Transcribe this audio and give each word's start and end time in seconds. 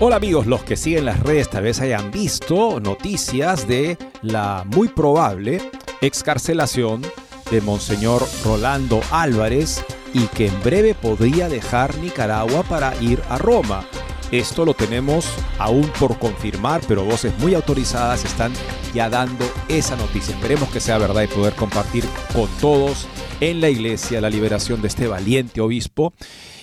Hola 0.00 0.16
amigos, 0.16 0.46
los 0.46 0.64
que 0.64 0.76
siguen 0.76 1.04
las 1.04 1.20
redes 1.20 1.48
tal 1.48 1.62
vez 1.62 1.80
hayan 1.80 2.10
visto 2.10 2.80
noticias 2.80 3.68
de 3.68 3.96
la 4.22 4.64
muy 4.66 4.88
probable 4.88 5.70
excarcelación 6.00 7.00
de 7.48 7.60
Monseñor 7.60 8.26
Rolando 8.44 9.00
Álvarez 9.12 9.84
y 10.12 10.26
que 10.26 10.48
en 10.48 10.62
breve 10.64 10.94
podría 10.94 11.48
dejar 11.48 11.96
Nicaragua 11.98 12.64
para 12.64 13.00
ir 13.00 13.22
a 13.28 13.38
Roma. 13.38 13.86
Esto 14.32 14.64
lo 14.64 14.74
tenemos 14.74 15.26
aún 15.58 15.88
por 16.00 16.18
confirmar, 16.18 16.80
pero 16.88 17.04
voces 17.04 17.32
muy 17.38 17.54
autorizadas 17.54 18.24
están 18.24 18.52
ya 18.92 19.08
dando 19.08 19.44
esa 19.68 19.94
noticia. 19.94 20.34
Esperemos 20.34 20.70
que 20.70 20.80
sea 20.80 20.98
verdad 20.98 21.22
y 21.22 21.28
poder 21.28 21.54
compartir 21.54 22.04
con 22.34 22.48
todos 22.60 23.06
en 23.40 23.60
la 23.60 23.70
iglesia 23.70 24.20
la 24.20 24.30
liberación 24.30 24.80
de 24.82 24.88
este 24.88 25.06
valiente 25.06 25.60
obispo 25.60 26.14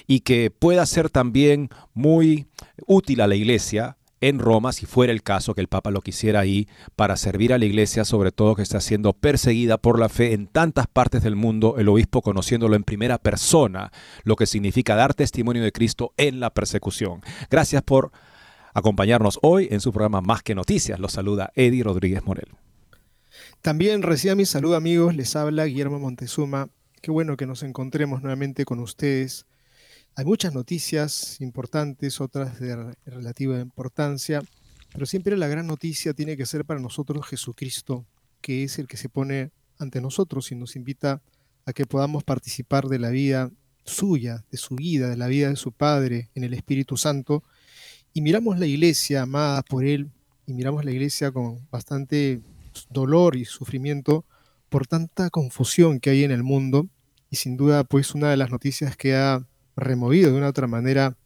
y 0.07 0.21
que 0.21 0.51
pueda 0.51 0.85
ser 0.85 1.09
también 1.09 1.69
muy 1.93 2.47
útil 2.85 3.21
a 3.21 3.27
la 3.27 3.35
iglesia 3.35 3.97
en 4.21 4.37
Roma, 4.37 4.71
si 4.71 4.85
fuera 4.85 5.11
el 5.11 5.23
caso 5.23 5.55
que 5.55 5.61
el 5.61 5.67
Papa 5.67 5.89
lo 5.89 6.01
quisiera 6.01 6.39
ahí, 6.39 6.67
para 6.95 7.17
servir 7.17 7.53
a 7.53 7.57
la 7.57 7.65
iglesia, 7.65 8.05
sobre 8.05 8.31
todo 8.31 8.55
que 8.55 8.61
está 8.61 8.79
siendo 8.79 9.13
perseguida 9.13 9.79
por 9.79 9.99
la 9.99 10.09
fe 10.09 10.33
en 10.33 10.45
tantas 10.45 10.85
partes 10.85 11.23
del 11.23 11.35
mundo, 11.35 11.75
el 11.79 11.89
obispo 11.89 12.21
conociéndolo 12.21 12.75
en 12.75 12.83
primera 12.83 13.17
persona, 13.17 13.91
lo 14.23 14.35
que 14.35 14.45
significa 14.45 14.95
dar 14.95 15.15
testimonio 15.15 15.63
de 15.63 15.71
Cristo 15.71 16.13
en 16.17 16.39
la 16.39 16.51
persecución. 16.51 17.21
Gracias 17.49 17.81
por 17.81 18.11
acompañarnos 18.73 19.39
hoy 19.41 19.67
en 19.71 19.81
su 19.81 19.91
programa 19.91 20.21
Más 20.21 20.43
que 20.43 20.55
Noticias. 20.55 20.99
Los 20.99 21.13
saluda 21.13 21.51
Eddie 21.55 21.83
Rodríguez 21.83 22.23
Morel. 22.23 22.49
También 23.61 24.01
reciba 24.01 24.35
mi 24.35 24.45
saludo 24.45 24.75
amigos, 24.75 25.15
les 25.15 25.35
habla 25.35 25.65
Guillermo 25.65 25.99
Montezuma. 25.99 26.69
Qué 27.01 27.11
bueno 27.11 27.37
que 27.37 27.45
nos 27.45 27.63
encontremos 27.63 28.21
nuevamente 28.21 28.65
con 28.65 28.79
ustedes 28.79 29.45
hay 30.15 30.25
muchas 30.25 30.53
noticias 30.53 31.39
importantes, 31.39 32.19
otras 32.19 32.59
de 32.59 32.95
relativa 33.05 33.59
importancia, 33.61 34.43
pero 34.91 35.05
siempre 35.05 35.37
la 35.37 35.47
gran 35.47 35.67
noticia 35.67 36.13
tiene 36.13 36.35
que 36.35 36.45
ser 36.45 36.65
para 36.65 36.81
nosotros 36.81 37.25
Jesucristo, 37.25 38.05
que 38.41 38.63
es 38.63 38.77
el 38.77 38.87
que 38.87 38.97
se 38.97 39.07
pone 39.07 39.51
ante 39.79 40.01
nosotros 40.01 40.51
y 40.51 40.55
nos 40.55 40.75
invita 40.75 41.21
a 41.65 41.71
que 41.71 41.85
podamos 41.85 42.25
participar 42.25 42.87
de 42.87 42.99
la 42.99 43.09
vida 43.09 43.51
suya, 43.85 44.43
de 44.51 44.57
su 44.57 44.75
vida, 44.75 45.07
de 45.07 45.15
la 45.15 45.27
vida 45.27 45.47
de 45.47 45.55
su 45.55 45.71
Padre 45.71 46.29
en 46.35 46.43
el 46.43 46.53
Espíritu 46.53 46.97
Santo. 46.97 47.43
Y 48.13 48.21
miramos 48.21 48.59
la 48.59 48.65
iglesia 48.65 49.21
amada 49.21 49.61
por 49.61 49.85
Él, 49.85 50.11
y 50.45 50.53
miramos 50.53 50.83
la 50.83 50.91
iglesia 50.91 51.31
con 51.31 51.65
bastante 51.71 52.41
dolor 52.89 53.35
y 53.35 53.45
sufrimiento 53.45 54.25
por 54.69 54.87
tanta 54.87 55.29
confusión 55.29 55.99
que 55.99 56.11
hay 56.11 56.23
en 56.23 56.31
el 56.31 56.43
mundo. 56.43 56.87
Y 57.29 57.37
sin 57.37 57.57
duda, 57.57 57.83
pues 57.83 58.13
una 58.15 58.29
de 58.29 58.37
las 58.37 58.51
noticias 58.51 58.97
que 58.97 59.15
ha 59.15 59.45
removido 59.75 60.31
de 60.31 60.37
una 60.37 60.47
u 60.47 60.49
otra 60.49 60.67
manera 60.67 61.17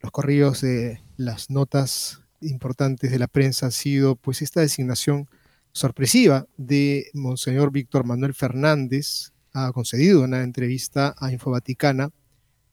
los 0.00 0.12
corridos 0.12 0.60
de 0.60 1.02
las 1.16 1.50
notas 1.50 2.20
importantes 2.40 3.10
de 3.10 3.18
la 3.18 3.26
prensa 3.26 3.66
ha 3.66 3.70
sido 3.70 4.14
pues 4.16 4.42
esta 4.42 4.60
designación 4.60 5.28
sorpresiva 5.72 6.46
de 6.56 7.06
Monseñor 7.14 7.72
Víctor 7.72 8.04
Manuel 8.04 8.34
Fernández, 8.34 9.32
ha 9.52 9.72
concedido 9.72 10.22
una 10.22 10.42
entrevista 10.42 11.14
a 11.18 11.32
Infovaticana, 11.32 12.10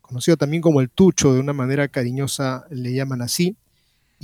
conocido 0.01 0.37
también 0.37 0.61
como 0.61 0.81
el 0.81 0.89
Tucho, 0.89 1.33
de 1.33 1.39
una 1.39 1.53
manera 1.53 1.87
cariñosa 1.87 2.65
le 2.69 2.93
llaman 2.93 3.21
así, 3.21 3.57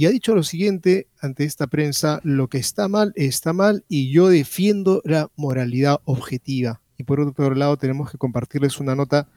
y 0.02 0.08
ha 0.08 0.10
dicho 0.10 0.34
lo 0.34 0.42
siguiente 0.42 1.10
ante 1.20 1.44
esta 1.44 1.68
prensa, 1.68 2.22
lo 2.24 2.48
que 2.48 2.58
está 2.58 2.88
mal 2.88 3.14
está 3.16 3.54
mal 3.54 3.86
y 3.88 4.12
yo 4.12 4.30
defiendo 4.30 5.00
la 5.06 5.30
moralidad 5.36 6.02
objetiva. 6.06 6.82
Y 6.98 7.04
por 7.04 7.20
otro 7.20 7.54
lado 7.54 7.78
tenemos 7.78 8.10
que 8.10 8.18
compartirles 8.18 8.80
una 8.80 8.96
nota 8.96 9.28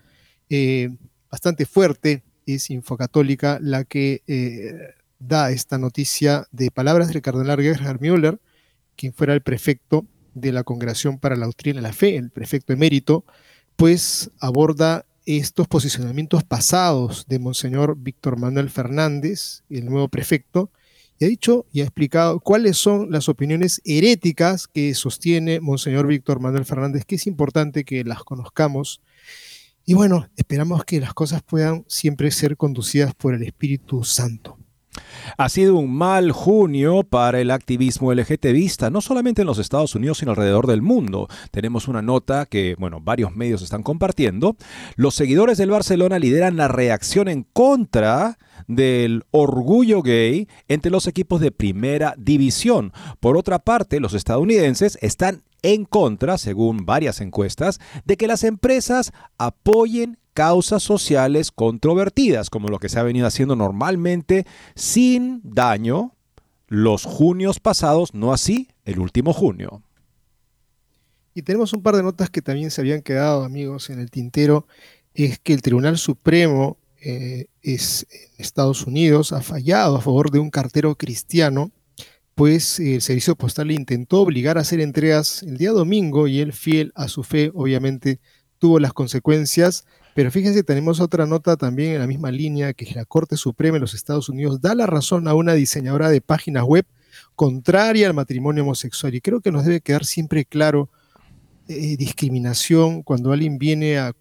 eh, 0.48 0.88
bastante 1.30 1.66
fuerte, 1.66 2.22
es 2.46 2.70
Infocatólica 2.70 3.58
la 3.60 3.84
que 3.84 4.22
eh, 4.26 4.94
da 5.18 5.50
esta 5.50 5.76
noticia 5.76 6.46
de 6.50 6.70
palabras 6.70 7.08
del 7.08 7.20
cardenal 7.20 7.60
Gerhard 7.60 8.00
Müller, 8.00 8.40
quien 8.96 9.12
fuera 9.12 9.34
el 9.34 9.42
prefecto 9.42 10.06
de 10.32 10.50
la 10.52 10.64
Congregación 10.64 11.18
para 11.18 11.36
la 11.36 11.44
Doctrina 11.44 11.76
de 11.76 11.88
la 11.88 11.92
Fe, 11.92 12.16
el 12.16 12.30
prefecto 12.30 12.72
emérito, 12.72 13.26
pues 13.76 14.30
aborda 14.40 15.04
estos 15.26 15.68
posicionamientos 15.68 16.44
pasados 16.44 17.26
de 17.28 17.38
Monseñor 17.38 17.96
Víctor 17.98 18.38
Manuel 18.38 18.70
Fernández, 18.70 19.62
el 19.70 19.86
nuevo 19.86 20.08
prefecto, 20.08 20.70
y 21.18 21.24
ha 21.24 21.28
dicho 21.28 21.66
y 21.72 21.80
ha 21.80 21.84
explicado 21.84 22.40
cuáles 22.40 22.76
son 22.76 23.10
las 23.10 23.28
opiniones 23.28 23.80
heréticas 23.84 24.66
que 24.66 24.94
sostiene 24.94 25.60
Monseñor 25.60 26.06
Víctor 26.06 26.40
Manuel 26.40 26.64
Fernández, 26.64 27.04
que 27.04 27.14
es 27.14 27.26
importante 27.26 27.84
que 27.84 28.04
las 28.04 28.24
conozcamos 28.24 29.00
y 29.86 29.92
bueno, 29.92 30.26
esperamos 30.36 30.84
que 30.84 30.98
las 30.98 31.12
cosas 31.12 31.42
puedan 31.42 31.84
siempre 31.88 32.30
ser 32.30 32.56
conducidas 32.56 33.14
por 33.14 33.34
el 33.34 33.42
Espíritu 33.42 34.02
Santo. 34.02 34.58
Ha 35.36 35.48
sido 35.48 35.76
un 35.76 35.94
mal 35.94 36.32
junio 36.32 37.02
para 37.02 37.40
el 37.40 37.50
activismo 37.50 38.12
LGTBista, 38.12 38.90
no 38.90 39.00
solamente 39.00 39.42
en 39.42 39.46
los 39.46 39.58
Estados 39.58 39.94
Unidos, 39.94 40.18
sino 40.18 40.32
alrededor 40.32 40.66
del 40.66 40.82
mundo. 40.82 41.28
Tenemos 41.50 41.88
una 41.88 42.02
nota 42.02 42.46
que, 42.46 42.76
bueno, 42.78 43.00
varios 43.00 43.34
medios 43.34 43.62
están 43.62 43.82
compartiendo. 43.82 44.56
Los 44.96 45.14
seguidores 45.14 45.58
del 45.58 45.70
Barcelona 45.70 46.18
lideran 46.18 46.56
la 46.56 46.68
reacción 46.68 47.28
en 47.28 47.42
contra 47.42 48.38
del 48.66 49.24
orgullo 49.30 50.02
gay 50.02 50.48
entre 50.68 50.90
los 50.90 51.06
equipos 51.06 51.40
de 51.40 51.52
primera 51.52 52.14
división. 52.16 52.92
Por 53.20 53.36
otra 53.36 53.58
parte, 53.58 54.00
los 54.00 54.14
estadounidenses 54.14 54.98
están 55.00 55.42
en 55.62 55.86
contra, 55.86 56.36
según 56.38 56.84
varias 56.84 57.20
encuestas, 57.20 57.80
de 58.04 58.16
que 58.16 58.26
las 58.26 58.44
empresas 58.44 59.12
apoyen 59.38 60.18
causas 60.34 60.82
sociales 60.82 61.50
controvertidas, 61.50 62.50
como 62.50 62.68
lo 62.68 62.78
que 62.78 62.88
se 62.88 62.98
ha 62.98 63.02
venido 63.02 63.26
haciendo 63.26 63.56
normalmente 63.56 64.46
sin 64.74 65.40
daño 65.44 66.14
los 66.66 67.04
junios 67.04 67.60
pasados, 67.60 68.14
no 68.14 68.32
así 68.32 68.68
el 68.84 68.98
último 68.98 69.32
junio. 69.32 69.82
Y 71.34 71.42
tenemos 71.42 71.72
un 71.72 71.82
par 71.82 71.96
de 71.96 72.02
notas 72.02 72.30
que 72.30 72.42
también 72.42 72.70
se 72.70 72.80
habían 72.80 73.02
quedado, 73.02 73.44
amigos, 73.44 73.90
en 73.90 73.98
el 73.98 74.10
tintero. 74.10 74.66
Es 75.14 75.38
que 75.38 75.52
el 75.52 75.62
Tribunal 75.62 75.98
Supremo 75.98 76.78
eh, 77.00 77.46
es, 77.62 78.06
Estados 78.38 78.86
Unidos 78.86 79.32
ha 79.32 79.40
fallado 79.40 79.96
a 79.96 80.00
favor 80.00 80.30
de 80.30 80.38
un 80.38 80.50
cartero 80.50 80.94
cristiano 80.96 81.72
pues 82.34 82.80
el 82.80 83.00
servicio 83.00 83.36
postal 83.36 83.70
intentó 83.70 84.20
obligar 84.20 84.58
a 84.58 84.62
hacer 84.62 84.80
entregas 84.80 85.42
el 85.42 85.56
día 85.56 85.70
domingo 85.70 86.26
y 86.26 86.40
él, 86.40 86.52
fiel 86.52 86.92
a 86.94 87.08
su 87.08 87.22
fe, 87.22 87.50
obviamente 87.54 88.20
tuvo 88.58 88.80
las 88.80 88.92
consecuencias. 88.92 89.84
Pero 90.14 90.30
fíjense, 90.30 90.62
tenemos 90.62 91.00
otra 91.00 91.26
nota 91.26 91.56
también 91.56 91.94
en 91.94 91.98
la 92.00 92.06
misma 92.06 92.30
línea, 92.30 92.72
que 92.72 92.92
la 92.94 93.04
Corte 93.04 93.36
Suprema 93.36 93.76
de 93.76 93.80
los 93.80 93.94
Estados 93.94 94.28
Unidos 94.28 94.60
da 94.60 94.74
la 94.74 94.86
razón 94.86 95.26
a 95.26 95.34
una 95.34 95.54
diseñadora 95.54 96.08
de 96.08 96.20
páginas 96.20 96.64
web 96.64 96.86
contraria 97.34 98.06
al 98.06 98.14
matrimonio 98.14 98.62
homosexual. 98.62 99.14
Y 99.14 99.20
creo 99.20 99.40
que 99.40 99.50
nos 99.50 99.64
debe 99.64 99.80
quedar 99.80 100.04
siempre 100.04 100.44
claro 100.44 100.88
eh, 101.68 101.96
discriminación 101.96 103.02
cuando 103.02 103.32
alguien 103.32 103.58
viene 103.58 103.98
a 103.98 104.12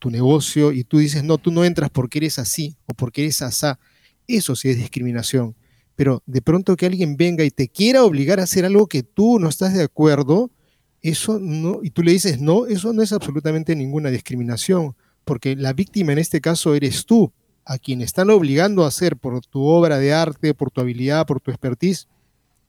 tu 0.00 0.10
negocio 0.10 0.72
y 0.72 0.82
tú 0.82 0.98
dices, 0.98 1.22
no, 1.22 1.38
tú 1.38 1.52
no 1.52 1.64
entras 1.64 1.90
porque 1.90 2.18
eres 2.18 2.40
así 2.40 2.76
o 2.86 2.94
porque 2.94 3.22
eres 3.22 3.40
asá. 3.42 3.78
Eso 4.26 4.56
sí 4.56 4.68
es 4.68 4.76
discriminación 4.76 5.54
pero 5.96 6.22
de 6.26 6.42
pronto 6.42 6.76
que 6.76 6.86
alguien 6.86 7.16
venga 7.16 7.42
y 7.42 7.50
te 7.50 7.68
quiera 7.68 8.04
obligar 8.04 8.38
a 8.38 8.44
hacer 8.44 8.64
algo 8.66 8.86
que 8.86 9.02
tú 9.02 9.40
no 9.40 9.48
estás 9.48 9.74
de 9.74 9.82
acuerdo, 9.82 10.50
eso 11.00 11.38
no, 11.40 11.80
y 11.82 11.90
tú 11.90 12.02
le 12.02 12.12
dices 12.12 12.40
no, 12.40 12.66
eso 12.66 12.92
no 12.92 13.02
es 13.02 13.12
absolutamente 13.12 13.74
ninguna 13.74 14.10
discriminación, 14.10 14.94
porque 15.26 15.56
la 15.56 15.72
víctima 15.72 16.12
en 16.12 16.18
este 16.18 16.40
caso 16.40 16.74
eres 16.74 17.04
tú, 17.04 17.32
a 17.64 17.78
quien 17.78 18.00
están 18.00 18.30
obligando 18.30 18.84
a 18.84 18.88
hacer 18.88 19.16
por 19.16 19.44
tu 19.44 19.64
obra 19.64 19.98
de 19.98 20.14
arte, 20.14 20.54
por 20.54 20.70
tu 20.70 20.80
habilidad, 20.80 21.26
por 21.26 21.40
tu 21.40 21.50
expertise, 21.50 22.06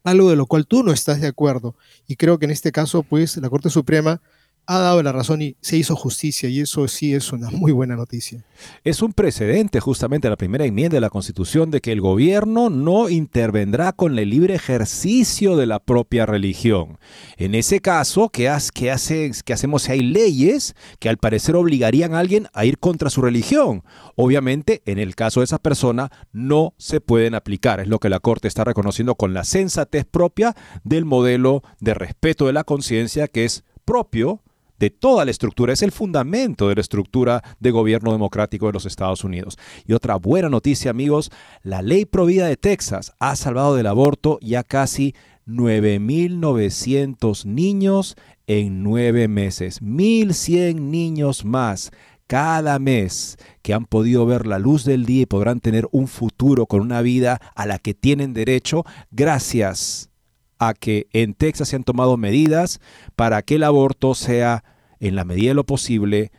algo 0.03 0.31
de 0.31 0.35
lo 0.35 0.47
cual 0.47 0.65
tú 0.65 0.81
no 0.81 0.91
estás 0.91 1.21
de 1.21 1.27
acuerdo. 1.27 1.75
Y 2.07 2.15
creo 2.15 2.39
que 2.39 2.45
en 2.45 2.51
este 2.51 2.71
caso, 2.71 3.03
pues, 3.03 3.37
la 3.37 3.49
Corte 3.49 3.69
Suprema 3.69 4.21
ha 4.67 4.79
dado 4.79 5.01
la 5.01 5.13
razón 5.13 5.41
y 5.41 5.55
se 5.61 5.77
hizo 5.77 5.95
justicia 5.95 6.49
y 6.49 6.59
eso 6.59 6.85
sí 6.89 7.13
es 7.13 7.31
una 7.31 7.49
muy 7.49 7.71
buena 7.71 7.95
noticia. 7.95 8.43
Es 8.83 9.01
un 9.01 9.13
precedente 9.13 9.79
justamente 9.79 10.29
la 10.29 10.35
primera 10.35 10.65
enmienda 10.65 10.95
de 10.95 11.01
la 11.01 11.09
Constitución 11.09 11.71
de 11.71 11.79
que 11.79 11.93
el 11.93 12.01
gobierno 12.01 12.69
no 12.69 13.07
intervendrá 13.07 13.93
con 13.93 14.19
el 14.19 14.29
libre 14.29 14.55
ejercicio 14.55 15.55
de 15.55 15.67
la 15.67 15.79
propia 15.79 16.25
religión. 16.25 16.97
En 17.37 17.55
ese 17.55 17.79
caso, 17.79 18.27
¿qué, 18.27 18.49
hace, 18.49 18.91
hace, 18.91 19.31
qué 19.45 19.53
hacemos 19.53 19.83
si 19.83 19.93
hay 19.93 20.01
leyes 20.01 20.75
que 20.99 21.07
al 21.07 21.17
parecer 21.17 21.55
obligarían 21.55 22.13
a 22.13 22.19
alguien 22.19 22.47
a 22.53 22.65
ir 22.65 22.77
contra 22.77 23.09
su 23.09 23.21
religión? 23.21 23.83
Obviamente, 24.15 24.81
en 24.85 24.99
el 24.99 25.15
caso 25.15 25.39
de 25.39 25.45
esa 25.45 25.59
persona, 25.59 26.11
no 26.33 26.73
se 26.77 26.99
pueden 26.99 27.35
aplicar. 27.35 27.79
Es 27.79 27.87
lo 27.87 27.99
que 27.99 28.09
la 28.09 28.19
Corte 28.19 28.49
está 28.49 28.65
reconociendo 28.65 29.15
con 29.15 29.33
la 29.33 29.45
sensatez 29.45 30.05
propia 30.05 30.55
del 30.83 31.05
modelo 31.05 31.63
de 31.79 31.93
respeto 31.93 32.47
de 32.47 32.53
la 32.53 32.65
conciencia 32.65 33.29
que 33.29 33.45
es 33.45 33.63
propio 33.85 34.41
de 34.79 34.89
toda 34.89 35.25
la 35.25 35.31
estructura, 35.31 35.73
es 35.73 35.81
el 35.81 35.91
fundamento 35.91 36.69
de 36.69 36.75
la 36.75 36.81
estructura 36.81 37.43
de 37.59 37.71
gobierno 37.71 38.11
democrático 38.11 38.67
de 38.67 38.73
los 38.73 38.85
Estados 38.85 39.23
Unidos. 39.23 39.57
Y 39.85 39.93
otra 39.93 40.15
buena 40.15 40.49
noticia, 40.49 40.91
amigos, 40.91 41.31
la 41.63 41.81
ley 41.81 42.05
provida 42.05 42.47
de 42.47 42.57
Texas 42.57 43.13
ha 43.19 43.35
salvado 43.35 43.75
del 43.75 43.87
aborto 43.87 44.37
ya 44.41 44.63
casi 44.63 45.15
9.900 45.47 47.45
niños 47.45 48.15
en 48.47 48.83
nueve 48.83 49.27
meses, 49.27 49.81
1.100 49.81 50.75
niños 50.75 51.43
más 51.45 51.91
cada 52.27 52.77
mes 52.77 53.37
que 53.61 53.73
han 53.73 53.85
podido 53.85 54.25
ver 54.25 54.45
la 54.45 54.59
luz 54.59 54.83
del 54.83 55.05
día 55.05 55.23
y 55.23 55.25
podrán 55.25 55.61
tener 55.61 55.87
un 55.91 56.07
futuro 56.07 56.65
con 56.65 56.81
una 56.81 57.01
vida 57.01 57.39
a 57.55 57.65
la 57.65 57.79
que 57.79 57.93
tienen 57.93 58.33
derecho 58.33 58.83
gracias 59.11 60.06
a 60.59 60.73
que 60.73 61.07
en 61.13 61.33
Texas 61.33 61.69
se 61.69 61.75
han 61.75 61.83
tomado 61.83 62.17
medidas 62.17 62.79
para 63.15 63.41
que 63.41 63.55
el 63.55 63.63
aborto 63.63 64.15
sea, 64.15 64.63
en 64.99 65.15
la 65.15 65.25
medida 65.25 65.49
de 65.49 65.55
lo 65.55 65.65
posible, 65.65 66.31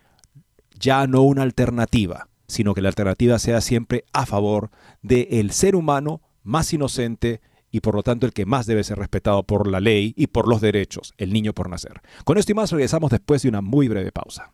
ya 0.79 1.07
no 1.07 1.23
una 1.23 1.43
alternativa, 1.43 2.29
sino 2.47 2.75
que 2.75 2.83
la 2.83 2.89
alternativa 2.89 3.39
sea 3.39 3.61
siempre 3.61 4.05
a 4.13 4.27
favor 4.27 4.71
del 5.03 5.51
ser 5.51 5.77
humano 5.77 6.21
más 6.43 6.73
inocente 6.73 7.41
y 7.71 7.81
por 7.81 7.95
lo 7.95 8.03
tanto 8.03 8.27
el 8.27 8.33
que 8.33 8.47
más 8.47 8.67
debe 8.67 8.85
ser 8.85 8.99
respetado 8.99 9.43
por 9.43 9.69
la 9.69 9.81
ley 9.81 10.15
y 10.17 10.29
por 10.29 10.49
los 10.49 10.61
derechos, 10.61 11.13
el 11.19 11.33
niño 11.33 11.53
por 11.53 11.69
nacer. 11.69 12.01
Con 12.25 12.39
esto 12.39 12.53
y 12.53 12.55
más 12.55 12.73
regresamos 12.73 13.11
después 13.11 13.43
de 13.43 13.51
una 13.51 13.61
muy 13.61 13.89
breve 13.89 14.11
pausa. 14.13 14.53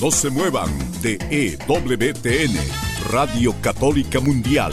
No 0.00 0.10
se 0.10 0.30
muevan 0.30 0.70
de 1.02 1.18
EWTN, 1.30 2.56
Radio 3.10 3.54
Católica 3.60 4.20
Mundial 4.20 4.72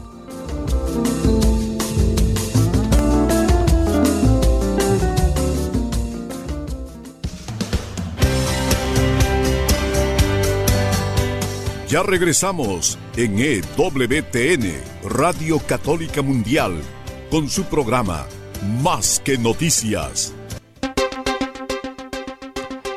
Ya 11.91 12.03
regresamos 12.03 12.97
en 13.17 13.37
EWTN, 13.37 14.81
Radio 15.03 15.59
Católica 15.59 16.21
Mundial, 16.21 16.79
con 17.29 17.49
su 17.49 17.65
programa 17.65 18.27
Más 18.81 19.19
que 19.19 19.37
Noticias. 19.37 20.33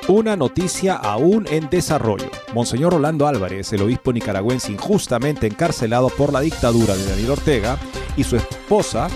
Una 0.06 0.36
noticia 0.36 0.94
aún 0.94 1.44
en 1.50 1.68
desarrollo. 1.70 2.30
Monseñor 2.54 2.92
Rolando 2.92 3.26
Álvarez, 3.26 3.72
el 3.72 3.82
obispo 3.82 4.12
nicaragüense 4.12 4.70
injustamente 4.70 5.48
encarcelado 5.48 6.08
por 6.10 6.32
la 6.32 6.40
dictadura 6.40 6.94
de 6.94 7.04
Daniel 7.04 7.32
Ortega, 7.32 7.76
y 8.16 8.22
su 8.22 8.36
esposa, 8.36 9.08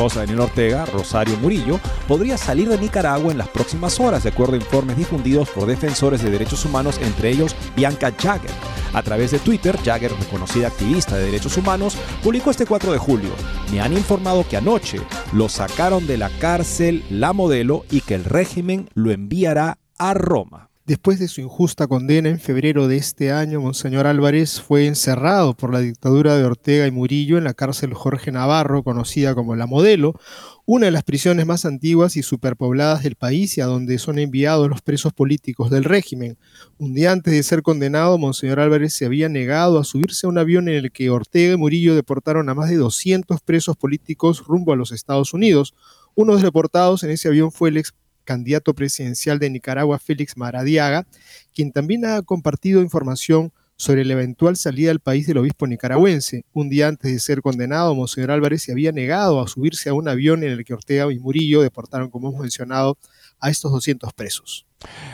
esposa 0.00 0.20
de 0.20 0.26
Daniel 0.28 0.48
Ortega, 0.48 0.86
Rosario 0.86 1.36
Murillo, 1.36 1.78
podría 2.08 2.38
salir 2.38 2.70
de 2.70 2.78
Nicaragua 2.78 3.32
en 3.32 3.36
las 3.36 3.48
próximas 3.48 4.00
horas, 4.00 4.22
de 4.22 4.30
acuerdo 4.30 4.54
a 4.54 4.56
informes 4.56 4.96
difundidos 4.96 5.50
por 5.50 5.66
defensores 5.66 6.22
de 6.22 6.30
derechos 6.30 6.64
humanos, 6.64 6.98
entre 7.02 7.28
ellos 7.28 7.54
Bianca 7.76 8.10
Jagger. 8.10 8.50
A 8.94 9.02
través 9.02 9.30
de 9.30 9.38
Twitter, 9.40 9.76
Jagger, 9.84 10.10
reconocida 10.18 10.68
activista 10.68 11.18
de 11.18 11.26
derechos 11.26 11.54
humanos, 11.58 11.98
publicó 12.22 12.50
este 12.50 12.64
4 12.64 12.92
de 12.92 12.98
julio. 12.98 13.28
Me 13.70 13.82
han 13.82 13.92
informado 13.92 14.48
que 14.48 14.56
anoche 14.56 15.02
lo 15.34 15.50
sacaron 15.50 16.06
de 16.06 16.16
la 16.16 16.30
cárcel 16.30 17.04
la 17.10 17.34
modelo 17.34 17.84
y 17.90 18.00
que 18.00 18.14
el 18.14 18.24
régimen 18.24 18.88
lo 18.94 19.10
enviará 19.10 19.76
a 19.98 20.14
Roma. 20.14 20.69
Después 20.90 21.20
de 21.20 21.28
su 21.28 21.40
injusta 21.40 21.86
condena 21.86 22.30
en 22.30 22.40
febrero 22.40 22.88
de 22.88 22.96
este 22.96 23.30
año, 23.30 23.60
Monseñor 23.60 24.08
Álvarez 24.08 24.60
fue 24.60 24.88
encerrado 24.88 25.54
por 25.54 25.72
la 25.72 25.78
dictadura 25.78 26.36
de 26.36 26.42
Ortega 26.42 26.84
y 26.84 26.90
Murillo 26.90 27.38
en 27.38 27.44
la 27.44 27.54
cárcel 27.54 27.94
Jorge 27.94 28.32
Navarro, 28.32 28.82
conocida 28.82 29.36
como 29.36 29.54
La 29.54 29.68
Modelo, 29.68 30.18
una 30.66 30.86
de 30.86 30.90
las 30.90 31.04
prisiones 31.04 31.46
más 31.46 31.64
antiguas 31.64 32.16
y 32.16 32.24
superpobladas 32.24 33.04
del 33.04 33.14
país 33.14 33.56
y 33.56 33.60
a 33.60 33.66
donde 33.66 33.98
son 33.98 34.18
enviados 34.18 34.68
los 34.68 34.82
presos 34.82 35.12
políticos 35.12 35.70
del 35.70 35.84
régimen. 35.84 36.38
Un 36.76 36.92
día 36.92 37.12
antes 37.12 37.34
de 37.34 37.44
ser 37.44 37.62
condenado, 37.62 38.18
Monseñor 38.18 38.58
Álvarez 38.58 38.92
se 38.92 39.06
había 39.06 39.28
negado 39.28 39.78
a 39.78 39.84
subirse 39.84 40.26
a 40.26 40.28
un 40.28 40.38
avión 40.38 40.68
en 40.68 40.74
el 40.74 40.90
que 40.90 41.08
Ortega 41.08 41.54
y 41.54 41.56
Murillo 41.56 41.94
deportaron 41.94 42.48
a 42.48 42.54
más 42.54 42.68
de 42.68 42.74
200 42.74 43.40
presos 43.42 43.76
políticos 43.76 44.42
rumbo 44.44 44.72
a 44.72 44.76
los 44.76 44.90
Estados 44.90 45.34
Unidos. 45.34 45.72
Uno 46.16 46.32
de 46.32 46.38
los 46.38 46.42
deportados 46.42 47.04
en 47.04 47.10
ese 47.10 47.28
avión 47.28 47.52
fue 47.52 47.68
el 47.68 47.76
ex 47.76 47.94
candidato 48.30 48.74
presidencial 48.74 49.40
de 49.40 49.50
Nicaragua, 49.50 49.98
Félix 49.98 50.36
Maradiaga, 50.36 51.04
quien 51.52 51.72
también 51.72 52.04
ha 52.04 52.22
compartido 52.22 52.80
información 52.80 53.52
sobre 53.74 54.04
la 54.04 54.12
eventual 54.12 54.54
salida 54.54 54.90
del 54.90 55.00
país 55.00 55.26
del 55.26 55.38
obispo 55.38 55.66
nicaragüense. 55.66 56.44
Un 56.52 56.68
día 56.68 56.86
antes 56.86 57.10
de 57.10 57.18
ser 57.18 57.42
condenado, 57.42 57.92
Monseñor 57.92 58.30
Álvarez 58.30 58.62
se 58.62 58.70
había 58.70 58.92
negado 58.92 59.40
a 59.40 59.48
subirse 59.48 59.88
a 59.88 59.94
un 59.94 60.06
avión 60.06 60.44
en 60.44 60.52
el 60.52 60.64
que 60.64 60.74
Ortega 60.74 61.12
y 61.12 61.18
Murillo 61.18 61.60
deportaron, 61.60 62.08
como 62.08 62.28
hemos 62.28 62.40
mencionado, 62.40 62.98
a 63.40 63.50
estos 63.50 63.72
200 63.72 64.12
presos. 64.12 64.66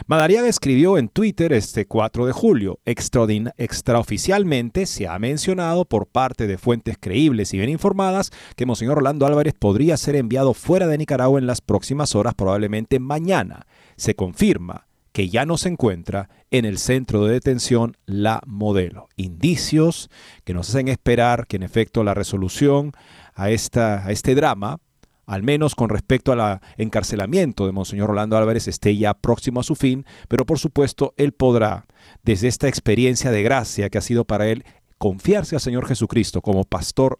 Madariaga 0.06 0.49
escribió 0.49 0.97
en 0.97 1.09
Twitter 1.09 1.52
este 1.52 1.87
4 1.87 2.26
de 2.26 2.33
julio, 2.33 2.78
extraoficialmente 2.85 4.87
se 4.87 5.09
ha 5.09 5.18
mencionado 5.18 5.85
por 5.85 6.06
parte 6.06 6.47
de 6.47 6.59
fuentes 6.59 6.97
creíbles 7.00 7.52
y 7.52 7.59
bien 7.59 7.71
informadas 7.71 8.30
que 8.54 8.66
Monseñor 8.66 8.99
Orlando 8.99 9.26
Álvarez 9.26 9.54
podría 9.59 9.97
ser 9.97 10.14
enviado 10.14 10.54
fuera 10.54 10.87
de 10.87 10.99
Nicaragua 10.99 11.40
en 11.40 11.47
las 11.47 11.61
próximas 11.61 12.14
horas, 12.14 12.35
probablemente 12.35 13.00
mañana. 13.00 13.66
Se 13.97 14.14
confirma 14.14 14.87
que 15.16 15.30
ya 15.30 15.47
no 15.47 15.56
se 15.56 15.71
encuentra 15.71 16.28
en 16.50 16.66
el 16.66 16.78
centro 16.78 17.25
de 17.25 17.33
detención 17.33 17.97
La 18.04 18.42
Modelo. 18.47 19.09
Indicios 19.16 20.11
que 20.45 20.52
nos 20.52 20.68
hacen 20.68 20.88
esperar 20.88 21.47
que 21.47 21.56
en 21.56 21.62
efecto 21.62 22.04
la 22.04 22.12
resolución 22.12 22.92
a, 23.35 23.50
esta, 23.50 24.06
a 24.06 24.12
este 24.12 24.35
drama 24.35 24.78
al 25.26 25.42
menos 25.42 25.75
con 25.75 25.90
respecto 25.90 26.33
al 26.33 26.61
encarcelamiento 26.76 27.66
de 27.66 27.73
Monseñor 27.73 28.09
Rolando 28.09 28.37
Álvarez, 28.37 28.68
esté 28.68 28.97
ya 28.97 29.12
próximo 29.14 29.61
a 29.61 29.64
su 29.64 29.75
fin, 29.75 30.06
pero 30.28 30.47
por 30.47 30.59
supuesto 30.59 31.14
él 31.16 31.33
podrá, 31.33 31.87
desde 32.23 32.49
esta 32.49 32.68
experiencia 32.68 33.30
de 33.33 33.42
gracia 33.42 33.90
que 33.90 33.99
ha 33.99 34.02
sido 34.02 34.25
para 34.25 34.49
él, 34.49 34.64
confiarse 34.99 35.56
al 35.56 35.61
Señor 35.61 35.87
Jesucristo 35.87 36.40
como 36.40 36.64
pastor 36.64 37.18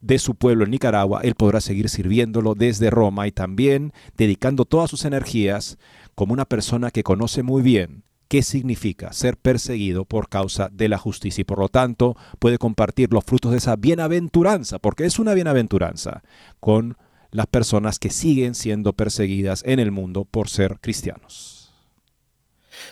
de 0.00 0.18
su 0.18 0.34
pueblo 0.34 0.64
en 0.64 0.70
Nicaragua, 0.70 1.20
él 1.22 1.34
podrá 1.34 1.60
seguir 1.60 1.88
sirviéndolo 1.88 2.54
desde 2.54 2.90
Roma 2.90 3.26
y 3.26 3.32
también 3.32 3.92
dedicando 4.16 4.64
todas 4.64 4.90
sus 4.90 5.04
energías 5.04 5.78
como 6.14 6.32
una 6.32 6.44
persona 6.44 6.90
que 6.90 7.02
conoce 7.02 7.42
muy 7.42 7.62
bien 7.62 8.04
qué 8.28 8.42
significa 8.42 9.12
ser 9.12 9.38
perseguido 9.38 10.04
por 10.04 10.28
causa 10.28 10.68
de 10.70 10.88
la 10.88 10.98
justicia 10.98 11.42
y 11.42 11.44
por 11.44 11.58
lo 11.58 11.68
tanto 11.68 12.14
puede 12.38 12.58
compartir 12.58 13.12
los 13.12 13.24
frutos 13.24 13.52
de 13.52 13.58
esa 13.58 13.76
bienaventuranza, 13.76 14.78
porque 14.78 15.06
es 15.06 15.18
una 15.18 15.34
bienaventuranza, 15.34 16.22
con 16.60 16.96
las 17.30 17.46
personas 17.46 17.98
que 17.98 18.10
siguen 18.10 18.54
siendo 18.54 18.92
perseguidas 18.92 19.62
en 19.66 19.78
el 19.78 19.90
mundo 19.90 20.24
por 20.24 20.48
ser 20.48 20.78
cristianos. 20.80 21.58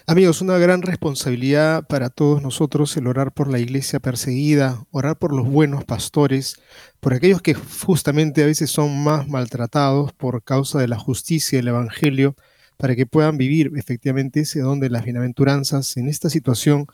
Amigos, 0.06 0.40
una 0.40 0.58
gran 0.58 0.82
responsabilidad 0.82 1.86
para 1.86 2.10
todos 2.10 2.42
nosotros 2.42 2.96
el 2.96 3.06
orar 3.06 3.32
por 3.32 3.48
la 3.48 3.58
iglesia 3.58 4.00
perseguida, 4.00 4.84
orar 4.90 5.16
por 5.18 5.32
los 5.32 5.48
buenos 5.48 5.84
pastores, 5.84 6.56
por 7.00 7.14
aquellos 7.14 7.42
que 7.42 7.54
justamente 7.54 8.42
a 8.42 8.46
veces 8.46 8.70
son 8.70 9.02
más 9.02 9.28
maltratados 9.28 10.12
por 10.12 10.42
causa 10.42 10.78
de 10.78 10.88
la 10.88 10.98
justicia 10.98 11.56
y 11.56 11.60
el 11.60 11.68
Evangelio, 11.68 12.36
para 12.76 12.94
que 12.94 13.06
puedan 13.06 13.38
vivir 13.38 13.72
efectivamente 13.76 14.40
ese 14.40 14.60
don 14.60 14.80
de 14.80 14.90
las 14.90 15.04
bienaventuranzas 15.04 15.96
en 15.96 16.08
esta 16.08 16.30
situación 16.30 16.86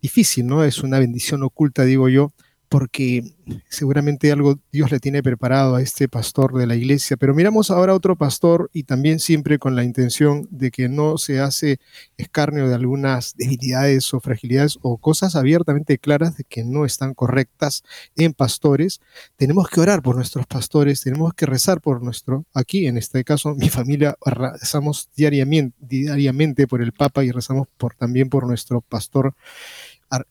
difícil, 0.00 0.46
¿no? 0.46 0.64
Es 0.64 0.82
una 0.82 0.98
bendición 0.98 1.42
oculta, 1.42 1.84
digo 1.84 2.08
yo, 2.08 2.32
porque 2.68 3.22
seguramente 3.68 4.32
algo 4.32 4.58
Dios 4.72 4.90
le 4.90 5.00
tiene 5.00 5.22
preparado 5.22 5.76
a 5.76 5.82
este 5.82 6.08
pastor 6.08 6.54
de 6.54 6.66
la 6.66 6.74
iglesia. 6.74 7.16
Pero 7.16 7.34
miramos 7.34 7.70
ahora 7.70 7.92
a 7.92 7.96
otro 7.96 8.16
pastor 8.16 8.70
y 8.72 8.84
también 8.84 9.20
siempre 9.20 9.58
con 9.58 9.76
la 9.76 9.84
intención 9.84 10.48
de 10.50 10.70
que 10.70 10.88
no 10.88 11.18
se 11.18 11.40
hace 11.40 11.78
escarnio 12.16 12.68
de 12.68 12.74
algunas 12.74 13.34
debilidades 13.36 14.12
o 14.14 14.20
fragilidades 14.20 14.78
o 14.82 14.98
cosas 14.98 15.36
abiertamente 15.36 15.98
claras 15.98 16.36
de 16.36 16.44
que 16.44 16.64
no 16.64 16.84
están 16.84 17.14
correctas 17.14 17.84
en 18.16 18.32
pastores. 18.32 19.00
Tenemos 19.36 19.68
que 19.68 19.80
orar 19.80 20.02
por 20.02 20.16
nuestros 20.16 20.46
pastores, 20.46 21.02
tenemos 21.02 21.34
que 21.34 21.46
rezar 21.46 21.80
por 21.80 22.02
nuestro, 22.02 22.44
aquí 22.52 22.86
en 22.86 22.98
este 22.98 23.24
caso 23.24 23.54
mi 23.54 23.68
familia 23.68 24.16
rezamos 24.24 25.08
diariamente, 25.14 25.76
diariamente 25.80 26.66
por 26.66 26.82
el 26.82 26.92
Papa 26.92 27.24
y 27.24 27.30
rezamos 27.30 27.68
por, 27.76 27.94
también 27.94 28.28
por 28.28 28.46
nuestro 28.46 28.80
pastor 28.80 29.34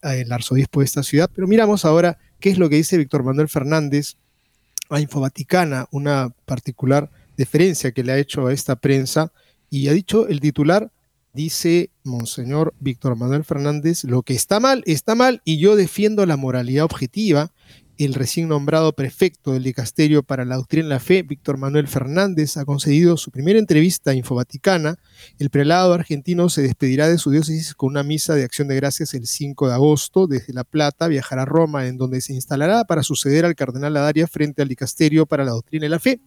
el 0.01 0.31
arzobispo 0.31 0.79
de 0.79 0.85
esta 0.85 1.03
ciudad. 1.03 1.29
Pero 1.33 1.47
miramos 1.47 1.85
ahora 1.85 2.17
qué 2.39 2.49
es 2.49 2.57
lo 2.57 2.69
que 2.69 2.77
dice 2.77 2.97
Víctor 2.97 3.23
Manuel 3.23 3.49
Fernández 3.49 4.15
a 4.89 4.99
Infovaticana, 4.99 5.87
una 5.91 6.29
particular 6.45 7.09
deferencia 7.37 7.91
que 7.91 8.03
le 8.03 8.11
ha 8.11 8.17
hecho 8.17 8.47
a 8.47 8.53
esta 8.53 8.75
prensa, 8.75 9.31
y 9.69 9.87
ha 9.87 9.93
dicho 9.93 10.27
el 10.27 10.39
titular, 10.39 10.91
dice 11.33 11.89
Monseñor 12.03 12.73
Víctor 12.79 13.17
Manuel 13.17 13.43
Fernández, 13.43 14.03
lo 14.03 14.21
que 14.21 14.33
está 14.33 14.59
mal, 14.59 14.83
está 14.85 15.15
mal, 15.15 15.41
y 15.43 15.57
yo 15.57 15.75
defiendo 15.75 16.25
la 16.25 16.37
moralidad 16.37 16.85
objetiva, 16.85 17.51
el 17.97 18.13
recién 18.13 18.49
nombrado 18.49 18.93
prefecto 18.93 19.53
del 19.53 19.63
Dicasterio 19.63 20.21
para 20.21 20.43
la 20.43 20.57
Doctrina 20.57 20.85
y 20.85 20.89
la 20.89 20.99
Fe, 20.99 21.23
Víctor 21.23 21.57
Manuel 21.57 21.87
Fernández, 21.87 22.57
ha 22.57 22.65
concedido 22.65 23.15
su 23.15 23.31
primera 23.31 23.57
entrevista 23.57 24.11
a 24.11 24.13
Infovaticana. 24.13 24.97
El 25.39 25.49
prelado 25.49 25.93
argentino 25.93 26.49
se 26.49 26.61
despedirá 26.61 27.07
de 27.07 27.17
su 27.17 27.31
diócesis 27.31 27.73
con 27.73 27.89
una 27.89 28.03
misa 28.03 28.35
de 28.35 28.43
acción 28.43 28.67
de 28.67 28.75
gracias 28.75 29.13
el 29.13 29.27
5 29.27 29.69
de 29.69 29.73
agosto. 29.73 30.27
Desde 30.27 30.53
La 30.53 30.65
Plata 30.65 31.07
viajará 31.07 31.43
a 31.43 31.45
Roma, 31.45 31.87
en 31.87 31.97
donde 31.97 32.19
se 32.19 32.33
instalará 32.33 32.83
para 32.83 33.01
suceder 33.01 33.45
al 33.45 33.55
cardenal 33.55 33.95
Adaria 33.95 34.27
frente 34.27 34.61
al 34.61 34.67
Dicasterio 34.67 35.25
para 35.25 35.45
la 35.45 35.51
Doctrina 35.51 35.85
y 35.85 35.89
la 35.89 35.99
Fe. 35.99 36.19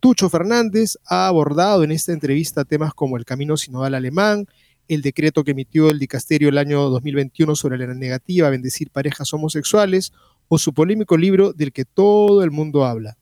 Tucho 0.00 0.30
Fernández 0.30 0.96
ha 1.04 1.26
abordado 1.26 1.84
en 1.84 1.92
esta 1.92 2.12
entrevista 2.12 2.64
temas 2.64 2.94
como 2.94 3.18
el 3.18 3.26
camino 3.26 3.58
sinodal 3.58 3.94
alemán, 3.94 4.46
el 4.88 5.02
decreto 5.02 5.44
que 5.44 5.52
emitió 5.52 5.88
el 5.88 6.00
dicasterio 6.00 6.48
el 6.48 6.58
año 6.58 6.88
2021 6.88 7.54
sobre 7.54 7.78
la 7.78 7.94
negativa 7.94 8.48
a 8.48 8.50
bendecir 8.50 8.90
parejas 8.90 9.32
homosexuales 9.32 10.12
o 10.52 10.58
su 10.58 10.74
polémico 10.74 11.16
libro 11.16 11.52
del 11.52 11.72
que 11.72 11.84
todo 11.84 12.42
el 12.42 12.50
mundo 12.50 12.84
habla. 12.84 13.16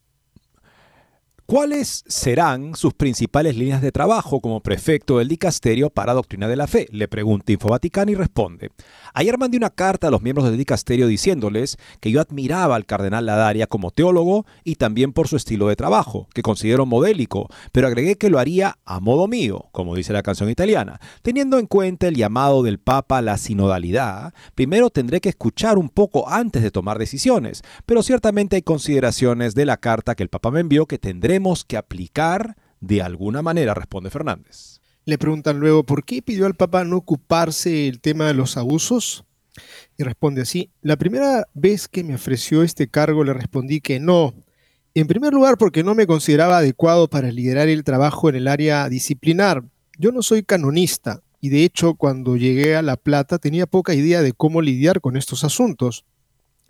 ¿Cuáles 1.49 2.03
serán 2.05 2.75
sus 2.75 2.93
principales 2.93 3.57
líneas 3.57 3.81
de 3.81 3.91
trabajo 3.91 4.39
como 4.39 4.59
prefecto 4.59 5.17
del 5.17 5.29
dicasterio 5.29 5.89
para 5.89 6.13
Doctrina 6.13 6.47
de 6.47 6.55
la 6.55 6.67
Fe? 6.67 6.87
Le 6.91 7.07
pregunta 7.07 7.51
Infovaticana 7.51 8.11
y 8.11 8.13
responde. 8.13 8.69
Ayer 9.15 9.35
mandé 9.39 9.57
una 9.57 9.71
carta 9.71 10.09
a 10.09 10.11
los 10.11 10.21
miembros 10.21 10.47
del 10.47 10.59
dicasterio 10.59 11.07
diciéndoles 11.07 11.77
que 12.01 12.11
yo 12.11 12.21
admiraba 12.21 12.75
al 12.75 12.85
cardenal 12.85 13.25
Ladaria 13.25 13.65
como 13.65 13.89
teólogo 13.89 14.45
y 14.63 14.75
también 14.75 15.11
por 15.11 15.27
su 15.27 15.37
estilo 15.37 15.67
de 15.67 15.75
trabajo, 15.75 16.27
que 16.35 16.43
considero 16.43 16.85
modélico, 16.85 17.49
pero 17.71 17.87
agregué 17.87 18.15
que 18.15 18.29
lo 18.29 18.37
haría 18.37 18.77
a 18.85 18.99
modo 18.99 19.27
mío, 19.27 19.69
como 19.71 19.95
dice 19.95 20.13
la 20.13 20.21
canción 20.21 20.51
italiana. 20.51 20.99
Teniendo 21.23 21.57
en 21.57 21.65
cuenta 21.65 22.07
el 22.07 22.15
llamado 22.15 22.61
del 22.61 22.77
Papa 22.77 23.17
a 23.17 23.23
la 23.23 23.39
sinodalidad, 23.39 24.35
primero 24.53 24.91
tendré 24.91 25.19
que 25.19 25.29
escuchar 25.29 25.79
un 25.79 25.89
poco 25.89 26.29
antes 26.29 26.61
de 26.61 26.69
tomar 26.69 26.99
decisiones, 26.99 27.63
pero 27.87 28.03
ciertamente 28.03 28.55
hay 28.55 28.61
consideraciones 28.61 29.55
de 29.55 29.65
la 29.65 29.77
carta 29.77 30.13
que 30.13 30.21
el 30.21 30.29
Papa 30.29 30.51
me 30.51 30.59
envió 30.59 30.85
que 30.85 30.99
tendré 30.99 31.38
que 31.67 31.77
aplicar 31.77 32.55
de 32.79 33.01
alguna 33.01 33.41
manera, 33.41 33.73
responde 33.73 34.09
Fernández. 34.09 34.79
Le 35.05 35.17
preguntan 35.17 35.59
luego, 35.59 35.83
¿por 35.83 36.05
qué 36.05 36.21
pidió 36.21 36.45
al 36.45 36.55
Papa 36.55 36.83
no 36.83 36.97
ocuparse 36.97 37.87
el 37.87 37.99
tema 37.99 38.27
de 38.27 38.33
los 38.33 38.57
abusos? 38.57 39.25
Y 39.97 40.03
responde 40.03 40.41
así, 40.41 40.69
la 40.81 40.97
primera 40.97 41.47
vez 41.53 41.87
que 41.87 42.03
me 42.03 42.15
ofreció 42.15 42.63
este 42.63 42.87
cargo 42.87 43.23
le 43.23 43.33
respondí 43.33 43.81
que 43.81 43.99
no. 43.99 44.33
En 44.93 45.07
primer 45.07 45.33
lugar, 45.33 45.57
porque 45.57 45.83
no 45.83 45.95
me 45.95 46.07
consideraba 46.07 46.59
adecuado 46.59 47.09
para 47.09 47.31
liderar 47.31 47.67
el 47.69 47.83
trabajo 47.83 48.29
en 48.29 48.35
el 48.35 48.47
área 48.47 48.87
disciplinar. 48.89 49.63
Yo 49.97 50.11
no 50.11 50.21
soy 50.21 50.43
canonista 50.43 51.21
y 51.41 51.49
de 51.49 51.63
hecho 51.63 51.95
cuando 51.95 52.37
llegué 52.37 52.75
a 52.75 52.81
La 52.81 52.97
Plata 52.97 53.37
tenía 53.37 53.65
poca 53.65 53.93
idea 53.93 54.21
de 54.21 54.33
cómo 54.33 54.61
lidiar 54.61 55.01
con 55.01 55.17
estos 55.17 55.43
asuntos. 55.43 56.05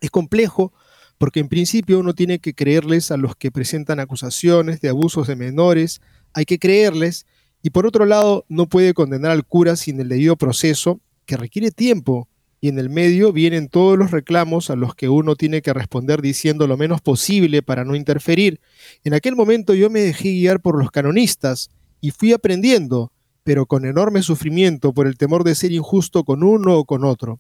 Es 0.02 0.12
complejo 0.12 0.74
porque 1.20 1.42
en 1.42 1.50
principio 1.50 2.00
uno 2.00 2.16
tiene 2.16 2.40
que 2.40 2.56
creerles 2.56 3.12
a 3.12 3.18
los 3.18 3.36
que 3.36 3.52
presentan 3.52 4.00
acusaciones 4.00 4.80
de 4.82 4.90
abusos 4.90 5.28
de 5.28 5.36
menores, 5.36 6.02
hay 6.34 6.46
que 6.46 6.58
creerles, 6.58 7.28
y 7.62 7.72
por 7.72 7.86
otro 7.86 8.06
lado 8.06 8.46
no 8.48 8.68
puede 8.68 8.94
condenar 8.94 9.32
al 9.32 9.46
cura 9.46 9.76
sin 9.76 10.00
el 10.00 10.08
debido 10.08 10.38
proceso, 10.38 11.02
que 11.26 11.36
requiere 11.36 11.72
tiempo, 11.72 12.30
y 12.62 12.70
en 12.70 12.80
el 12.80 12.90
medio 12.90 13.34
vienen 13.34 13.68
todos 13.68 13.98
los 13.98 14.12
reclamos 14.12 14.70
a 14.70 14.78
los 14.78 14.96
que 14.96 15.10
uno 15.10 15.36
tiene 15.36 15.62
que 15.62 15.74
responder 15.74 16.22
diciendo 16.22 16.68
lo 16.68 16.78
menos 16.78 17.02
posible 17.02 17.62
para 17.62 17.84
no 17.84 17.96
interferir. 17.96 18.62
En 19.04 19.14
aquel 19.14 19.36
momento 19.36 19.74
yo 19.74 19.90
me 19.90 20.00
dejé 20.00 20.32
guiar 20.32 20.62
por 20.62 20.78
los 20.80 20.90
canonistas 20.90 21.70
y 22.00 22.12
fui 22.12 22.32
aprendiendo, 22.32 23.12
pero 23.44 23.66
con 23.66 23.86
enorme 23.86 24.24
sufrimiento 24.24 24.94
por 24.94 25.06
el 25.06 25.18
temor 25.18 25.44
de 25.44 25.56
ser 25.56 25.74
injusto 25.74 26.24
con 26.24 26.44
uno 26.44 26.78
o 26.78 26.86
con 26.86 27.04
otro. 27.04 27.40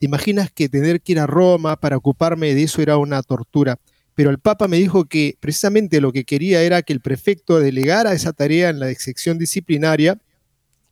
¿Te 0.00 0.06
imaginas 0.06 0.50
que 0.50 0.70
tener 0.70 1.02
que 1.02 1.12
ir 1.12 1.18
a 1.18 1.26
Roma 1.26 1.78
para 1.78 1.98
ocuparme 1.98 2.54
de 2.54 2.62
eso 2.62 2.80
era 2.80 2.96
una 2.96 3.22
tortura? 3.22 3.78
Pero 4.14 4.30
el 4.30 4.38
Papa 4.38 4.66
me 4.66 4.78
dijo 4.78 5.04
que 5.04 5.36
precisamente 5.40 6.00
lo 6.00 6.10
que 6.10 6.24
quería 6.24 6.62
era 6.62 6.80
que 6.80 6.94
el 6.94 7.02
prefecto 7.02 7.60
delegara 7.60 8.14
esa 8.14 8.32
tarea 8.32 8.70
en 8.70 8.80
la 8.80 8.90
sección 8.94 9.36
disciplinaria 9.36 10.18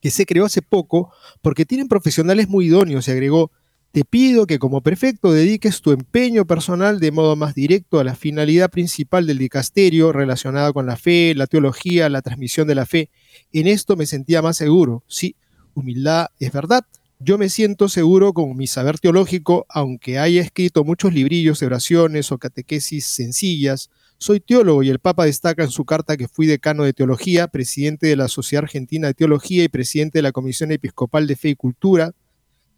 que 0.03 0.11
se 0.11 0.27
creó 0.27 0.45
hace 0.45 0.61
poco 0.61 1.11
porque 1.41 1.65
tienen 1.65 1.89
profesionales 1.89 2.51
muy 2.51 2.67
idóneos 2.67 3.09
y 3.09 3.11
agregó, 3.11 3.51
te 3.93 4.05
pido 4.05 4.47
que 4.47 4.59
como 4.59 4.83
prefecto 4.83 5.33
dediques 5.33 5.81
tu 5.81 5.93
empeño 5.93 6.47
personal 6.47 7.01
de 7.01 7.11
modo 7.11 7.35
más 7.35 7.55
directo 7.55 8.01
a 8.01 8.05
la 8.05 8.15
finalidad 8.15 8.69
principal 8.69 9.27
del 9.27 9.39
dicasterio 9.39 10.13
relacionada 10.13 10.71
con 10.75 10.85
la 10.85 10.99
fe, 10.99 11.35
la 11.35 11.47
teología, 11.47 12.11
la 12.11 12.21
transmisión 12.21 12.69
de 12.69 12.75
la 12.75 12.85
fe. 12.85 13.09
En 13.55 13.69
esto 13.69 13.97
me 13.97 14.05
sentía 14.05 14.43
más 14.43 14.59
seguro. 14.59 15.03
Sí, 15.07 15.35
humildad 15.73 16.27
es 16.39 16.53
verdad, 16.53 16.85
yo 17.21 17.37
me 17.37 17.49
siento 17.49 17.89
seguro 17.89 18.33
con 18.33 18.57
mi 18.57 18.69
saber 18.69 19.01
teológico, 19.01 19.67
aunque 19.69 20.19
haya 20.19 20.41
escrito 20.41 20.85
muchos 20.85 21.13
librillos 21.13 21.59
de 21.59 21.67
oraciones 21.67 22.31
o 22.31 22.39
catequesis 22.39 23.07
sencillas. 23.07 23.91
Soy 24.19 24.39
teólogo 24.39 24.85
y 24.85 24.89
el 24.89 25.01
Papa 25.01 25.25
destaca 25.25 25.65
en 25.65 25.71
su 25.71 25.85
carta 25.85 26.17
que 26.17 26.29
fui 26.29 26.47
decano 26.47 26.85
de 26.85 26.93
teología, 26.93 27.49
presidente 27.49 28.07
de 28.07 28.17
la 28.17 28.29
Sociedad 28.29 28.65
Argentina 28.65 29.09
de 29.09 29.15
Teología 29.15 29.65
y 29.65 29.69
presidente 29.69 30.19
de 30.19 30.23
la 30.23 30.33
Comisión 30.33 30.71
Episcopal 30.71 31.27
de 31.27 31.37
Fe 31.37 31.51
y 31.51 31.55
Cultura 31.57 32.13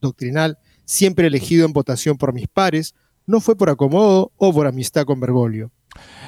Doctrinal, 0.01 0.59
siempre 0.87 1.27
elegido 1.27 1.67
en 1.67 1.75
votación 1.75 2.17
por 2.17 2.33
mis 2.33 2.49
pares. 2.49 2.95
No 3.27 3.41
fue 3.41 3.57
por 3.57 3.69
acomodo 3.69 4.33
o 4.39 4.53
por 4.55 4.67
amistad 4.67 5.05
con 5.05 5.21
Bergoglio. 5.21 5.71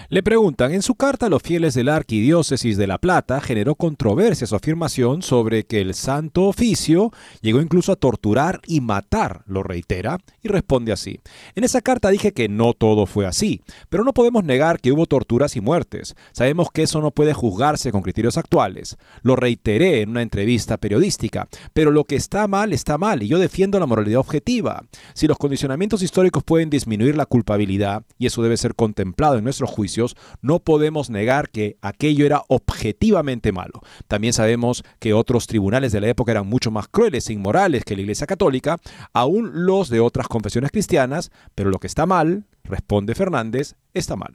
Le 0.09 0.23
preguntan, 0.23 0.73
en 0.73 0.83
su 0.83 0.95
carta 0.95 1.27
a 1.27 1.29
los 1.31 1.41
fieles 1.41 1.73
de 1.73 1.85
la 1.85 1.97
Arquidiócesis 1.97 2.77
de 2.77 2.87
La 2.87 2.99
Plata 2.99 3.41
generó 3.41 3.77
controversia 3.77 4.47
su 4.47 4.55
afirmación 4.55 5.23
sobre 5.23 5.65
que 5.65 5.81
el 5.81 5.95
Santo 5.95 6.45
Oficio 6.45 7.13
llegó 7.41 7.63
incluso 7.63 7.93
a 7.93 7.97
torturar 7.97 8.61
y 8.67 8.83
matar, 8.83 9.43
lo 9.47 9.63
reitera, 9.63 10.19
y 10.43 10.49
responde 10.49 10.93
así. 10.93 11.21
En 11.55 11.65
esa 11.65 11.81
carta 11.81 12.11
dije 12.11 12.33
que 12.33 12.49
no 12.49 12.75
todo 12.75 13.07
fue 13.07 13.27
así, 13.27 13.63
pero 13.89 14.05
no 14.05 14.13
podemos 14.13 14.45
negar 14.45 14.81
que 14.81 14.93
hubo 14.93 15.07
torturas 15.07 15.57
y 15.57 15.63
muertes. 15.63 16.15
Sabemos 16.33 16.71
que 16.71 16.83
eso 16.83 17.01
no 17.01 17.11
puede 17.11 17.33
juzgarse 17.33 17.91
con 17.91 18.03
criterios 18.03 18.37
actuales. 18.37 18.99
Lo 19.23 19.35
reiteré 19.35 20.03
en 20.03 20.11
una 20.11 20.23
entrevista 20.23 20.77
periodística, 20.77 21.49
pero 21.73 21.91
lo 21.91 22.05
que 22.05 22.17
está 22.17 22.47
mal 22.49 22.75
está 22.75 22.99
mal 22.99 23.23
y 23.23 23.29
yo 23.29 23.39
defiendo 23.39 23.81
la 23.81 23.87
moralidad 23.87 24.21
objetiva. 24.21 24.83
Si 25.15 25.27
los 25.27 25.39
condicionamientos 25.39 26.03
históricos 26.03 26.45
pueden 26.45 26.69
disminuir 26.69 27.17
la 27.17 27.25
culpabilidad, 27.25 28.05
y 28.19 28.27
eso 28.27 28.43
debe 28.43 28.57
ser 28.57 28.75
contemplado 28.75 29.39
en 29.39 29.45
nuestros 29.53 29.71
juicios, 29.71 30.17
no 30.41 30.61
podemos 30.61 31.11
negar 31.11 31.51
que 31.51 31.77
aquello 31.83 32.25
era 32.25 32.43
objetivamente 32.49 33.53
malo. 33.53 33.83
También 34.09 34.33
sabemos 34.33 34.83
que 34.99 35.13
otros 35.13 35.47
tribunales 35.47 35.93
de 35.93 36.01
la 36.01 36.09
época 36.09 36.33
eran 36.33 36.47
mucho 36.47 36.71
más 36.71 36.89
crueles 36.89 37.29
e 37.29 37.35
inmorales 37.35 37.85
que 37.85 37.95
la 37.95 38.03
Iglesia 38.03 38.27
Católica, 38.27 38.79
aún 39.13 39.67
los 39.67 39.91
de 39.91 40.01
otras 40.01 40.29
confesiones 40.29 40.71
cristianas, 40.71 41.31
pero 41.55 41.71
lo 41.71 41.79
que 41.79 41.87
está 41.87 42.07
mal, 42.07 42.47
responde 42.65 43.15
Fernández, 43.15 43.75
está 43.93 44.17
mal. 44.17 44.33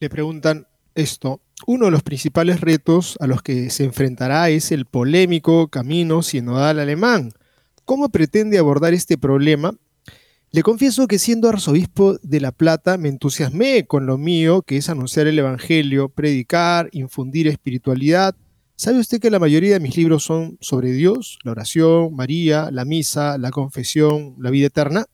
Le 0.00 0.10
preguntan 0.10 0.66
esto. 0.94 1.40
Uno 1.66 1.84
de 1.84 1.92
los 1.92 2.02
principales 2.02 2.60
retos 2.60 3.16
a 3.20 3.28
los 3.28 3.42
que 3.42 3.70
se 3.70 3.84
enfrentará 3.84 4.50
es 4.50 4.72
el 4.72 4.86
polémico 4.86 5.68
camino 5.68 6.22
sinodal 6.22 6.80
alemán. 6.80 7.30
¿Cómo 7.84 8.08
pretende 8.08 8.58
abordar 8.58 8.94
este 8.94 9.16
problema? 9.16 9.74
Le 10.54 10.62
confieso 10.62 11.08
que 11.08 11.18
siendo 11.18 11.48
arzobispo 11.48 12.18
de 12.22 12.38
La 12.38 12.52
Plata 12.52 12.98
me 12.98 13.08
entusiasmé 13.08 13.86
con 13.86 14.04
lo 14.04 14.18
mío, 14.18 14.60
que 14.60 14.76
es 14.76 14.90
anunciar 14.90 15.26
el 15.26 15.38
Evangelio, 15.38 16.10
predicar, 16.10 16.90
infundir 16.92 17.48
espiritualidad. 17.48 18.36
¿Sabe 18.76 18.98
usted 18.98 19.18
que 19.18 19.30
la 19.30 19.38
mayoría 19.38 19.72
de 19.72 19.80
mis 19.80 19.96
libros 19.96 20.24
son 20.24 20.58
sobre 20.60 20.92
Dios, 20.92 21.38
la 21.42 21.52
oración, 21.52 22.14
María, 22.14 22.70
la 22.70 22.84
misa, 22.84 23.38
la 23.38 23.50
confesión, 23.50 24.34
la 24.38 24.50
vida 24.50 24.66
eterna? 24.66 25.06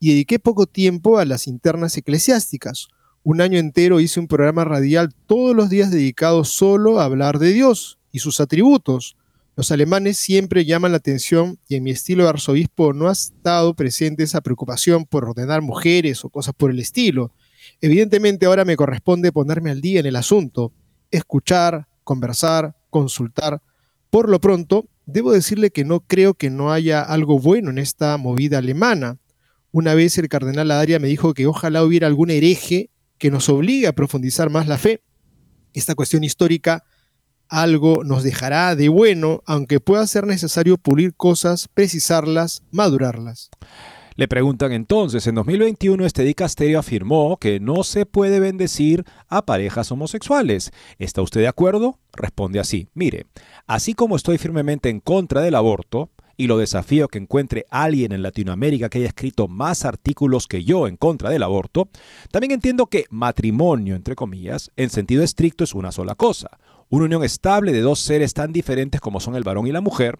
Y 0.00 0.08
dediqué 0.08 0.40
poco 0.40 0.66
tiempo 0.66 1.18
a 1.18 1.26
las 1.26 1.46
internas 1.46 1.96
eclesiásticas. 1.96 2.88
Un 3.22 3.40
año 3.40 3.60
entero 3.60 4.00
hice 4.00 4.18
un 4.18 4.26
programa 4.26 4.64
radial 4.64 5.14
todos 5.28 5.54
los 5.54 5.70
días 5.70 5.92
dedicado 5.92 6.42
solo 6.42 6.98
a 6.98 7.04
hablar 7.04 7.38
de 7.38 7.52
Dios 7.52 8.00
y 8.10 8.18
sus 8.18 8.40
atributos, 8.40 9.16
los 9.54 9.70
alemanes 9.70 10.16
siempre 10.16 10.64
llaman 10.64 10.92
la 10.92 10.98
atención 10.98 11.58
y 11.68 11.74
en 11.76 11.82
mi 11.82 11.90
estilo 11.90 12.24
de 12.24 12.30
arzobispo 12.30 12.94
no 12.94 13.08
ha 13.08 13.12
estado 13.12 13.74
presente 13.74 14.22
esa 14.22 14.40
preocupación 14.40 15.04
por 15.04 15.26
ordenar 15.26 15.60
mujeres 15.60 16.24
o 16.24 16.30
cosas 16.30 16.54
por 16.56 16.70
el 16.70 16.78
estilo. 16.78 17.32
Evidentemente 17.82 18.46
ahora 18.46 18.64
me 18.64 18.76
corresponde 18.76 19.30
ponerme 19.30 19.70
al 19.70 19.82
día 19.82 20.00
en 20.00 20.06
el 20.06 20.16
asunto, 20.16 20.72
escuchar, 21.10 21.86
conversar, 22.02 22.74
consultar. 22.88 23.60
Por 24.08 24.30
lo 24.30 24.40
pronto, 24.40 24.88
debo 25.04 25.32
decirle 25.32 25.70
que 25.70 25.84
no 25.84 26.00
creo 26.00 26.32
que 26.32 26.48
no 26.48 26.72
haya 26.72 27.02
algo 27.02 27.38
bueno 27.38 27.70
en 27.70 27.78
esta 27.78 28.16
movida 28.16 28.58
alemana. 28.58 29.18
Una 29.70 29.94
vez 29.94 30.16
el 30.16 30.28
cardenal 30.28 30.70
Adria 30.70 30.98
me 30.98 31.08
dijo 31.08 31.34
que 31.34 31.46
ojalá 31.46 31.84
hubiera 31.84 32.06
algún 32.06 32.30
hereje 32.30 32.88
que 33.18 33.30
nos 33.30 33.50
obligue 33.50 33.86
a 33.86 33.94
profundizar 33.94 34.48
más 34.48 34.66
la 34.66 34.78
fe. 34.78 35.02
Esta 35.74 35.94
cuestión 35.94 36.24
histórica 36.24 36.84
algo 37.52 38.02
nos 38.02 38.22
dejará 38.22 38.74
de 38.74 38.88
bueno, 38.88 39.42
aunque 39.44 39.78
pueda 39.78 40.06
ser 40.06 40.26
necesario 40.26 40.78
pulir 40.78 41.14
cosas, 41.14 41.68
precisarlas, 41.68 42.62
madurarlas. 42.70 43.50
Le 44.16 44.26
preguntan 44.26 44.72
entonces, 44.72 45.26
en 45.26 45.34
2021 45.34 46.04
este 46.06 46.22
dicasterio 46.22 46.78
afirmó 46.78 47.36
que 47.36 47.60
no 47.60 47.84
se 47.84 48.06
puede 48.06 48.40
bendecir 48.40 49.04
a 49.28 49.44
parejas 49.44 49.92
homosexuales. 49.92 50.70
¿Está 50.98 51.20
usted 51.20 51.40
de 51.40 51.48
acuerdo? 51.48 51.98
Responde 52.14 52.58
así, 52.58 52.88
mire, 52.94 53.26
así 53.66 53.92
como 53.94 54.16
estoy 54.16 54.38
firmemente 54.38 54.88
en 54.88 55.00
contra 55.00 55.42
del 55.42 55.54
aborto, 55.54 56.10
y 56.36 56.46
lo 56.46 56.58
desafío 56.58 57.08
que 57.08 57.18
encuentre 57.18 57.66
alguien 57.70 58.12
en 58.12 58.22
Latinoamérica 58.22 58.88
que 58.88 58.98
haya 58.98 59.08
escrito 59.08 59.48
más 59.48 59.84
artículos 59.84 60.46
que 60.46 60.64
yo 60.64 60.88
en 60.88 60.96
contra 60.96 61.30
del 61.30 61.42
aborto, 61.42 61.88
también 62.30 62.52
entiendo 62.52 62.86
que 62.86 63.04
matrimonio, 63.10 63.94
entre 63.94 64.14
comillas, 64.14 64.70
en 64.76 64.90
sentido 64.90 65.22
estricto 65.22 65.64
es 65.64 65.74
una 65.74 65.92
sola 65.92 66.14
cosa, 66.14 66.58
una 66.92 67.06
unión 67.06 67.24
estable 67.24 67.72
de 67.72 67.80
dos 67.80 68.00
seres 68.00 68.34
tan 68.34 68.52
diferentes 68.52 69.00
como 69.00 69.18
son 69.18 69.34
el 69.34 69.44
varón 69.44 69.66
y 69.66 69.72
la 69.72 69.80
mujer, 69.80 70.18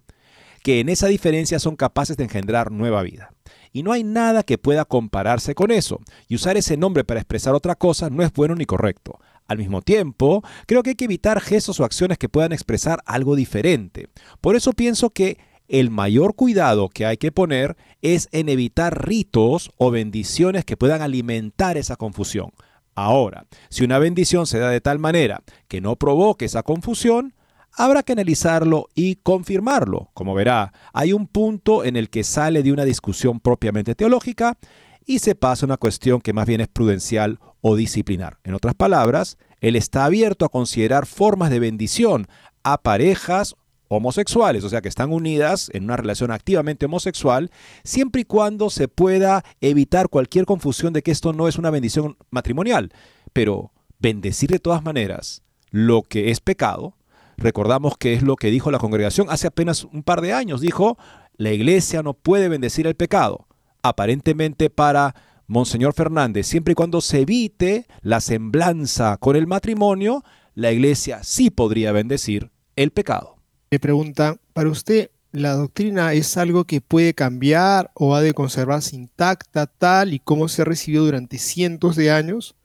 que 0.63 0.79
en 0.79 0.89
esa 0.89 1.05
diferencia 1.05 1.59
son 1.59 1.75
capaces 1.75 2.17
de 2.17 2.23
engendrar 2.23 2.71
nueva 2.71 3.03
vida. 3.03 3.31
Y 3.71 3.83
no 3.83 3.91
hay 3.91 4.03
nada 4.03 4.41
que 4.41 4.57
pueda 4.57 4.83
compararse 4.83 5.53
con 5.53 5.69
eso, 5.69 5.99
y 6.27 6.33
usar 6.33 6.57
ese 6.57 6.75
nombre 6.75 7.03
para 7.03 7.19
expresar 7.19 7.53
otra 7.53 7.75
cosa 7.75 8.09
no 8.09 8.23
es 8.23 8.33
bueno 8.33 8.55
ni 8.55 8.65
correcto. 8.65 9.19
Al 9.45 9.59
mismo 9.59 9.83
tiempo, 9.83 10.41
creo 10.65 10.81
que 10.81 10.91
hay 10.91 10.95
que 10.95 11.05
evitar 11.05 11.41
gestos 11.41 11.79
o 11.79 11.85
acciones 11.85 12.17
que 12.17 12.27
puedan 12.27 12.53
expresar 12.53 13.03
algo 13.05 13.35
diferente. 13.35 14.07
Por 14.41 14.55
eso 14.55 14.73
pienso 14.73 15.11
que 15.11 15.37
el 15.67 15.91
mayor 15.91 16.33
cuidado 16.33 16.89
que 16.89 17.05
hay 17.05 17.17
que 17.17 17.31
poner 17.31 17.77
es 18.01 18.29
en 18.31 18.49
evitar 18.49 19.05
ritos 19.05 19.69
o 19.77 19.91
bendiciones 19.91 20.65
que 20.65 20.75
puedan 20.75 21.03
alimentar 21.03 21.77
esa 21.77 21.97
confusión. 21.97 22.51
Ahora, 22.95 23.45
si 23.69 23.83
una 23.83 23.99
bendición 23.99 24.45
se 24.45 24.59
da 24.59 24.69
de 24.69 24.81
tal 24.81 24.99
manera 24.99 25.43
que 25.67 25.81
no 25.81 25.95
provoque 25.95 26.45
esa 26.45 26.63
confusión, 26.63 27.33
habrá 27.75 28.03
que 28.03 28.13
analizarlo 28.13 28.89
y 28.93 29.15
confirmarlo. 29.15 30.09
Como 30.13 30.33
verá, 30.33 30.73
hay 30.93 31.13
un 31.13 31.27
punto 31.27 31.83
en 31.83 31.95
el 31.95 32.09
que 32.09 32.23
sale 32.23 32.63
de 32.63 32.71
una 32.71 32.85
discusión 32.85 33.39
propiamente 33.39 33.95
teológica 33.95 34.57
y 35.05 35.19
se 35.19 35.35
pasa 35.35 35.65
a 35.65 35.67
una 35.67 35.77
cuestión 35.77 36.21
que 36.21 36.33
más 36.33 36.45
bien 36.45 36.61
es 36.61 36.67
prudencial 36.67 37.39
o 37.61 37.75
disciplinar. 37.75 38.37
En 38.43 38.53
otras 38.53 38.75
palabras, 38.75 39.37
él 39.59 39.75
está 39.75 40.05
abierto 40.05 40.45
a 40.45 40.49
considerar 40.49 41.05
formas 41.05 41.49
de 41.49 41.59
bendición 41.59 42.27
a 42.63 42.77
parejas 42.81 43.55
homosexuales, 43.97 44.63
o 44.63 44.69
sea, 44.69 44.81
que 44.81 44.89
están 44.89 45.11
unidas 45.11 45.69
en 45.73 45.85
una 45.85 45.97
relación 45.97 46.31
activamente 46.31 46.85
homosexual, 46.85 47.51
siempre 47.83 48.21
y 48.21 48.25
cuando 48.25 48.69
se 48.69 48.87
pueda 48.87 49.43
evitar 49.61 50.09
cualquier 50.09 50.45
confusión 50.45 50.93
de 50.93 51.01
que 51.01 51.11
esto 51.11 51.33
no 51.33 51.47
es 51.47 51.57
una 51.57 51.69
bendición 51.69 52.17
matrimonial. 52.29 52.91
Pero 53.33 53.71
bendecir 53.99 54.49
de 54.49 54.59
todas 54.59 54.83
maneras 54.83 55.43
lo 55.71 56.03
que 56.03 56.29
es 56.29 56.39
pecado, 56.39 56.97
recordamos 57.37 57.97
que 57.97 58.13
es 58.13 58.21
lo 58.21 58.35
que 58.35 58.51
dijo 58.51 58.71
la 58.71 58.79
congregación 58.79 59.27
hace 59.29 59.47
apenas 59.47 59.85
un 59.85 60.03
par 60.03 60.21
de 60.21 60.33
años, 60.33 60.61
dijo, 60.61 60.97
la 61.37 61.51
iglesia 61.51 62.03
no 62.03 62.13
puede 62.13 62.49
bendecir 62.49 62.85
el 62.85 62.95
pecado. 62.95 63.47
Aparentemente 63.81 64.69
para 64.69 65.15
Monseñor 65.47 65.93
Fernández, 65.93 66.47
siempre 66.47 66.71
y 66.71 66.75
cuando 66.75 67.01
se 67.01 67.21
evite 67.21 67.87
la 68.01 68.21
semblanza 68.21 69.17
con 69.17 69.35
el 69.35 69.47
matrimonio, 69.47 70.23
la 70.53 70.71
iglesia 70.71 71.23
sí 71.23 71.49
podría 71.49 71.91
bendecir 71.91 72.51
el 72.75 72.91
pecado. 72.91 73.37
Me 73.73 73.79
pregunta, 73.79 74.37
¿para 74.53 74.69
usted 74.69 75.09
la 75.31 75.53
doctrina 75.53 76.13
es 76.13 76.37
algo 76.37 76.65
que 76.65 76.79
puede 76.79 77.15
cambiar 77.15 77.89
o 77.95 78.13
ha 78.13 78.21
de 78.21 78.35
conservarse 78.35 78.95
intacta 78.95 79.65
tal 79.65 80.13
y 80.13 80.19
como 80.19 80.47
se 80.47 80.61
ha 80.61 80.65
recibido 80.65 81.05
durante 81.05 81.39
cientos 81.39 81.95
de 81.95 82.11
años? 82.11 82.55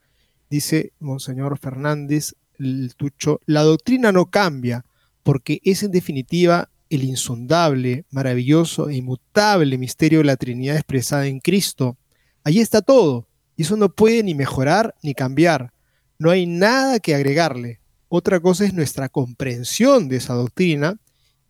Dice 0.50 0.92
Monseñor 1.00 1.58
Fernández 1.58 2.34
el 2.58 2.94
Tucho, 2.94 3.40
la 3.46 3.62
doctrina 3.62 4.12
no 4.12 4.26
cambia 4.26 4.84
porque 5.22 5.62
es 5.64 5.82
en 5.82 5.92
definitiva 5.92 6.68
el 6.90 7.04
insondable, 7.04 8.04
maravilloso 8.10 8.90
e 8.90 8.96
inmutable 8.96 9.78
misterio 9.78 10.18
de 10.18 10.26
la 10.26 10.36
Trinidad 10.36 10.76
expresada 10.76 11.26
en 11.26 11.40
Cristo. 11.40 11.96
Allí 12.44 12.60
está 12.60 12.82
todo, 12.82 13.26
y 13.56 13.62
eso 13.62 13.78
no 13.78 13.88
puede 13.88 14.22
ni 14.22 14.34
mejorar 14.34 14.94
ni 15.02 15.14
cambiar. 15.14 15.72
No 16.18 16.28
hay 16.28 16.44
nada 16.44 17.00
que 17.00 17.14
agregarle. 17.14 17.80
Otra 18.08 18.40
cosa 18.40 18.64
es 18.64 18.72
nuestra 18.72 19.08
comprensión 19.08 20.08
de 20.08 20.16
esa 20.16 20.34
doctrina 20.34 20.96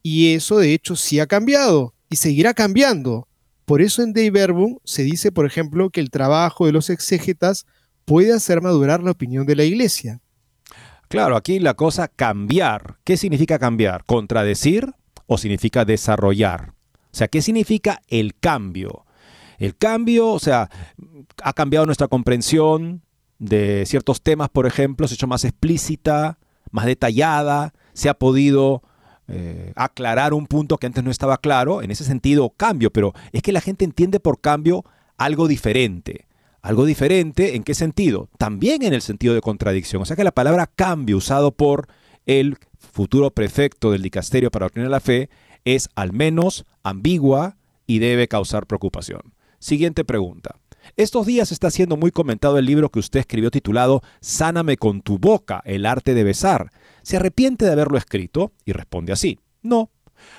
y 0.02 0.34
eso 0.34 0.58
de 0.58 0.74
hecho 0.74 0.96
sí 0.96 1.20
ha 1.20 1.26
cambiado 1.26 1.94
y 2.10 2.16
seguirá 2.16 2.54
cambiando. 2.54 3.28
Por 3.64 3.82
eso 3.82 4.02
en 4.02 4.12
Dei 4.12 4.30
Verbum 4.30 4.78
se 4.84 5.02
dice, 5.02 5.30
por 5.30 5.46
ejemplo, 5.46 5.90
que 5.90 6.00
el 6.00 6.10
trabajo 6.10 6.66
de 6.66 6.72
los 6.72 6.90
exégetas 6.90 7.66
puede 8.04 8.32
hacer 8.32 8.62
madurar 8.62 9.02
la 9.02 9.10
opinión 9.10 9.46
de 9.46 9.56
la 9.56 9.64
iglesia. 9.64 10.20
Claro, 11.08 11.36
aquí 11.36 11.58
la 11.58 11.74
cosa 11.74 12.08
cambiar. 12.08 12.96
¿Qué 13.04 13.16
significa 13.16 13.58
cambiar? 13.58 14.04
¿Contradecir 14.04 14.94
o 15.26 15.38
significa 15.38 15.84
desarrollar? 15.84 16.72
O 17.12 17.16
sea, 17.16 17.28
¿qué 17.28 17.42
significa 17.42 18.00
el 18.08 18.34
cambio? 18.38 19.04
El 19.58 19.76
cambio, 19.76 20.28
o 20.28 20.38
sea, 20.38 20.70
ha 21.42 21.52
cambiado 21.52 21.86
nuestra 21.86 22.08
comprensión 22.08 23.02
de 23.38 23.84
ciertos 23.86 24.22
temas, 24.22 24.48
por 24.48 24.66
ejemplo, 24.66 25.06
se 25.06 25.14
ha 25.14 25.16
hecho 25.16 25.26
más 25.26 25.44
explícita, 25.44 26.38
más 26.70 26.86
detallada, 26.86 27.72
se 27.92 28.08
ha 28.08 28.14
podido 28.14 28.82
eh, 29.28 29.72
aclarar 29.76 30.32
un 30.32 30.46
punto 30.46 30.78
que 30.78 30.86
antes 30.86 31.04
no 31.04 31.10
estaba 31.10 31.36
claro, 31.38 31.82
en 31.82 31.90
ese 31.90 32.04
sentido 32.04 32.50
cambio, 32.50 32.90
pero 32.90 33.12
es 33.32 33.42
que 33.42 33.52
la 33.52 33.60
gente 33.60 33.84
entiende 33.84 34.20
por 34.20 34.40
cambio 34.40 34.84
algo 35.16 35.48
diferente. 35.48 36.26
Algo 36.62 36.84
diferente, 36.84 37.54
¿en 37.54 37.62
qué 37.62 37.74
sentido? 37.74 38.28
También 38.36 38.82
en 38.82 38.92
el 38.92 39.02
sentido 39.02 39.34
de 39.34 39.40
contradicción. 39.40 40.02
O 40.02 40.04
sea 40.04 40.16
que 40.16 40.24
la 40.24 40.32
palabra 40.32 40.66
cambio 40.66 41.16
usado 41.16 41.52
por 41.52 41.88
el 42.26 42.56
futuro 42.78 43.30
prefecto 43.30 43.92
del 43.92 44.02
dicasterio 44.02 44.50
para 44.50 44.66
obtener 44.66 44.90
la 44.90 45.00
fe 45.00 45.30
es 45.64 45.88
al 45.94 46.12
menos 46.12 46.66
ambigua 46.82 47.56
y 47.86 48.00
debe 48.00 48.28
causar 48.28 48.66
preocupación. 48.66 49.34
Siguiente 49.58 50.04
pregunta. 50.04 50.56
Estos 50.96 51.26
días 51.26 51.52
está 51.52 51.70
siendo 51.70 51.96
muy 51.96 52.10
comentado 52.10 52.58
el 52.58 52.64
libro 52.64 52.90
que 52.90 52.98
usted 52.98 53.20
escribió 53.20 53.50
titulado 53.50 54.02
Sáname 54.20 54.76
con 54.76 55.02
tu 55.02 55.18
boca, 55.18 55.62
el 55.64 55.86
arte 55.86 56.14
de 56.14 56.24
besar. 56.24 56.70
¿Se 57.02 57.16
arrepiente 57.16 57.64
de 57.64 57.72
haberlo 57.72 57.98
escrito? 57.98 58.52
Y 58.64 58.72
responde 58.72 59.12
así, 59.12 59.38
no. 59.62 59.90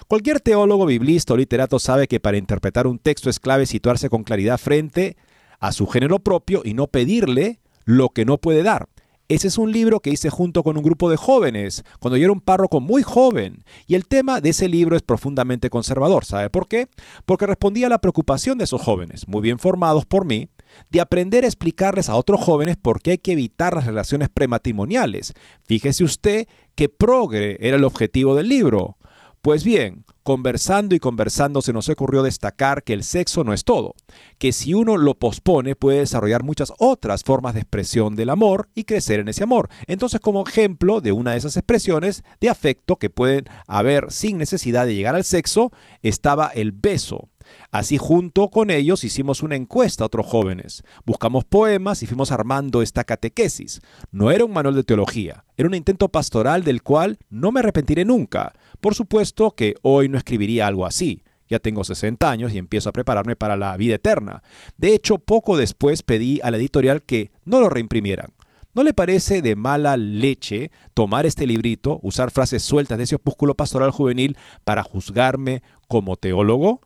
Cualquier 0.08 0.42
teólogo, 0.42 0.86
biblista 0.86 1.34
o 1.34 1.38
literato 1.38 1.80
sabe 1.80 2.08
que 2.08 2.20
para 2.20 2.38
interpretar 2.38 2.88
un 2.88 3.00
texto 3.00 3.30
es 3.30 3.40
clave 3.40 3.66
situarse 3.66 4.10
con 4.10 4.24
claridad 4.24 4.58
frente 4.58 5.16
a 5.60 5.72
su 5.72 5.88
género 5.88 6.20
propio 6.20 6.62
y 6.66 6.74
no 6.74 6.88
pedirle 6.88 7.60
lo 7.86 8.10
que 8.10 8.26
no 8.26 8.38
puede 8.38 8.64
dar. 8.64 8.90
Ese 9.30 9.48
es 9.48 9.60
un 9.60 9.72
libro 9.72 10.00
que 10.00 10.10
hice 10.10 10.32
junto 10.32 10.64
con 10.64 10.76
un 10.76 10.82
grupo 10.82 11.08
de 11.08 11.16
jóvenes, 11.16 11.84
cuando 12.00 12.18
yo 12.18 12.24
era 12.24 12.34
un 12.34 12.42
párroco 12.42 12.80
muy 12.80 13.04
joven. 13.04 13.64
Y 13.86 13.94
el 13.94 14.08
tema 14.08 14.42
de 14.42 14.50
ese 14.50 14.68
libro 14.68 14.96
es 14.96 15.04
profundamente 15.04 15.70
conservador. 15.70 16.26
¿Sabe 16.26 16.50
por 16.50 16.68
qué? 16.68 16.88
Porque 17.28 17.46
respondía 17.46 17.86
a 17.86 17.92
la 17.92 18.02
preocupación 18.02 18.58
de 18.58 18.64
esos 18.64 18.82
jóvenes, 18.82 19.28
muy 19.28 19.42
bien 19.42 19.60
formados 19.60 20.08
por 20.08 20.26
mí, 20.26 20.50
de 20.90 21.00
aprender 21.00 21.44
a 21.44 21.48
explicarles 21.48 22.10
a 22.10 22.16
otros 22.16 22.42
jóvenes 22.42 22.76
por 22.78 23.04
qué 23.04 23.12
hay 23.12 23.18
que 23.20 23.34
evitar 23.34 23.76
las 23.76 23.86
relaciones 23.86 24.30
prematrimoniales. 24.30 25.34
Fíjese 25.64 26.04
usted 26.04 26.48
que 26.74 26.90
progre 26.90 27.58
era 27.60 27.78
el 27.78 27.84
objetivo 27.84 28.34
del 28.34 28.50
libro. 28.50 28.98
Pues 29.44 29.64
bien, 29.64 30.06
conversando 30.30 30.94
y 30.94 31.00
conversando 31.00 31.60
se 31.60 31.74
nos 31.74 31.90
ocurrió 31.90 32.22
destacar 32.22 32.84
que 32.84 32.94
el 32.94 33.04
sexo 33.04 33.44
no 33.44 33.52
es 33.52 33.64
todo, 33.64 33.96
que 34.38 34.52
si 34.52 34.76
uno 34.76 34.96
lo 34.96 35.16
pospone 35.16 35.76
puede 35.76 36.02
desarrollar 36.02 36.44
muchas 36.44 36.72
otras 36.78 37.24
formas 37.24 37.56
de 37.56 37.62
expresión 37.62 38.16
del 38.16 38.30
amor 38.30 38.70
y 38.76 38.84
crecer 38.84 39.22
en 39.22 39.30
ese 39.30 39.42
amor. 39.42 39.70
Entonces 39.88 40.20
como 40.20 40.46
ejemplo 40.46 41.02
de 41.02 41.14
una 41.14 41.32
de 41.32 41.40
esas 41.40 41.58
expresiones 41.58 42.24
de 42.40 42.50
afecto 42.50 42.98
que 42.98 43.10
pueden 43.10 43.46
haber 43.66 44.12
sin 44.12 44.38
necesidad 44.38 44.86
de 44.86 44.94
llegar 44.94 45.16
al 45.16 45.24
sexo, 45.24 45.72
estaba 46.04 46.50
el 46.50 46.74
beso. 46.74 47.30
Así 47.72 47.98
junto 47.98 48.50
con 48.50 48.70
ellos 48.70 49.04
hicimos 49.04 49.44
una 49.44 49.56
encuesta 49.56 50.04
a 50.04 50.08
otros 50.08 50.26
jóvenes. 50.26 50.84
Buscamos 51.06 51.46
poemas 51.46 52.04
y 52.04 52.08
fuimos 52.08 52.32
armando 52.32 52.82
esta 52.82 53.04
catequesis. 53.04 53.82
No 54.12 54.32
era 54.32 54.46
un 54.46 54.54
manual 54.54 54.76
de 54.76 54.84
teología, 54.84 55.46
era 55.58 55.68
un 55.68 55.76
intento 55.76 56.10
pastoral 56.10 56.64
del 56.64 56.84
cual 56.84 57.18
no 57.30 57.52
me 57.52 57.60
arrepentiré 57.60 58.06
nunca. 58.06 58.54
Por 58.82 58.96
supuesto 58.96 59.52
que 59.52 59.76
hoy 59.82 60.10
no 60.10 60.18
escribiría 60.18 60.68
algo 60.68 60.86
así. 60.86 61.24
Ya 61.50 61.60
tengo 61.60 61.84
60 61.84 62.30
años 62.30 62.54
y 62.54 62.58
empiezo 62.58 62.90
a 62.90 62.94
prepararme 62.94 63.36
para 63.36 63.58
la 63.58 63.76
vida 63.76 63.96
eterna. 63.96 64.44
De 64.78 64.94
hecho, 64.94 65.18
poco 65.18 65.58
después 65.58 66.04
pedí 66.04 66.40
a 66.44 66.52
la 66.52 66.58
editorial 66.58 67.02
que 67.02 67.32
no 67.44 67.60
lo 67.60 67.70
reimprimieran. 67.70 68.34
¿No 68.76 68.84
le 68.84 68.94
parece 68.94 69.42
de 69.42 69.56
mala 69.56 69.98
leche 69.98 70.72
tomar 70.94 71.26
este 71.26 71.48
librito, 71.48 72.00
usar 72.04 72.30
frases 72.30 72.62
sueltas 72.62 72.98
de 72.98 73.06
ese 73.06 73.16
opúsculo 73.16 73.56
pastoral 73.56 73.90
juvenil 73.90 74.38
para 74.64 74.84
juzgarme 74.84 75.64
como 75.88 76.16
teólogo? 76.16 76.82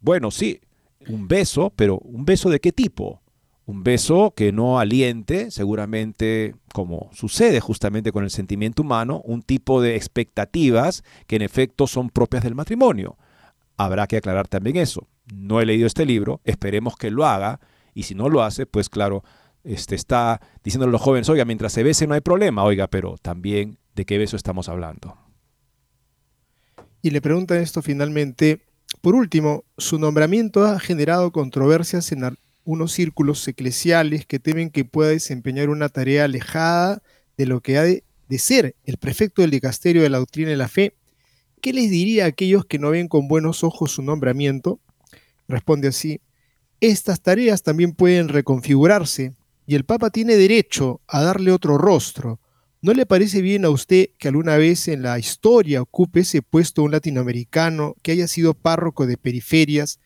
Bueno, 0.00 0.30
sí, 0.30 0.60
un 1.08 1.28
beso, 1.28 1.72
pero 1.76 1.98
¿un 1.98 2.24
beso 2.24 2.48
de 2.48 2.60
qué 2.60 2.72
tipo? 2.72 3.21
Un 3.64 3.84
beso 3.84 4.34
que 4.34 4.52
no 4.52 4.78
aliente, 4.78 5.50
seguramente, 5.50 6.54
como 6.72 7.10
sucede 7.12 7.60
justamente 7.60 8.10
con 8.10 8.24
el 8.24 8.30
sentimiento 8.30 8.82
humano, 8.82 9.22
un 9.24 9.42
tipo 9.42 9.80
de 9.80 9.94
expectativas 9.96 11.04
que 11.26 11.36
en 11.36 11.42
efecto 11.42 11.86
son 11.86 12.10
propias 12.10 12.42
del 12.42 12.56
matrimonio. 12.56 13.16
Habrá 13.76 14.06
que 14.06 14.16
aclarar 14.16 14.48
también 14.48 14.76
eso. 14.76 15.06
No 15.32 15.60
he 15.60 15.66
leído 15.66 15.86
este 15.86 16.04
libro, 16.04 16.40
esperemos 16.44 16.96
que 16.96 17.10
lo 17.10 17.24
haga, 17.24 17.60
y 17.94 18.02
si 18.04 18.14
no 18.14 18.28
lo 18.28 18.42
hace, 18.42 18.66
pues 18.66 18.88
claro, 18.88 19.22
este, 19.64 19.94
está 19.94 20.40
diciendo 20.64 20.86
a 20.86 20.90
los 20.90 21.00
jóvenes, 21.00 21.28
oiga, 21.28 21.44
mientras 21.44 21.72
se 21.72 21.82
bese 21.82 22.06
no 22.06 22.14
hay 22.14 22.20
problema, 22.20 22.64
oiga, 22.64 22.88
pero 22.88 23.16
también 23.20 23.78
de 23.94 24.04
qué 24.04 24.18
beso 24.18 24.36
estamos 24.36 24.68
hablando. 24.68 25.16
Y 27.00 27.10
le 27.10 27.20
preguntan 27.20 27.58
esto 27.58 27.82
finalmente, 27.82 28.62
por 29.00 29.14
último, 29.14 29.64
su 29.78 29.98
nombramiento 29.98 30.64
ha 30.64 30.78
generado 30.78 31.32
controversias 31.32 32.12
en 32.12 32.36
unos 32.64 32.92
círculos 32.92 33.46
eclesiales 33.48 34.26
que 34.26 34.38
temen 34.38 34.70
que 34.70 34.84
pueda 34.84 35.10
desempeñar 35.10 35.68
una 35.68 35.88
tarea 35.88 36.24
alejada 36.24 37.02
de 37.36 37.46
lo 37.46 37.60
que 37.60 37.78
ha 37.78 37.82
de, 37.82 38.04
de 38.28 38.38
ser 38.38 38.76
el 38.84 38.96
prefecto 38.96 39.42
del 39.42 39.50
dicasterio 39.50 40.02
de 40.02 40.10
la 40.10 40.18
doctrina 40.18 40.52
y 40.52 40.56
la 40.56 40.68
fe. 40.68 40.94
¿Qué 41.60 41.72
les 41.72 41.90
diría 41.90 42.24
a 42.24 42.28
aquellos 42.28 42.64
que 42.66 42.78
no 42.78 42.90
ven 42.90 43.08
con 43.08 43.28
buenos 43.28 43.62
ojos 43.64 43.92
su 43.92 44.02
nombramiento? 44.02 44.80
Responde 45.48 45.88
así, 45.88 46.20
estas 46.80 47.20
tareas 47.20 47.62
también 47.62 47.92
pueden 47.92 48.28
reconfigurarse 48.28 49.34
y 49.66 49.76
el 49.76 49.84
Papa 49.84 50.10
tiene 50.10 50.36
derecho 50.36 51.00
a 51.06 51.22
darle 51.22 51.52
otro 51.52 51.78
rostro. 51.78 52.40
¿No 52.80 52.92
le 52.94 53.06
parece 53.06 53.42
bien 53.42 53.64
a 53.64 53.70
usted 53.70 54.08
que 54.18 54.26
alguna 54.26 54.56
vez 54.56 54.88
en 54.88 55.02
la 55.02 55.16
historia 55.18 55.82
ocupe 55.82 56.20
ese 56.20 56.42
puesto 56.42 56.82
un 56.82 56.90
latinoamericano 56.90 57.94
que 58.02 58.10
haya 58.10 58.26
sido 58.26 58.54
párroco 58.54 59.06
de 59.06 59.16
periferias, 59.16 60.00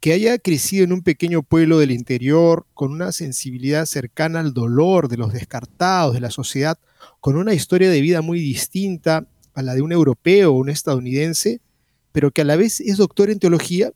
que 0.00 0.12
haya 0.12 0.38
crecido 0.38 0.84
en 0.84 0.92
un 0.92 1.02
pequeño 1.02 1.42
pueblo 1.42 1.78
del 1.78 1.90
interior, 1.90 2.66
con 2.74 2.90
una 2.90 3.12
sensibilidad 3.12 3.86
cercana 3.86 4.40
al 4.40 4.54
dolor 4.54 5.08
de 5.08 5.18
los 5.18 5.32
descartados 5.32 6.14
de 6.14 6.20
la 6.20 6.30
sociedad, 6.30 6.78
con 7.20 7.36
una 7.36 7.54
historia 7.54 7.90
de 7.90 8.00
vida 8.00 8.22
muy 8.22 8.40
distinta 8.40 9.26
a 9.54 9.62
la 9.62 9.74
de 9.74 9.82
un 9.82 9.92
europeo 9.92 10.52
o 10.52 10.56
un 10.56 10.70
estadounidense, 10.70 11.60
pero 12.12 12.30
que 12.30 12.40
a 12.40 12.44
la 12.44 12.56
vez 12.56 12.80
es 12.80 12.96
doctor 12.96 13.30
en 13.30 13.38
teología 13.38 13.92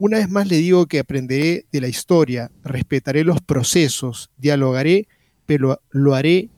una 0.00 0.16
vez 0.16 0.30
más 0.30 0.48
le 0.48 0.56
digo 0.56 0.86
que 0.86 0.98
aprenderé 0.98 1.66
de 1.70 1.80
la 1.82 1.86
historia, 1.86 2.50
respetaré 2.64 3.22
los 3.22 3.42
procesos, 3.42 4.30
dialogaré, 4.38 5.08
pero 5.44 5.82
lo 5.90 6.14
haré 6.14 6.48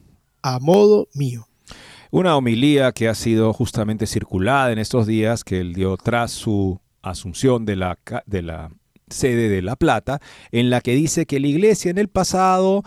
a 0.42 0.60
modo 0.60 1.08
mío. 1.12 1.48
Una 2.12 2.36
homilía 2.36 2.92
que 2.92 3.08
ha 3.08 3.16
sido 3.16 3.52
justamente 3.52 4.06
circulada 4.06 4.70
en 4.70 4.78
estos 4.78 5.08
días, 5.08 5.42
que 5.42 5.58
él 5.58 5.74
dio 5.74 5.96
tras 5.96 6.30
su 6.30 6.80
asunción 7.02 7.64
de 7.64 7.76
la, 7.76 7.98
de 8.26 8.42
la 8.42 8.70
sede 9.12 9.48
de 9.48 9.62
La 9.62 9.76
Plata, 9.76 10.20
en 10.50 10.70
la 10.70 10.80
que 10.80 10.94
dice 10.94 11.26
que 11.26 11.38
la 11.38 11.46
iglesia 11.46 11.90
en 11.90 11.98
el 11.98 12.08
pasado 12.08 12.82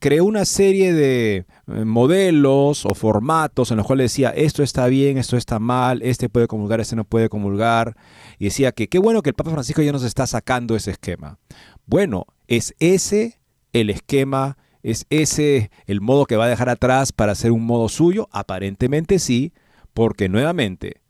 creó 0.00 0.24
una 0.24 0.44
serie 0.44 0.92
de 0.92 1.36
eh, 1.66 1.84
modelos 1.84 2.84
o 2.84 2.94
formatos 2.94 3.70
en 3.70 3.78
los 3.78 3.86
cuales 3.86 4.12
decía 4.12 4.30
esto 4.30 4.62
está 4.62 4.86
bien, 4.88 5.16
esto 5.16 5.36
está 5.36 5.58
mal, 5.58 6.02
este 6.02 6.28
puede 6.28 6.46
comulgar, 6.46 6.80
este 6.80 6.96
no 6.96 7.04
puede 7.04 7.28
comulgar, 7.28 7.96
y 8.38 8.46
decía 8.46 8.72
que 8.72 8.88
qué 8.88 8.98
bueno 8.98 9.22
que 9.22 9.30
el 9.30 9.34
Papa 9.34 9.52
Francisco 9.52 9.82
ya 9.82 9.92
nos 9.92 10.04
está 10.04 10.26
sacando 10.26 10.76
ese 10.76 10.90
esquema. 10.90 11.38
Bueno, 11.86 12.26
es 12.46 12.74
ese 12.78 13.40
el 13.72 13.90
esquema, 13.90 14.58
es 14.82 15.06
ese 15.10 15.70
el 15.86 16.00
modo 16.00 16.26
que 16.26 16.36
va 16.36 16.46
a 16.46 16.48
dejar 16.48 16.68
atrás 16.68 17.12
para 17.12 17.32
hacer 17.32 17.52
un 17.52 17.64
modo 17.64 17.88
suyo, 17.88 18.28
aparentemente 18.32 19.18
sí, 19.18 19.52
porque 19.94 20.28
nuevamente 20.28 21.00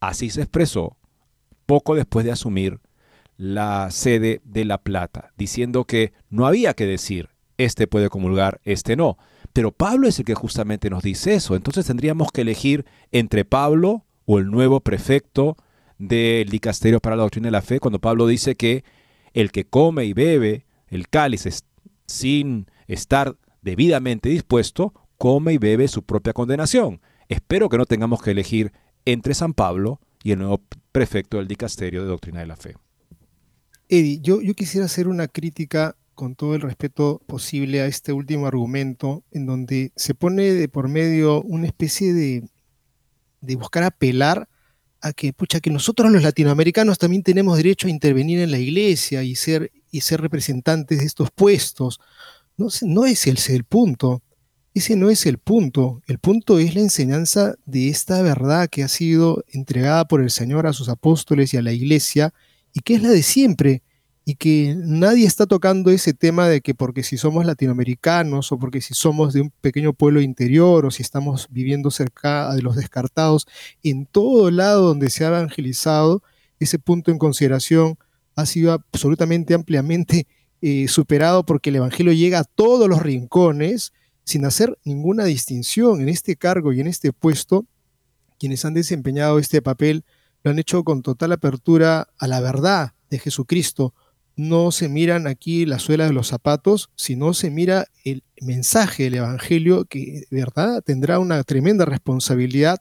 así 0.00 0.30
se 0.30 0.42
expresó 0.42 0.96
poco 1.72 1.94
después 1.94 2.26
de 2.26 2.32
asumir 2.32 2.80
la 3.38 3.90
sede 3.90 4.42
de 4.44 4.66
La 4.66 4.76
Plata, 4.76 5.32
diciendo 5.38 5.86
que 5.86 6.12
no 6.28 6.46
había 6.46 6.74
que 6.74 6.84
decir, 6.84 7.30
este 7.56 7.86
puede 7.86 8.10
comulgar, 8.10 8.60
este 8.64 8.94
no. 8.94 9.16
Pero 9.54 9.72
Pablo 9.72 10.06
es 10.06 10.18
el 10.18 10.26
que 10.26 10.34
justamente 10.34 10.90
nos 10.90 11.02
dice 11.02 11.32
eso. 11.32 11.56
Entonces 11.56 11.86
tendríamos 11.86 12.30
que 12.30 12.42
elegir 12.42 12.84
entre 13.10 13.46
Pablo 13.46 14.04
o 14.26 14.38
el 14.38 14.50
nuevo 14.50 14.80
prefecto 14.80 15.56
del 15.96 16.50
dicasterio 16.50 17.00
para 17.00 17.16
la 17.16 17.22
doctrina 17.22 17.46
de 17.46 17.52
la 17.52 17.62
fe, 17.62 17.80
cuando 17.80 18.02
Pablo 18.02 18.26
dice 18.26 18.54
que 18.54 18.84
el 19.32 19.50
que 19.50 19.64
come 19.64 20.04
y 20.04 20.12
bebe 20.12 20.66
el 20.88 21.08
cáliz 21.08 21.64
sin 22.06 22.66
estar 22.86 23.38
debidamente 23.62 24.28
dispuesto, 24.28 24.92
come 25.16 25.54
y 25.54 25.58
bebe 25.58 25.88
su 25.88 26.02
propia 26.02 26.34
condenación. 26.34 27.00
Espero 27.30 27.70
que 27.70 27.78
no 27.78 27.86
tengamos 27.86 28.20
que 28.20 28.32
elegir 28.32 28.72
entre 29.06 29.32
San 29.32 29.54
Pablo 29.54 30.00
y 30.22 30.32
el 30.32 30.38
nuevo 30.38 30.62
prefecto 30.92 31.38
del 31.38 31.48
dicasterio 31.48 32.02
de 32.02 32.08
doctrina 32.08 32.40
de 32.40 32.46
la 32.46 32.56
fe. 32.56 32.74
Eddie, 33.88 34.20
yo, 34.20 34.40
yo 34.40 34.54
quisiera 34.54 34.86
hacer 34.86 35.08
una 35.08 35.28
crítica 35.28 35.96
con 36.14 36.34
todo 36.34 36.54
el 36.54 36.60
respeto 36.60 37.20
posible 37.26 37.80
a 37.80 37.86
este 37.86 38.12
último 38.12 38.46
argumento, 38.46 39.24
en 39.32 39.46
donde 39.46 39.92
se 39.96 40.14
pone 40.14 40.52
de 40.52 40.68
por 40.68 40.88
medio 40.88 41.42
una 41.42 41.66
especie 41.66 42.12
de, 42.12 42.44
de 43.40 43.56
buscar 43.56 43.82
apelar 43.82 44.48
a 45.00 45.12
que, 45.12 45.32
pucha, 45.32 45.60
que 45.60 45.70
nosotros 45.70 46.12
los 46.12 46.22
latinoamericanos 46.22 46.98
también 46.98 47.22
tenemos 47.22 47.56
derecho 47.56 47.88
a 47.88 47.90
intervenir 47.90 48.38
en 48.38 48.50
la 48.50 48.58
iglesia 48.58 49.24
y 49.24 49.34
ser, 49.34 49.72
y 49.90 50.00
ser 50.02 50.20
representantes 50.20 51.00
de 51.00 51.04
estos 51.04 51.30
puestos. 51.30 52.00
No, 52.56 52.68
no 52.82 53.04
es 53.04 53.26
ese 53.26 53.56
el 53.56 53.64
punto. 53.64 54.22
Ese 54.74 54.96
no 54.96 55.10
es 55.10 55.26
el 55.26 55.38
punto. 55.38 56.00
El 56.06 56.18
punto 56.18 56.58
es 56.58 56.74
la 56.74 56.80
enseñanza 56.80 57.56
de 57.66 57.88
esta 57.88 58.22
verdad 58.22 58.68
que 58.70 58.82
ha 58.82 58.88
sido 58.88 59.44
entregada 59.48 60.06
por 60.06 60.22
el 60.22 60.30
Señor 60.30 60.66
a 60.66 60.72
sus 60.72 60.88
apóstoles 60.88 61.52
y 61.52 61.58
a 61.58 61.62
la 61.62 61.72
iglesia 61.72 62.32
y 62.72 62.80
que 62.80 62.94
es 62.94 63.02
la 63.02 63.10
de 63.10 63.22
siempre, 63.22 63.82
y 64.24 64.36
que 64.36 64.74
nadie 64.78 65.26
está 65.26 65.46
tocando 65.46 65.90
ese 65.90 66.14
tema 66.14 66.48
de 66.48 66.60
que 66.60 66.74
porque 66.74 67.02
si 67.02 67.16
somos 67.16 67.44
latinoamericanos 67.44 68.52
o 68.52 68.58
porque 68.58 68.80
si 68.80 68.94
somos 68.94 69.32
de 69.32 69.40
un 69.42 69.50
pequeño 69.60 69.92
pueblo 69.92 70.20
interior 70.20 70.86
o 70.86 70.90
si 70.90 71.02
estamos 71.02 71.48
viviendo 71.50 71.90
cerca 71.90 72.54
de 72.54 72.62
los 72.62 72.76
descartados, 72.76 73.46
en 73.82 74.06
todo 74.06 74.50
lado 74.50 74.88
donde 74.88 75.10
se 75.10 75.24
ha 75.24 75.28
evangelizado, 75.28 76.22
ese 76.60 76.78
punto 76.78 77.10
en 77.10 77.18
consideración 77.18 77.98
ha 78.36 78.46
sido 78.46 78.72
absolutamente 78.72 79.54
ampliamente 79.54 80.26
eh, 80.60 80.86
superado 80.86 81.44
porque 81.44 81.70
el 81.70 81.76
Evangelio 81.76 82.12
llega 82.12 82.38
a 82.38 82.44
todos 82.44 82.88
los 82.88 83.02
rincones 83.02 83.92
sin 84.32 84.46
hacer 84.46 84.78
ninguna 84.84 85.24
distinción 85.24 86.00
en 86.00 86.08
este 86.08 86.36
cargo 86.36 86.72
y 86.72 86.80
en 86.80 86.86
este 86.86 87.12
puesto. 87.12 87.66
Quienes 88.38 88.64
han 88.64 88.72
desempeñado 88.72 89.38
este 89.38 89.60
papel 89.60 90.04
lo 90.42 90.50
han 90.50 90.58
hecho 90.58 90.82
con 90.84 91.02
total 91.02 91.32
apertura 91.32 92.08
a 92.18 92.26
la 92.26 92.40
verdad 92.40 92.94
de 93.10 93.18
Jesucristo. 93.18 93.94
No 94.34 94.72
se 94.72 94.88
miran 94.88 95.26
aquí 95.26 95.66
la 95.66 95.78
suela 95.78 96.06
de 96.06 96.14
los 96.14 96.28
zapatos, 96.28 96.88
sino 96.96 97.34
se 97.34 97.50
mira 97.50 97.84
el 98.04 98.24
mensaje 98.40 99.04
del 99.04 99.16
Evangelio 99.16 99.84
que 99.84 100.24
de 100.30 100.36
verdad 100.40 100.82
tendrá 100.82 101.18
una 101.18 101.44
tremenda 101.44 101.84
responsabilidad. 101.84 102.80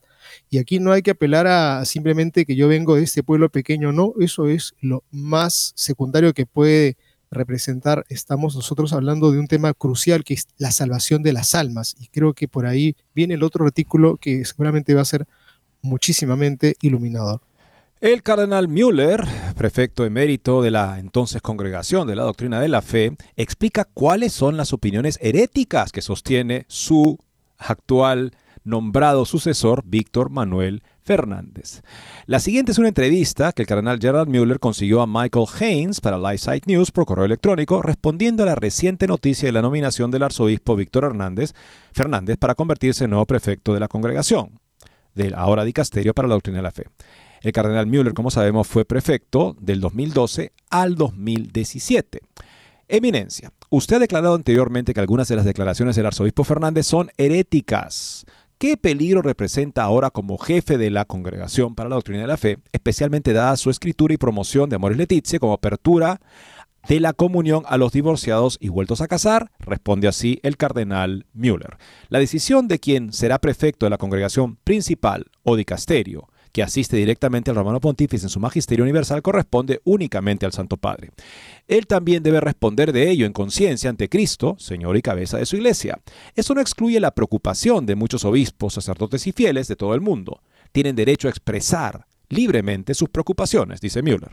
Y 0.49 0.57
aquí 0.57 0.79
no 0.79 0.93
hay 0.93 1.01
que 1.01 1.11
apelar 1.11 1.47
a 1.47 1.83
simplemente 1.83 2.45
que 2.45 2.55
yo 2.55 2.69
vengo 2.69 2.95
de 2.95 3.03
este 3.03 3.23
pueblo 3.23 3.49
pequeño, 3.49 3.91
no, 3.91 4.13
eso 4.21 4.47
es 4.47 4.73
lo 4.79 5.03
más 5.11 5.73
secundario 5.75 6.33
que 6.33 6.45
puede 6.45 6.95
representar. 7.31 8.05
Estamos 8.09 8.55
nosotros 8.55 8.93
hablando 8.93 9.31
de 9.31 9.39
un 9.39 9.47
tema 9.47 9.73
crucial 9.73 10.23
que 10.23 10.35
es 10.35 10.47
la 10.57 10.71
salvación 10.71 11.23
de 11.23 11.33
las 11.33 11.55
almas. 11.55 11.95
Y 11.99 12.07
creo 12.07 12.33
que 12.33 12.47
por 12.47 12.65
ahí 12.65 12.95
viene 13.15 13.35
el 13.35 13.43
otro 13.43 13.65
artículo 13.65 14.17
que 14.17 14.45
seguramente 14.45 14.93
va 14.93 15.01
a 15.01 15.05
ser 15.05 15.25
muchísimamente 15.81 16.75
iluminador. 16.81 17.41
El 18.01 18.23
cardenal 18.23 18.67
Müller, 18.67 19.23
prefecto 19.55 20.05
emérito 20.05 20.63
de 20.63 20.71
la 20.71 20.97
entonces 20.99 21.41
Congregación 21.41 22.07
de 22.07 22.15
la 22.15 22.23
Doctrina 22.23 22.59
de 22.59 22.67
la 22.67 22.81
Fe, 22.81 23.15
explica 23.35 23.85
cuáles 23.85 24.33
son 24.33 24.57
las 24.57 24.73
opiniones 24.73 25.19
heréticas 25.21 25.91
que 25.91 26.01
sostiene 26.01 26.65
su 26.67 27.19
actual 27.57 28.31
nombrado 28.63 29.25
sucesor, 29.25 29.83
Víctor 29.85 30.31
Manuel 30.31 30.81
Fernández. 31.03 31.81
La 32.25 32.39
siguiente 32.39 32.71
es 32.71 32.77
una 32.77 32.89
entrevista 32.89 33.51
que 33.51 33.63
el 33.63 33.67
cardenal 33.67 33.99
Gerald 33.99 34.29
Müller 34.29 34.59
consiguió 34.59 35.01
a 35.01 35.07
Michael 35.07 35.45
Haynes 35.59 36.01
para 36.01 36.17
Lightside 36.17 36.61
News 36.67 36.91
por 36.91 37.05
correo 37.05 37.25
electrónico, 37.25 37.81
respondiendo 37.81 38.43
a 38.43 38.45
la 38.47 38.55
reciente 38.55 39.07
noticia 39.07 39.47
de 39.47 39.53
la 39.53 39.61
nominación 39.61 40.11
del 40.11 40.23
arzobispo 40.23 40.75
Víctor 40.75 41.13
Fernández 41.93 42.37
para 42.37 42.55
convertirse 42.55 43.05
en 43.05 43.11
nuevo 43.11 43.25
prefecto 43.25 43.73
de 43.73 43.79
la 43.79 43.87
congregación, 43.87 44.59
del 45.15 45.33
ahora 45.33 45.63
dicasterio 45.63 46.13
para 46.13 46.27
la 46.27 46.35
doctrina 46.35 46.59
de 46.59 46.63
la 46.63 46.71
fe. 46.71 46.85
El 47.41 47.51
cardenal 47.53 47.87
Müller, 47.87 48.13
como 48.13 48.29
sabemos, 48.29 48.67
fue 48.67 48.85
prefecto 48.85 49.55
del 49.59 49.81
2012 49.81 50.51
al 50.69 50.95
2017. 50.95 52.19
Eminencia, 52.87 53.51
usted 53.69 53.95
ha 53.95 53.99
declarado 53.99 54.35
anteriormente 54.35 54.93
que 54.93 54.99
algunas 54.99 55.27
de 55.27 55.37
las 55.37 55.45
declaraciones 55.45 55.95
del 55.95 56.05
arzobispo 56.05 56.43
Fernández 56.43 56.85
son 56.85 57.09
heréticas. 57.17 58.25
¿Qué 58.61 58.77
peligro 58.77 59.23
representa 59.23 59.81
ahora 59.81 60.11
como 60.11 60.37
jefe 60.37 60.77
de 60.77 60.91
la 60.91 61.05
Congregación 61.05 61.73
para 61.73 61.89
la 61.89 61.95
Doctrina 61.95 62.21
de 62.21 62.27
la 62.27 62.37
Fe, 62.37 62.59
especialmente 62.71 63.33
dada 63.33 63.57
su 63.57 63.71
escritura 63.71 64.13
y 64.13 64.17
promoción 64.17 64.69
de 64.69 64.75
Amores 64.75 64.99
Leticia 64.99 65.39
como 65.39 65.53
apertura 65.53 66.21
de 66.87 66.99
la 66.99 67.13
comunión 67.13 67.63
a 67.65 67.77
los 67.77 67.91
divorciados 67.91 68.59
y 68.61 68.69
vueltos 68.69 69.01
a 69.01 69.07
casar? 69.07 69.49
Responde 69.57 70.07
así 70.07 70.39
el 70.43 70.57
cardenal 70.57 71.25
Müller. 71.33 71.77
La 72.09 72.19
decisión 72.19 72.67
de 72.67 72.77
quien 72.77 73.13
será 73.13 73.39
prefecto 73.39 73.87
de 73.87 73.89
la 73.89 73.97
congregación 73.97 74.57
principal 74.57 75.25
o 75.41 75.55
dicasterio 75.55 76.27
que 76.51 76.63
asiste 76.63 76.97
directamente 76.97 77.49
al 77.49 77.55
romano 77.55 77.79
pontífice 77.79 78.25
en 78.25 78.29
su 78.29 78.39
magisterio 78.39 78.83
universal 78.83 79.21
corresponde 79.21 79.81
únicamente 79.83 80.45
al 80.45 80.53
Santo 80.53 80.77
Padre. 80.77 81.11
Él 81.67 81.87
también 81.87 82.23
debe 82.23 82.41
responder 82.41 82.91
de 82.91 83.09
ello 83.09 83.25
en 83.25 83.33
conciencia 83.33 83.89
ante 83.89 84.09
Cristo, 84.09 84.55
Señor 84.59 84.97
y 84.97 85.01
cabeza 85.01 85.37
de 85.37 85.45
su 85.45 85.55
iglesia. 85.55 85.99
Eso 86.35 86.53
no 86.53 86.61
excluye 86.61 86.99
la 86.99 87.11
preocupación 87.11 87.85
de 87.85 87.95
muchos 87.95 88.25
obispos, 88.25 88.73
sacerdotes 88.73 89.27
y 89.27 89.31
fieles 89.31 89.67
de 89.67 89.75
todo 89.75 89.93
el 89.93 90.01
mundo. 90.01 90.41
Tienen 90.71 90.95
derecho 90.95 91.27
a 91.27 91.31
expresar 91.31 92.05
libremente 92.29 92.93
sus 92.93 93.09
preocupaciones, 93.09 93.81
dice 93.81 94.01
Müller. 94.01 94.31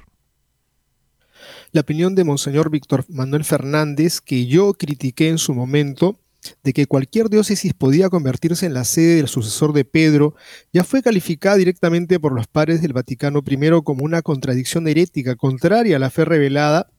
La 1.72 1.82
opinión 1.82 2.14
de 2.14 2.24
Monseñor 2.24 2.70
Víctor 2.70 3.04
Manuel 3.08 3.44
Fernández, 3.44 4.20
que 4.20 4.46
yo 4.46 4.74
critiqué 4.74 5.28
en 5.28 5.38
su 5.38 5.54
momento, 5.54 6.18
de 6.62 6.72
que 6.72 6.86
cualquier 6.86 7.28
diócesis 7.28 7.74
podía 7.74 8.08
convertirse 8.08 8.66
en 8.66 8.74
la 8.74 8.84
sede 8.84 9.16
del 9.16 9.28
sucesor 9.28 9.72
de 9.72 9.84
Pedro, 9.84 10.34
ya 10.72 10.84
fue 10.84 11.02
calificada 11.02 11.56
directamente 11.56 12.20
por 12.20 12.32
los 12.32 12.46
padres 12.46 12.80
del 12.82 12.92
Vaticano 12.92 13.42
I 13.46 13.82
como 13.82 14.04
una 14.04 14.22
contradicción 14.22 14.86
herética 14.88 15.36
contraria 15.36 15.96
a 15.96 15.98
la 15.98 16.10
fe 16.10 16.24
revelada 16.24 16.90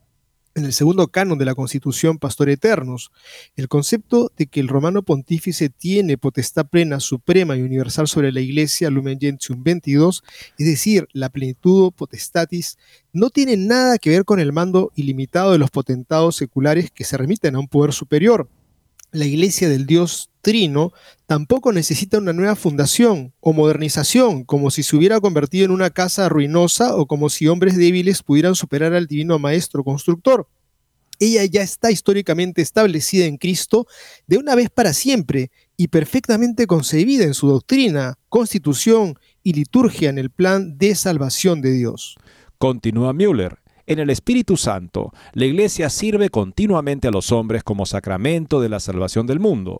en 0.55 0.65
el 0.65 0.73
segundo 0.73 1.07
canon 1.07 1.37
de 1.37 1.45
la 1.45 1.55
Constitución 1.55 2.17
Pastor 2.17 2.49
Eternos. 2.49 3.11
El 3.55 3.67
concepto 3.67 4.31
de 4.35 4.47
que 4.47 4.59
el 4.59 4.67
romano 4.67 5.03
pontífice 5.03 5.69
tiene 5.69 6.17
potestad 6.17 6.67
plena, 6.67 6.99
suprema 6.99 7.55
y 7.55 7.61
universal 7.61 8.07
sobre 8.07 8.31
la 8.31 8.41
Iglesia, 8.41 8.89
Lumen 8.89 9.19
Gentium 9.19 9.63
22, 9.63 10.23
es 10.57 10.65
decir, 10.65 11.07
la 11.13 11.29
plenitud 11.29 11.93
potestatis, 11.93 12.77
no 13.13 13.29
tiene 13.29 13.57
nada 13.57 13.97
que 13.99 14.09
ver 14.09 14.25
con 14.25 14.39
el 14.39 14.51
mando 14.51 14.91
ilimitado 14.95 15.51
de 15.51 15.59
los 15.59 15.71
potentados 15.71 16.35
seculares 16.35 16.91
que 16.91 17.05
se 17.05 17.17
remiten 17.17 17.55
a 17.55 17.59
un 17.59 17.67
poder 17.67 17.93
superior 17.93 18.49
la 19.11 19.25
iglesia 19.25 19.69
del 19.69 19.85
Dios 19.85 20.29
Trino 20.41 20.93
tampoco 21.25 21.71
necesita 21.71 22.17
una 22.17 22.33
nueva 22.33 22.55
fundación 22.55 23.33
o 23.39 23.53
modernización, 23.53 24.43
como 24.43 24.71
si 24.71 24.83
se 24.83 24.95
hubiera 24.95 25.19
convertido 25.19 25.65
en 25.65 25.71
una 25.71 25.89
casa 25.89 26.29
ruinosa 26.29 26.95
o 26.95 27.05
como 27.07 27.29
si 27.29 27.47
hombres 27.47 27.75
débiles 27.75 28.23
pudieran 28.23 28.55
superar 28.55 28.93
al 28.93 29.07
divino 29.07 29.37
maestro 29.39 29.83
constructor. 29.83 30.47
Ella 31.19 31.43
ya 31.43 31.61
está 31.61 31.91
históricamente 31.91 32.61
establecida 32.61 33.25
en 33.25 33.37
Cristo 33.37 33.85
de 34.25 34.37
una 34.37 34.55
vez 34.55 34.69
para 34.69 34.93
siempre 34.93 35.51
y 35.75 35.89
perfectamente 35.89 36.65
concebida 36.65 37.25
en 37.25 37.33
su 37.33 37.49
doctrina, 37.49 38.15
constitución 38.29 39.19
y 39.43 39.53
liturgia 39.53 40.09
en 40.09 40.17
el 40.17 40.29
plan 40.29 40.77
de 40.77 40.95
salvación 40.95 41.61
de 41.61 41.73
Dios. 41.73 42.15
Continúa 42.57 43.11
Müller. 43.11 43.59
En 43.89 43.97
el 43.97 44.11
Espíritu 44.11 44.55
Santo, 44.55 45.11
la 45.33 45.45
Iglesia 45.45 45.89
sirve 45.89 46.29
continuamente 46.29 47.07
a 47.07 47.11
los 47.11 47.31
hombres 47.31 47.63
como 47.63 47.87
sacramento 47.87 48.61
de 48.61 48.69
la 48.69 48.79
salvación 48.79 49.25
del 49.25 49.39
mundo. 49.39 49.79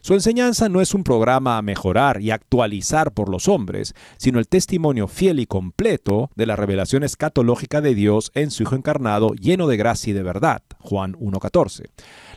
Su 0.00 0.14
enseñanza 0.14 0.70
no 0.70 0.80
es 0.80 0.94
un 0.94 1.04
programa 1.04 1.58
a 1.58 1.62
mejorar 1.62 2.22
y 2.22 2.30
actualizar 2.30 3.12
por 3.12 3.28
los 3.28 3.48
hombres, 3.48 3.94
sino 4.16 4.38
el 4.38 4.48
testimonio 4.48 5.06
fiel 5.06 5.38
y 5.38 5.44
completo 5.44 6.30
de 6.34 6.46
la 6.46 6.56
revelación 6.56 7.04
escatológica 7.04 7.82
de 7.82 7.94
Dios 7.94 8.32
en 8.34 8.50
su 8.50 8.62
Hijo 8.62 8.74
encarnado, 8.74 9.34
lleno 9.34 9.68
de 9.68 9.76
gracia 9.76 10.12
y 10.12 10.14
de 10.14 10.22
verdad. 10.22 10.62
Juan 10.80 11.12
1.14. 11.16 11.90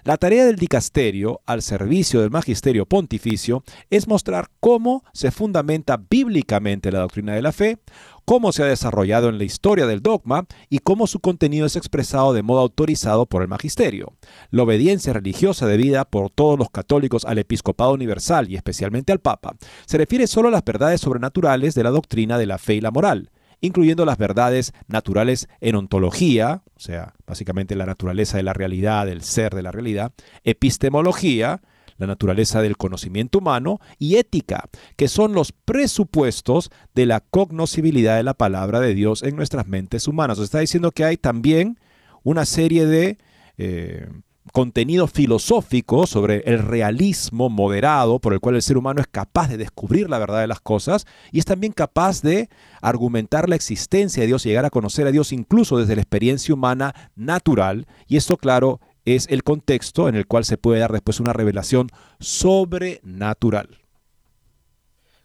La 0.05 0.17
tarea 0.17 0.45
del 0.45 0.57
dicasterio, 0.57 1.41
al 1.47 1.63
servicio 1.63 2.21
del 2.21 2.29
magisterio 2.29 2.85
pontificio, 2.85 3.63
es 3.89 4.07
mostrar 4.07 4.51
cómo 4.59 5.03
se 5.13 5.31
fundamenta 5.31 5.97
bíblicamente 5.97 6.91
la 6.91 6.99
doctrina 6.99 7.33
de 7.33 7.41
la 7.41 7.51
fe, 7.51 7.79
cómo 8.23 8.51
se 8.51 8.61
ha 8.61 8.67
desarrollado 8.67 9.29
en 9.29 9.39
la 9.39 9.45
historia 9.45 9.87
del 9.87 10.03
dogma 10.03 10.45
y 10.69 10.77
cómo 10.77 11.07
su 11.07 11.21
contenido 11.21 11.65
es 11.65 11.75
expresado 11.75 12.33
de 12.33 12.43
modo 12.43 12.59
autorizado 12.59 13.25
por 13.25 13.41
el 13.41 13.47
magisterio. 13.47 14.13
La 14.51 14.61
obediencia 14.61 15.11
religiosa 15.11 15.65
debida 15.65 16.05
por 16.05 16.29
todos 16.29 16.59
los 16.59 16.69
católicos 16.69 17.25
al 17.25 17.39
episcopado 17.39 17.91
universal 17.91 18.47
y 18.47 18.57
especialmente 18.57 19.11
al 19.11 19.21
Papa 19.21 19.55
se 19.87 19.97
refiere 19.97 20.27
solo 20.27 20.49
a 20.49 20.51
las 20.51 20.63
verdades 20.63 21.01
sobrenaturales 21.01 21.73
de 21.73 21.81
la 21.81 21.89
doctrina 21.89 22.37
de 22.37 22.45
la 22.45 22.59
fe 22.59 22.75
y 22.75 22.81
la 22.81 22.91
moral 22.91 23.31
incluyendo 23.61 24.05
las 24.05 24.17
verdades 24.17 24.73
naturales 24.87 25.47
en 25.61 25.75
ontología, 25.75 26.63
o 26.75 26.79
sea, 26.79 27.13
básicamente 27.25 27.75
la 27.75 27.85
naturaleza 27.85 28.37
de 28.37 28.43
la 28.43 28.53
realidad, 28.53 29.05
del 29.05 29.21
ser 29.21 29.55
de 29.55 29.63
la 29.63 29.71
realidad, 29.71 30.11
epistemología, 30.43 31.61
la 31.97 32.07
naturaleza 32.07 32.61
del 32.61 32.77
conocimiento 32.77 33.39
humano, 33.39 33.79
y 33.97 34.15
ética, 34.15 34.69
que 34.97 35.07
son 35.07 35.33
los 35.33 35.51
presupuestos 35.51 36.71
de 36.93 37.05
la 37.05 37.21
cognoscibilidad 37.21 38.17
de 38.17 38.23
la 38.23 38.33
palabra 38.33 38.79
de 38.79 38.93
Dios 38.93 39.23
en 39.23 39.35
nuestras 39.35 39.67
mentes 39.67 40.07
humanas. 40.07 40.39
O 40.39 40.43
está 40.43 40.59
diciendo 40.59 40.91
que 40.91 41.05
hay 41.05 41.17
también 41.17 41.79
una 42.23 42.45
serie 42.45 42.85
de 42.85 43.17
eh, 43.57 44.09
contenido 44.55 45.07
filosófico 45.07 46.07
sobre 46.07 46.37
el 46.45 46.59
realismo 46.59 47.49
moderado 47.49 48.19
por 48.19 48.31
el 48.31 48.39
cual 48.39 48.55
el 48.55 48.61
ser 48.61 48.77
humano 48.77 49.01
es 49.01 49.07
capaz 49.07 49.49
de 49.49 49.57
descubrir 49.57 50.09
la 50.09 50.17
verdad 50.17 50.39
de 50.39 50.47
las 50.47 50.61
cosas 50.61 51.05
y 51.33 51.39
es 51.39 51.45
también 51.45 51.73
capaz 51.73 52.21
de 52.21 52.47
argumentar 52.81 53.49
la 53.49 53.57
existencia 53.57 54.21
de 54.21 54.27
Dios 54.27 54.45
y 54.45 54.49
llegar 54.49 54.63
a 54.63 54.69
conocer 54.69 55.07
a 55.07 55.11
Dios 55.11 55.33
incluso 55.33 55.77
desde 55.77 55.95
la 55.95 56.01
experiencia 56.01 56.53
humana 56.53 56.95
natural. 57.17 57.85
Y 58.07 58.15
esto, 58.15 58.37
claro, 58.37 58.79
es 59.03 59.27
el 59.29 59.43
contexto 59.43 60.07
en 60.07 60.15
el 60.15 60.25
cual 60.25 60.45
se 60.45 60.57
puede 60.57 60.79
dar 60.79 60.93
después 60.93 61.19
una 61.19 61.33
revelación 61.33 61.89
sobrenatural. 62.21 63.81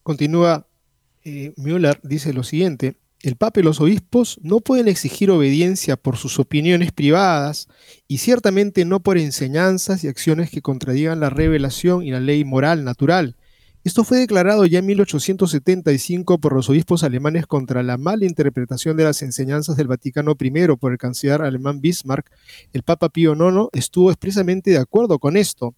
Continúa 0.02 0.66
eh, 1.22 1.52
Müller, 1.56 2.00
dice 2.02 2.32
lo 2.32 2.42
siguiente, 2.42 2.96
el 3.22 3.36
Papa 3.36 3.60
y 3.60 3.62
los 3.62 3.80
obispos 3.80 4.38
no 4.42 4.60
pueden 4.60 4.88
exigir 4.88 5.30
obediencia 5.30 5.96
por 5.96 6.16
sus 6.16 6.38
opiniones 6.38 6.90
privadas 6.92 7.68
y 8.08 8.18
ciertamente 8.18 8.84
no 8.84 9.00
por 9.00 9.18
enseñanzas 9.18 10.04
y 10.04 10.08
acciones 10.08 10.50
que 10.50 10.62
contradigan 10.62 11.20
la 11.20 11.28
revelación 11.28 12.02
y 12.02 12.10
la 12.10 12.20
ley 12.20 12.44
moral 12.44 12.82
natural. 12.84 13.36
Esto 13.82 14.04
fue 14.04 14.18
declarado 14.18 14.66
ya 14.66 14.80
en 14.80 14.86
1875 14.86 16.38
por 16.38 16.54
los 16.54 16.68
obispos 16.68 17.02
alemanes 17.02 17.46
contra 17.46 17.82
la 17.82 17.96
mala 17.96 18.26
interpretación 18.26 18.96
de 18.96 19.04
las 19.04 19.22
enseñanzas 19.22 19.76
del 19.76 19.86
Vaticano 19.86 20.36
I 20.38 20.76
por 20.78 20.92
el 20.92 20.98
canciller 20.98 21.40
alemán 21.40 21.80
Bismarck. 21.80 22.30
El 22.74 22.82
Papa 22.82 23.08
Pío 23.08 23.32
IX 23.32 23.68
estuvo 23.72 24.10
expresamente 24.10 24.70
de 24.70 24.78
acuerdo 24.78 25.18
con 25.18 25.38
esto. 25.38 25.74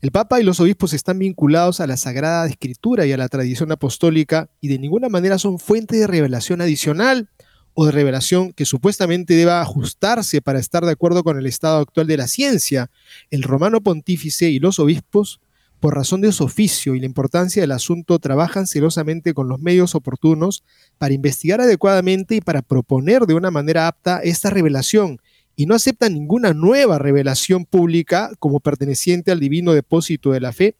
El 0.00 0.12
Papa 0.12 0.40
y 0.40 0.44
los 0.44 0.60
obispos 0.60 0.92
están 0.92 1.18
vinculados 1.18 1.80
a 1.80 1.86
la 1.86 1.96
Sagrada 1.96 2.46
Escritura 2.46 3.06
y 3.06 3.12
a 3.12 3.16
la 3.16 3.28
tradición 3.28 3.72
apostólica 3.72 4.48
y 4.60 4.68
de 4.68 4.78
ninguna 4.78 5.08
manera 5.08 5.38
son 5.38 5.58
fuente 5.58 5.96
de 5.96 6.06
revelación 6.06 6.60
adicional 6.60 7.28
o 7.74 7.84
de 7.84 7.92
revelación 7.92 8.52
que 8.52 8.64
supuestamente 8.64 9.34
deba 9.34 9.60
ajustarse 9.60 10.40
para 10.40 10.58
estar 10.58 10.84
de 10.84 10.92
acuerdo 10.92 11.24
con 11.24 11.38
el 11.38 11.46
estado 11.46 11.78
actual 11.78 12.06
de 12.06 12.16
la 12.16 12.26
ciencia. 12.26 12.90
El 13.30 13.42
romano 13.42 13.82
pontífice 13.82 14.48
y 14.48 14.58
los 14.60 14.78
obispos, 14.78 15.40
por 15.78 15.94
razón 15.94 16.22
de 16.22 16.32
su 16.32 16.44
oficio 16.44 16.94
y 16.94 17.00
la 17.00 17.06
importancia 17.06 17.60
del 17.60 17.72
asunto, 17.72 18.18
trabajan 18.18 18.66
celosamente 18.66 19.34
con 19.34 19.48
los 19.48 19.60
medios 19.60 19.94
oportunos 19.94 20.64
para 20.96 21.12
investigar 21.12 21.60
adecuadamente 21.60 22.36
y 22.36 22.40
para 22.40 22.62
proponer 22.62 23.26
de 23.26 23.34
una 23.34 23.50
manera 23.50 23.88
apta 23.88 24.20
esta 24.20 24.48
revelación 24.48 25.20
y 25.56 25.64
no 25.66 25.74
acepta 25.74 26.08
ninguna 26.10 26.52
nueva 26.52 26.98
revelación 26.98 27.64
pública 27.64 28.30
como 28.38 28.60
perteneciente 28.60 29.32
al 29.32 29.40
divino 29.40 29.72
depósito 29.72 30.30
de 30.32 30.40
la 30.40 30.52
fe, 30.52 30.76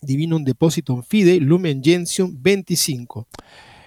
Divinum 0.00 0.44
Depositum 0.44 1.02
Fide, 1.02 1.40
Lumen 1.40 1.82
Gentium 1.82 2.36
25. 2.40 3.26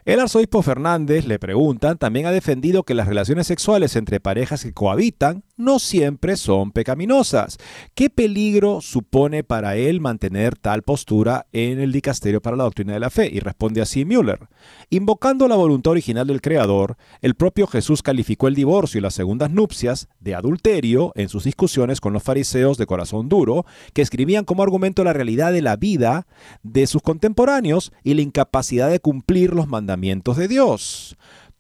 El 0.04 0.20
arzobispo 0.20 0.62
Fernández, 0.62 1.26
le 1.26 1.40
preguntan, 1.40 1.98
también 1.98 2.26
ha 2.26 2.32
defendido 2.32 2.84
que 2.84 2.94
las 2.94 3.08
relaciones 3.08 3.48
sexuales 3.48 3.96
entre 3.96 4.20
parejas 4.20 4.64
que 4.64 4.74
cohabitan 4.74 5.44
no 5.58 5.80
siempre 5.80 6.38
son 6.38 6.72
pecaminosas. 6.72 7.58
¿Qué 7.96 8.10
peligro 8.10 8.80
supone 8.82 9.44
para 9.44 9.76
él 9.76 10.00
mantener 10.00 10.56
tal 10.56 10.84
postura 10.84 11.48
en 11.52 11.80
el 11.80 11.92
dicasterio 11.92 12.42
para 12.42 12.56
la 12.56 12.64
doctrina 12.64 12.94
de 12.94 13.00
la 13.00 13.10
fe? 13.10 13.30
Y 13.32 13.40
responde 13.40 13.82
así 13.82 14.06
Müller. 14.06 14.48
Invocando 14.90 15.48
la 15.48 15.56
voluntad 15.56 15.92
original 15.92 16.28
del 16.28 16.42
Creador, 16.42 16.96
el 17.22 17.36
propio 17.36 17.68
Jesús 17.68 18.02
calificó 18.02 18.48
el 18.48 18.56
divorcio 18.56 19.00
y 19.00 19.02
las 19.02 19.16
segundas 19.16 19.52
nupcias 19.52 20.08
de 20.20 20.36
adulterio 20.36 21.12
en 21.16 21.30
sus 21.30 21.44
discusiones 21.44 22.00
con 22.00 22.14
los 22.14 22.24
fariseos 22.24 22.78
de 22.78 22.86
corazón 22.86 23.28
duro, 23.28 23.66
que 23.94 24.02
escribían 24.02 24.46
como 24.46 24.64
argumento 24.64 25.04
la 25.04 25.14
realidad 25.14 25.52
de 25.52 25.62
la 25.62 25.76
vida 25.76 26.28
de 26.64 26.88
sus 26.88 27.02
contemporáneos 27.02 27.92
y 28.04 28.14
la 28.14 28.22
incapacidad 28.22 28.90
de 28.90 29.00
cumplir 29.00 29.54
los 29.54 29.68
mandamientos 29.68 30.38
de 30.38 30.48
Dios. 30.48 31.18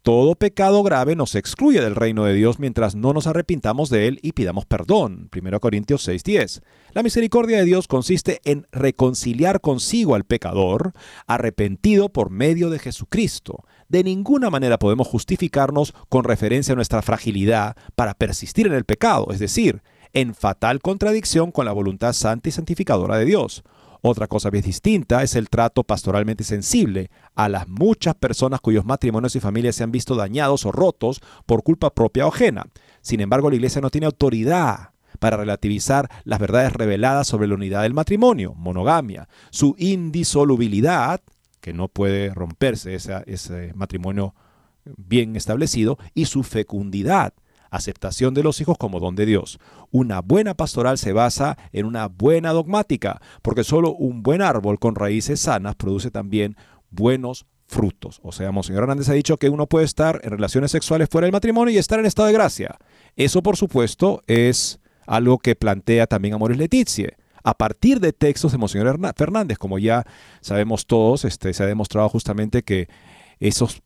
Todo 0.07 0.35
pecado 0.35 0.83
grave 0.83 1.17
nos 1.17 1.35
excluye 1.35 1.81
del 1.81 1.93
reino 1.93 2.23
de 2.23 2.33
Dios 2.33 2.59
mientras 2.59 2.95
no 2.95 3.11
nos 3.11 3.27
arrepintamos 3.27 3.89
de 3.89 4.07
él 4.07 4.19
y 4.21 4.31
pidamos 4.31 4.65
perdón. 4.65 5.29
1 5.33 5.59
Corintios 5.59 6.07
6:10. 6.07 6.61
La 6.93 7.03
misericordia 7.03 7.57
de 7.57 7.65
Dios 7.65 7.89
consiste 7.89 8.39
en 8.45 8.67
reconciliar 8.71 9.59
consigo 9.59 10.15
al 10.15 10.23
pecador, 10.23 10.93
arrepentido 11.25 12.07
por 12.07 12.29
medio 12.29 12.69
de 12.69 12.79
Jesucristo. 12.79 13.65
De 13.89 14.01
ninguna 14.05 14.49
manera 14.49 14.79
podemos 14.79 15.09
justificarnos 15.09 15.93
con 16.07 16.23
referencia 16.23 16.71
a 16.71 16.77
nuestra 16.77 17.01
fragilidad 17.01 17.75
para 17.97 18.13
persistir 18.13 18.65
en 18.65 18.73
el 18.75 18.85
pecado, 18.85 19.27
es 19.31 19.39
decir, 19.39 19.81
en 20.13 20.33
fatal 20.35 20.79
contradicción 20.79 21.51
con 21.51 21.65
la 21.65 21.73
voluntad 21.73 22.13
santa 22.13 22.47
y 22.47 22.53
santificadora 22.53 23.17
de 23.17 23.25
Dios. 23.25 23.61
Otra 24.09 24.27
cosa 24.27 24.49
bien 24.49 24.63
distinta 24.63 25.21
es 25.21 25.35
el 25.35 25.49
trato 25.49 25.83
pastoralmente 25.83 26.45
sensible 26.45 27.11
a 27.35 27.49
las 27.49 27.67
muchas 27.67 28.15
personas 28.15 28.61
cuyos 28.61 28.85
matrimonios 28.85 29.35
y 29.35 29.41
familias 29.41 29.75
se 29.75 29.83
han 29.83 29.91
visto 29.91 30.15
dañados 30.15 30.65
o 30.65 30.71
rotos 30.71 31.19
por 31.45 31.61
culpa 31.61 31.93
propia 31.93 32.25
o 32.25 32.29
ajena. 32.29 32.67
Sin 33.01 33.19
embargo, 33.19 33.49
la 33.49 33.57
Iglesia 33.57 33.81
no 33.81 33.89
tiene 33.89 34.05
autoridad 34.07 34.91
para 35.19 35.35
relativizar 35.35 36.09
las 36.23 36.39
verdades 36.39 36.71
reveladas 36.71 37.27
sobre 37.27 37.49
la 37.49 37.55
unidad 37.55 37.81
del 37.81 37.93
matrimonio, 37.93 38.53
monogamia, 38.53 39.27
su 39.49 39.75
indisolubilidad, 39.77 41.19
que 41.59 41.73
no 41.73 41.89
puede 41.89 42.33
romperse 42.33 42.95
ese 42.95 43.73
matrimonio 43.75 44.35
bien 44.85 45.35
establecido, 45.35 45.97
y 46.13 46.27
su 46.27 46.43
fecundidad, 46.43 47.33
aceptación 47.69 48.33
de 48.33 48.43
los 48.43 48.61
hijos 48.61 48.77
como 48.77 48.99
don 48.99 49.15
de 49.15 49.25
Dios. 49.25 49.59
Una 49.91 50.21
buena 50.21 50.53
pastoral 50.53 50.97
se 50.97 51.13
basa 51.13 51.57
en 51.71 51.85
una 51.85 52.07
buena 52.07 52.51
dogmática, 52.51 53.21
porque 53.41 53.63
solo 53.63 53.93
un 53.93 54.23
buen 54.23 54.41
árbol 54.41 54.79
con 54.79 54.95
raíces 54.95 55.41
sanas 55.41 55.75
produce 55.75 56.11
también 56.11 56.55
buenos 56.89 57.45
frutos. 57.67 58.19
O 58.23 58.31
sea, 58.31 58.51
Monseñor 58.51 58.83
Hernández 58.83 59.09
ha 59.09 59.13
dicho 59.13 59.37
que 59.37 59.49
uno 59.49 59.67
puede 59.67 59.85
estar 59.85 60.21
en 60.23 60.31
relaciones 60.31 60.71
sexuales 60.71 61.09
fuera 61.09 61.25
del 61.25 61.33
matrimonio 61.33 61.73
y 61.73 61.77
estar 61.77 61.99
en 61.99 62.05
estado 62.05 62.27
de 62.27 62.33
gracia. 62.33 62.77
Eso, 63.15 63.43
por 63.43 63.57
supuesto, 63.57 64.21
es 64.27 64.79
algo 65.05 65.37
que 65.37 65.55
plantea 65.55 66.07
también 66.07 66.33
Amoris 66.33 66.57
Letizie 66.57 67.17
a 67.47 67.53
partir 67.53 68.01
de 68.01 68.11
textos 68.11 68.51
de 68.51 68.57
Monseñor 68.57 68.99
Fernández, 69.15 69.57
como 69.57 69.79
ya 69.79 70.05
sabemos 70.41 70.85
todos, 70.85 71.23
este, 71.23 71.53
se 71.53 71.63
ha 71.63 71.65
demostrado 71.65 72.09
justamente 72.09 72.61
que 72.61 72.89
esos 73.39 73.81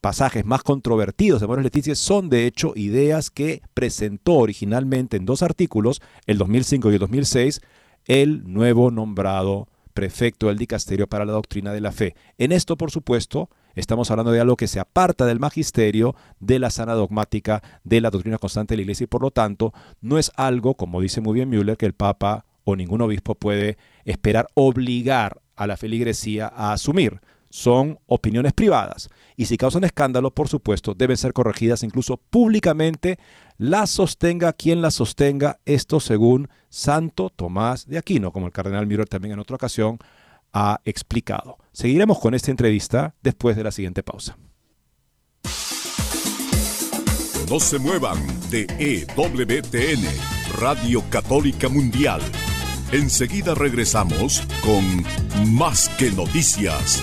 pasajes 0.00 0.44
más 0.44 0.62
controvertidos 0.62 1.40
de 1.40 1.46
Moros 1.46 1.64
Leticia 1.64 1.94
son 1.94 2.28
de 2.28 2.46
hecho 2.46 2.72
ideas 2.76 3.30
que 3.30 3.62
presentó 3.74 4.34
originalmente 4.34 5.16
en 5.16 5.26
dos 5.26 5.42
artículos, 5.42 6.00
el 6.26 6.38
2005 6.38 6.90
y 6.90 6.94
el 6.94 7.00
2006, 7.00 7.60
el 8.06 8.52
nuevo 8.52 8.90
nombrado 8.90 9.68
prefecto 9.94 10.46
del 10.46 10.58
dicasterio 10.58 11.08
para 11.08 11.24
la 11.24 11.32
doctrina 11.32 11.72
de 11.72 11.80
la 11.80 11.90
fe. 11.90 12.14
En 12.38 12.52
esto, 12.52 12.76
por 12.76 12.92
supuesto, 12.92 13.50
estamos 13.74 14.10
hablando 14.10 14.30
de 14.30 14.40
algo 14.40 14.56
que 14.56 14.68
se 14.68 14.78
aparta 14.78 15.26
del 15.26 15.40
magisterio, 15.40 16.14
de 16.38 16.60
la 16.60 16.70
sana 16.70 16.94
dogmática, 16.94 17.62
de 17.82 18.00
la 18.00 18.10
doctrina 18.10 18.38
constante 18.38 18.74
de 18.74 18.76
la 18.76 18.82
iglesia 18.82 19.04
y 19.04 19.08
por 19.08 19.22
lo 19.22 19.32
tanto 19.32 19.72
no 20.00 20.18
es 20.18 20.30
algo, 20.36 20.74
como 20.74 21.00
dice 21.00 21.20
muy 21.20 21.34
bien 21.34 21.48
Müller, 21.48 21.76
que 21.76 21.86
el 21.86 21.94
Papa 21.94 22.44
o 22.62 22.76
ningún 22.76 23.00
obispo 23.00 23.34
puede 23.34 23.76
esperar 24.04 24.46
obligar 24.54 25.40
a 25.56 25.66
la 25.66 25.76
feligresía 25.76 26.46
a 26.46 26.72
asumir 26.72 27.20
son 27.50 27.98
opiniones 28.06 28.52
privadas 28.52 29.08
y 29.36 29.46
si 29.46 29.56
causan 29.56 29.84
escándalo, 29.84 30.34
por 30.34 30.48
supuesto, 30.48 30.94
deben 30.94 31.16
ser 31.16 31.32
corregidas 31.32 31.82
incluso 31.82 32.16
públicamente, 32.16 33.18
las 33.56 33.90
sostenga 33.90 34.52
quien 34.52 34.82
las 34.82 34.94
sostenga, 34.94 35.60
esto 35.64 36.00
según 36.00 36.48
Santo 36.68 37.30
Tomás 37.30 37.86
de 37.86 37.98
Aquino, 37.98 38.32
como 38.32 38.46
el 38.46 38.52
cardenal 38.52 38.86
Müller 38.86 39.08
también 39.08 39.34
en 39.34 39.38
otra 39.38 39.56
ocasión 39.56 39.98
ha 40.52 40.80
explicado. 40.84 41.58
Seguiremos 41.72 42.18
con 42.18 42.34
esta 42.34 42.50
entrevista 42.50 43.14
después 43.22 43.56
de 43.56 43.64
la 43.64 43.70
siguiente 43.70 44.02
pausa. 44.02 44.36
No 47.48 47.60
se 47.60 47.78
muevan 47.78 48.18
de 48.50 48.66
EWTN, 48.78 50.04
Radio 50.58 51.02
Católica 51.08 51.68
Mundial. 51.68 52.20
Enseguida 52.92 53.54
regresamos 53.54 54.42
con 54.62 55.04
Más 55.54 55.88
que 55.90 56.10
Noticias. 56.10 57.02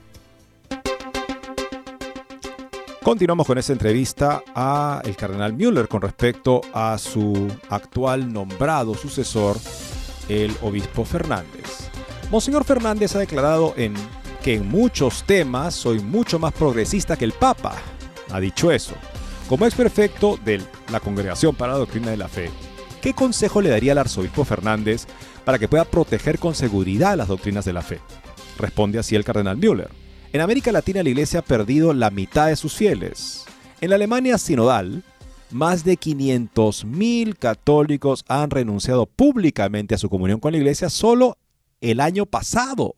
Continuamos 3.03 3.47
con 3.47 3.57
esta 3.57 3.73
entrevista 3.73 4.43
a 4.53 5.01
el 5.03 5.15
cardenal 5.15 5.53
Müller 5.53 5.87
con 5.87 6.03
respecto 6.03 6.61
a 6.71 6.99
su 6.99 7.51
actual 7.69 8.31
nombrado 8.31 8.93
sucesor, 8.93 9.57
el 10.29 10.55
obispo 10.61 11.03
Fernández. 11.03 11.89
Monseñor 12.29 12.63
Fernández 12.63 13.15
ha 13.15 13.19
declarado 13.19 13.73
en 13.75 13.95
que 14.43 14.53
en 14.53 14.67
muchos 14.67 15.23
temas 15.23 15.73
soy 15.73 15.99
mucho 15.99 16.37
más 16.37 16.53
progresista 16.53 17.17
que 17.17 17.25
el 17.25 17.31
Papa. 17.31 17.73
Ha 18.29 18.39
dicho 18.39 18.71
eso. 18.71 18.93
Como 19.49 19.65
ex 19.65 19.73
prefecto 19.73 20.37
de 20.45 20.61
la 20.91 20.99
Congregación 20.99 21.55
para 21.55 21.73
la 21.73 21.79
Doctrina 21.79 22.11
de 22.11 22.17
la 22.17 22.27
Fe, 22.27 22.51
¿qué 23.01 23.15
consejo 23.15 23.61
le 23.61 23.71
daría 23.71 23.93
al 23.93 23.97
arzobispo 23.97 24.45
Fernández 24.45 25.07
para 25.43 25.57
que 25.57 25.67
pueda 25.67 25.85
proteger 25.85 26.37
con 26.37 26.53
seguridad 26.53 27.17
las 27.17 27.29
doctrinas 27.29 27.65
de 27.65 27.73
la 27.73 27.81
fe? 27.81 27.99
Responde 28.59 28.99
así 28.99 29.15
el 29.15 29.25
cardenal 29.25 29.57
Müller. 29.57 30.00
En 30.33 30.39
América 30.39 30.71
Latina 30.71 31.03
la 31.03 31.09
Iglesia 31.09 31.39
ha 31.39 31.43
perdido 31.43 31.93
la 31.93 32.09
mitad 32.09 32.47
de 32.47 32.55
sus 32.55 32.73
fieles. 32.73 33.43
En 33.81 33.89
la 33.89 33.97
Alemania 33.97 34.37
sinodal, 34.37 35.03
más 35.49 35.83
de 35.83 35.99
500.000 35.99 37.37
católicos 37.37 38.23
han 38.29 38.49
renunciado 38.49 39.07
públicamente 39.07 39.93
a 39.93 39.97
su 39.97 40.09
comunión 40.09 40.39
con 40.39 40.53
la 40.53 40.57
Iglesia 40.57 40.89
solo 40.89 41.37
el 41.81 41.99
año 41.99 42.25
pasado. 42.25 42.93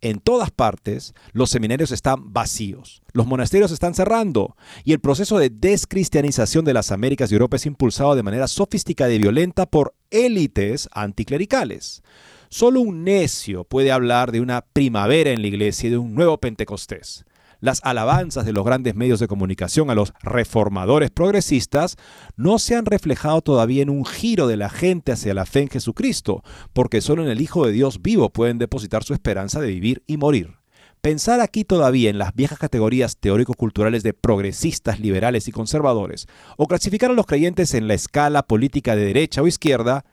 En 0.00 0.20
todas 0.20 0.50
partes, 0.50 1.12
los 1.32 1.50
seminarios 1.50 1.90
están 1.90 2.32
vacíos, 2.32 3.02
los 3.12 3.26
monasterios 3.26 3.70
están 3.70 3.94
cerrando 3.94 4.56
y 4.84 4.92
el 4.92 5.00
proceso 5.00 5.38
de 5.38 5.50
descristianización 5.50 6.64
de 6.64 6.72
las 6.72 6.92
Américas 6.92 7.30
y 7.30 7.34
Europa 7.34 7.56
es 7.56 7.66
impulsado 7.66 8.14
de 8.14 8.22
manera 8.22 8.48
sofisticada 8.48 9.12
y 9.12 9.18
violenta 9.18 9.66
por 9.66 9.94
élites 10.10 10.88
anticlericales. 10.92 12.02
Solo 12.50 12.80
un 12.80 13.04
necio 13.04 13.64
puede 13.64 13.92
hablar 13.92 14.32
de 14.32 14.40
una 14.40 14.62
primavera 14.62 15.30
en 15.30 15.42
la 15.42 15.48
iglesia 15.48 15.88
y 15.88 15.90
de 15.90 15.98
un 15.98 16.14
nuevo 16.14 16.38
Pentecostés. 16.38 17.24
las 17.60 17.80
alabanzas 17.82 18.46
de 18.46 18.52
los 18.52 18.64
grandes 18.64 18.94
medios 18.94 19.18
de 19.18 19.26
comunicación 19.26 19.90
a 19.90 19.94
los 19.94 20.12
reformadores 20.22 21.10
progresistas 21.10 21.96
no 22.36 22.60
se 22.60 22.76
han 22.76 22.86
reflejado 22.86 23.42
todavía 23.42 23.82
en 23.82 23.90
un 23.90 24.04
giro 24.04 24.46
de 24.46 24.56
la 24.56 24.70
gente 24.70 25.10
hacia 25.10 25.34
la 25.34 25.44
fe 25.44 25.62
en 25.62 25.68
Jesucristo, 25.68 26.44
porque 26.72 27.00
solo 27.00 27.24
en 27.24 27.28
el 27.28 27.40
Hijo 27.40 27.66
de 27.66 27.72
Dios 27.72 28.00
vivo 28.00 28.30
pueden 28.30 28.58
depositar 28.58 29.02
su 29.02 29.12
esperanza 29.12 29.60
de 29.60 29.68
vivir 29.68 30.04
y 30.06 30.16
morir. 30.18 30.56
Pensar 31.00 31.40
aquí 31.40 31.64
todavía 31.64 32.10
en 32.10 32.18
las 32.18 32.34
viejas 32.34 32.58
categorías 32.58 33.18
teórico-culturales 33.18 34.04
de 34.04 34.14
progresistas, 34.14 35.00
liberales 35.00 35.48
y 35.48 35.52
conservadores, 35.52 36.28
o 36.56 36.66
clasificar 36.66 37.10
a 37.10 37.14
los 37.14 37.26
creyentes 37.26 37.74
en 37.74 37.88
la 37.88 37.94
escala 37.94 38.44
política 38.44 38.94
de 38.94 39.04
derecha 39.04 39.42
o 39.42 39.48
izquierda, 39.48 40.04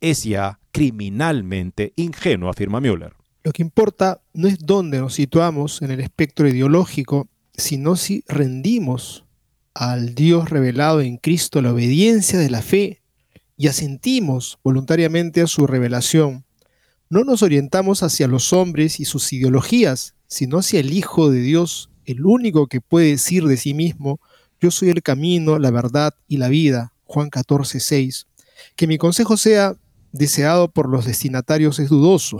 es 0.00 0.24
ya 0.24 0.58
criminalmente 0.74 1.92
ingenuo, 1.94 2.50
afirma 2.50 2.80
Müller. 2.80 3.12
Lo 3.44 3.52
que 3.52 3.62
importa 3.62 4.20
no 4.32 4.48
es 4.48 4.58
dónde 4.58 4.98
nos 4.98 5.14
situamos 5.14 5.80
en 5.82 5.92
el 5.92 6.00
espectro 6.00 6.48
ideológico, 6.48 7.28
sino 7.56 7.94
si 7.94 8.24
rendimos 8.26 9.24
al 9.72 10.16
Dios 10.16 10.50
revelado 10.50 11.00
en 11.00 11.16
Cristo 11.16 11.62
la 11.62 11.72
obediencia 11.72 12.40
de 12.40 12.50
la 12.50 12.60
fe 12.60 13.02
y 13.56 13.68
asentimos 13.68 14.58
voluntariamente 14.64 15.42
a 15.42 15.46
su 15.46 15.68
revelación. 15.68 16.44
No 17.08 17.22
nos 17.22 17.44
orientamos 17.44 18.02
hacia 18.02 18.26
los 18.26 18.52
hombres 18.52 18.98
y 18.98 19.04
sus 19.04 19.32
ideologías, 19.32 20.16
sino 20.26 20.58
hacia 20.58 20.80
el 20.80 20.92
Hijo 20.92 21.30
de 21.30 21.38
Dios, 21.38 21.88
el 22.04 22.26
único 22.26 22.66
que 22.66 22.80
puede 22.80 23.10
decir 23.10 23.44
de 23.44 23.56
sí 23.56 23.74
mismo, 23.74 24.18
yo 24.60 24.72
soy 24.72 24.88
el 24.88 25.04
camino, 25.04 25.60
la 25.60 25.70
verdad 25.70 26.14
y 26.26 26.38
la 26.38 26.48
vida. 26.48 26.92
Juan 27.04 27.30
14, 27.30 27.78
6. 27.78 28.26
Que 28.74 28.88
mi 28.88 28.98
consejo 28.98 29.36
sea 29.36 29.76
deseado 30.14 30.70
por 30.70 30.88
los 30.88 31.04
destinatarios 31.04 31.80
es 31.80 31.88
dudoso. 31.90 32.38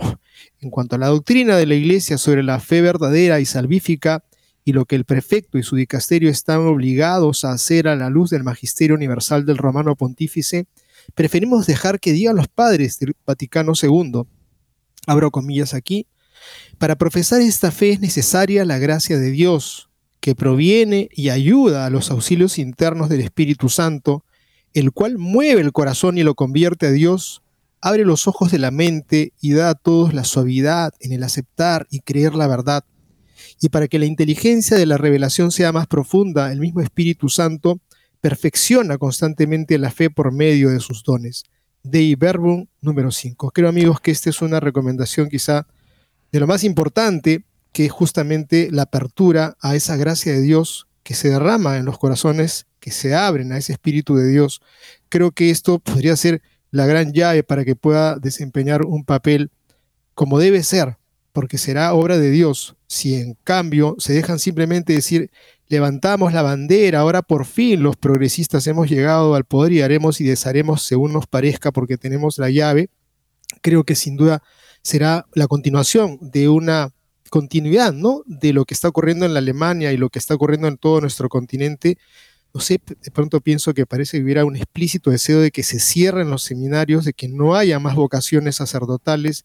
En 0.61 0.69
cuanto 0.69 0.95
a 0.95 0.99
la 0.99 1.07
doctrina 1.07 1.57
de 1.57 1.65
la 1.65 1.75
Iglesia 1.75 2.17
sobre 2.17 2.41
la 2.41 2.59
fe 2.59 2.81
verdadera 2.81 3.39
y 3.39 3.45
salvífica, 3.45 4.23
y 4.63 4.73
lo 4.73 4.85
que 4.85 4.95
el 4.95 5.05
prefecto 5.05 5.59
y 5.59 5.63
su 5.63 5.75
dicasterio 5.75 6.29
están 6.29 6.61
obligados 6.61 7.45
a 7.45 7.51
hacer 7.51 7.87
a 7.87 7.95
la 7.95 8.09
luz 8.09 8.31
del 8.31 8.43
magisterio 8.43 8.95
universal 8.95 9.45
del 9.45 9.57
romano 9.57 9.95
pontífice, 9.95 10.65
preferimos 11.13 11.67
dejar 11.67 11.99
que 11.99 12.13
digan 12.13 12.35
los 12.35 12.47
padres 12.47 12.97
del 12.97 13.13
Vaticano 13.27 13.73
II. 13.79 14.23
Abro 15.05 15.29
comillas 15.29 15.75
aquí. 15.75 16.07
Para 16.79 16.95
profesar 16.95 17.41
esta 17.41 17.71
fe 17.71 17.91
es 17.91 17.99
necesaria 17.99 18.65
la 18.65 18.79
gracia 18.79 19.19
de 19.19 19.29
Dios, 19.29 19.89
que 20.19 20.33
proviene 20.33 21.09
y 21.11 21.29
ayuda 21.29 21.85
a 21.85 21.89
los 21.91 22.09
auxilios 22.09 22.57
internos 22.57 23.09
del 23.09 23.21
Espíritu 23.21 23.69
Santo, 23.69 24.25
el 24.73 24.91
cual 24.91 25.19
mueve 25.19 25.61
el 25.61 25.73
corazón 25.73 26.17
y 26.17 26.23
lo 26.23 26.33
convierte 26.33 26.87
a 26.87 26.91
Dios, 26.91 27.43
abre 27.85 28.03
los 28.03 28.27
ojos 28.27 28.51
de 28.51 28.57
la 28.57 28.71
mente 28.71 29.33
y 29.39 29.53
da 29.53 29.69
a 29.69 29.75
todos 29.75 30.11
la 30.11 30.23
suavidad 30.23 30.91
en 31.01 31.11
el 31.11 31.21
aceptar 31.21 31.85
y 31.91 31.99
creer 31.99 32.33
la 32.33 32.47
verdad. 32.47 32.83
Y 33.61 33.69
para 33.69 33.87
que 33.87 33.99
la 33.99 34.07
inteligencia 34.07 34.75
de 34.75 34.87
la 34.87 34.97
revelación 34.97 35.51
sea 35.51 35.71
más 35.71 35.85
profunda, 35.85 36.51
el 36.51 36.59
mismo 36.59 36.81
Espíritu 36.81 37.29
Santo 37.29 37.79
perfecciona 38.21 38.97
constantemente 38.97 39.77
la 39.77 39.91
fe 39.91 40.09
por 40.09 40.31
medio 40.31 40.71
de 40.71 40.79
sus 40.79 41.03
dones. 41.03 41.43
Dei 41.83 42.15
Verbum 42.15 42.65
número 42.81 43.11
5. 43.11 43.51
Creo 43.51 43.69
amigos 43.69 44.01
que 44.01 44.09
esta 44.09 44.31
es 44.31 44.41
una 44.41 44.59
recomendación 44.59 45.29
quizá 45.29 45.67
de 46.31 46.39
lo 46.39 46.47
más 46.47 46.63
importante, 46.63 47.45
que 47.71 47.85
es 47.85 47.91
justamente 47.91 48.69
la 48.71 48.81
apertura 48.81 49.57
a 49.61 49.75
esa 49.75 49.95
gracia 49.95 50.33
de 50.33 50.41
Dios 50.41 50.87
que 51.03 51.13
se 51.13 51.29
derrama 51.29 51.77
en 51.77 51.85
los 51.85 51.99
corazones, 51.99 52.65
que 52.79 52.89
se 52.89 53.13
abren 53.13 53.51
a 53.51 53.59
ese 53.59 53.73
Espíritu 53.73 54.15
de 54.15 54.27
Dios. 54.27 54.59
Creo 55.07 55.33
que 55.33 55.51
esto 55.51 55.77
podría 55.77 56.15
ser 56.15 56.41
la 56.71 56.85
gran 56.85 57.13
llave 57.13 57.43
para 57.43 57.65
que 57.65 57.75
pueda 57.75 58.17
desempeñar 58.17 58.83
un 58.83 59.05
papel 59.05 59.51
como 60.13 60.39
debe 60.39 60.63
ser, 60.63 60.97
porque 61.33 61.57
será 61.57 61.93
obra 61.93 62.17
de 62.17 62.31
Dios. 62.31 62.75
Si 62.87 63.15
en 63.15 63.37
cambio 63.43 63.95
se 63.99 64.13
dejan 64.13 64.39
simplemente 64.39 64.93
decir, 64.93 65.31
levantamos 65.67 66.33
la 66.33 66.41
bandera, 66.41 66.99
ahora 66.99 67.21
por 67.21 67.45
fin 67.45 67.83
los 67.83 67.97
progresistas 67.97 68.67
hemos 68.67 68.89
llegado 68.89 69.35
al 69.35 69.45
poder 69.45 69.73
y 69.73 69.81
haremos 69.81 70.21
y 70.21 70.23
desharemos 70.23 70.83
según 70.83 71.13
nos 71.13 71.27
parezca 71.27 71.71
porque 71.71 71.97
tenemos 71.97 72.37
la 72.37 72.49
llave, 72.49 72.89
creo 73.61 73.83
que 73.83 73.95
sin 73.95 74.15
duda 74.15 74.43
será 74.81 75.25
la 75.33 75.47
continuación 75.47 76.19
de 76.21 76.47
una 76.47 76.91
continuidad, 77.29 77.91
¿no? 77.91 78.21
De 78.25 78.53
lo 78.53 78.65
que 78.65 78.73
está 78.73 78.87
ocurriendo 78.87 79.25
en 79.25 79.33
la 79.33 79.39
Alemania 79.39 79.91
y 79.91 79.97
lo 79.97 80.09
que 80.09 80.19
está 80.19 80.35
ocurriendo 80.35 80.67
en 80.67 80.77
todo 80.77 81.01
nuestro 81.01 81.27
continente, 81.27 81.97
no 82.55 82.61
sé, 82.61 82.79
de 82.87 83.11
pronto 83.11 83.41
pienso 83.41 83.73
que 83.73 83.85
parece 83.85 84.17
que 84.17 84.23
hubiera 84.23 84.45
un 84.45 84.55
explícito 84.55 85.11
deseo 85.11 85.41
de 85.41 85.51
que 85.51 85.61
se 85.61 85.77
cierren 85.77 86.29
los 86.29 86.43
seminarios, 86.43 87.03
de 87.03 87.11
que 87.11 87.27
no 87.27 87.53
haya 87.53 87.79
más 87.79 87.95
vocaciones 87.95 88.55
sacerdotales 88.55 89.43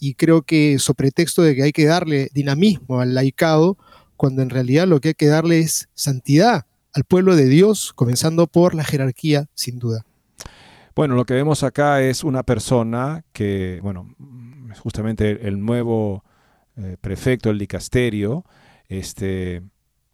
y 0.00 0.14
creo 0.14 0.40
que 0.40 0.78
sobre 0.78 0.96
pretexto 0.96 1.42
de 1.42 1.54
que 1.54 1.64
hay 1.64 1.72
que 1.72 1.84
darle 1.84 2.30
dinamismo 2.32 3.00
al 3.00 3.12
laicado, 3.12 3.76
cuando 4.16 4.40
en 4.40 4.48
realidad 4.48 4.86
lo 4.86 5.00
que 5.00 5.08
hay 5.08 5.14
que 5.14 5.26
darle 5.26 5.58
es 5.58 5.90
santidad 5.92 6.64
al 6.94 7.04
pueblo 7.04 7.36
de 7.36 7.44
Dios, 7.44 7.92
comenzando 7.92 8.46
por 8.46 8.74
la 8.74 8.84
jerarquía, 8.84 9.50
sin 9.52 9.78
duda. 9.78 10.06
Bueno, 10.94 11.14
lo 11.14 11.26
que 11.26 11.34
vemos 11.34 11.62
acá 11.62 12.00
es 12.00 12.24
una 12.24 12.42
persona 12.42 13.22
que, 13.34 13.80
bueno, 13.82 14.16
justamente 14.78 15.46
el 15.46 15.60
nuevo 15.60 16.24
eh, 16.78 16.96
prefecto 17.02 17.50
del 17.50 17.58
dicasterio, 17.58 18.46
este, 18.88 19.60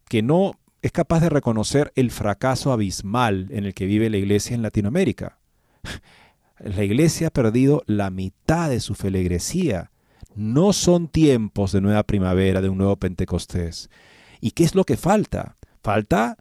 que 0.08 0.22
no 0.22 0.58
es 0.82 0.90
capaz 0.90 1.20
de 1.20 1.28
reconocer 1.28 1.92
el 1.94 2.10
fracaso 2.10 2.72
abismal 2.72 3.46
en 3.50 3.64
el 3.64 3.72
que 3.72 3.86
vive 3.86 4.10
la 4.10 4.16
iglesia 4.16 4.54
en 4.54 4.62
Latinoamérica. 4.62 5.38
La 6.58 6.84
iglesia 6.84 7.28
ha 7.28 7.30
perdido 7.30 7.82
la 7.86 8.10
mitad 8.10 8.70
de 8.70 8.78
su 8.78 8.94
feligresía. 8.94 9.90
No 10.36 10.72
son 10.72 11.08
tiempos 11.08 11.72
de 11.72 11.80
nueva 11.80 12.04
primavera, 12.04 12.60
de 12.60 12.68
un 12.68 12.78
nuevo 12.78 12.94
Pentecostés. 12.94 13.90
¿Y 14.40 14.52
qué 14.52 14.62
es 14.62 14.76
lo 14.76 14.84
que 14.84 14.96
falta? 14.96 15.56
Falta 15.82 16.36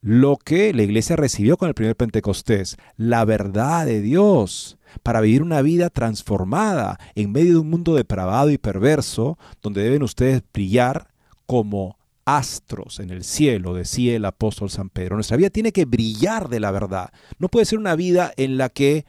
lo 0.00 0.38
que 0.38 0.72
la 0.72 0.82
iglesia 0.82 1.16
recibió 1.16 1.58
con 1.58 1.68
el 1.68 1.74
primer 1.74 1.94
Pentecostés, 1.94 2.78
la 2.96 3.26
verdad 3.26 3.84
de 3.84 4.00
Dios, 4.00 4.78
para 5.02 5.20
vivir 5.20 5.42
una 5.42 5.60
vida 5.60 5.90
transformada 5.90 6.98
en 7.14 7.32
medio 7.32 7.52
de 7.52 7.58
un 7.58 7.68
mundo 7.68 7.94
depravado 7.94 8.50
y 8.50 8.56
perverso, 8.56 9.36
donde 9.60 9.82
deben 9.82 10.02
ustedes 10.02 10.42
brillar 10.54 11.08
como 11.44 11.98
astros 12.26 12.98
en 13.00 13.10
el 13.10 13.24
cielo, 13.24 13.72
decía 13.72 14.16
el 14.16 14.24
apóstol 14.24 14.68
San 14.68 14.90
Pedro. 14.90 15.16
Nuestra 15.16 15.36
vida 15.36 15.48
tiene 15.48 15.72
que 15.72 15.86
brillar 15.86 16.48
de 16.48 16.60
la 16.60 16.72
verdad. 16.72 17.10
No 17.38 17.48
puede 17.48 17.64
ser 17.64 17.78
una 17.78 17.94
vida 17.94 18.32
en 18.36 18.58
la 18.58 18.68
que, 18.68 19.06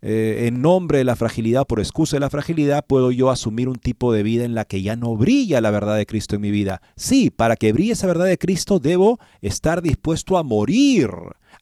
eh, 0.00 0.46
en 0.46 0.62
nombre 0.62 0.98
de 0.98 1.04
la 1.04 1.16
fragilidad, 1.16 1.66
por 1.66 1.80
excusa 1.80 2.16
de 2.16 2.20
la 2.20 2.30
fragilidad, 2.30 2.86
puedo 2.86 3.12
yo 3.12 3.30
asumir 3.30 3.68
un 3.68 3.76
tipo 3.76 4.12
de 4.12 4.22
vida 4.22 4.44
en 4.44 4.54
la 4.54 4.64
que 4.64 4.80
ya 4.82 4.96
no 4.96 5.14
brilla 5.16 5.60
la 5.60 5.70
verdad 5.70 5.96
de 5.96 6.06
Cristo 6.06 6.34
en 6.34 6.40
mi 6.40 6.50
vida. 6.50 6.80
Sí, 6.96 7.30
para 7.30 7.56
que 7.56 7.72
brille 7.72 7.92
esa 7.92 8.06
verdad 8.06 8.24
de 8.24 8.38
Cristo 8.38 8.78
debo 8.78 9.20
estar 9.42 9.82
dispuesto 9.82 10.38
a 10.38 10.42
morir 10.42 11.10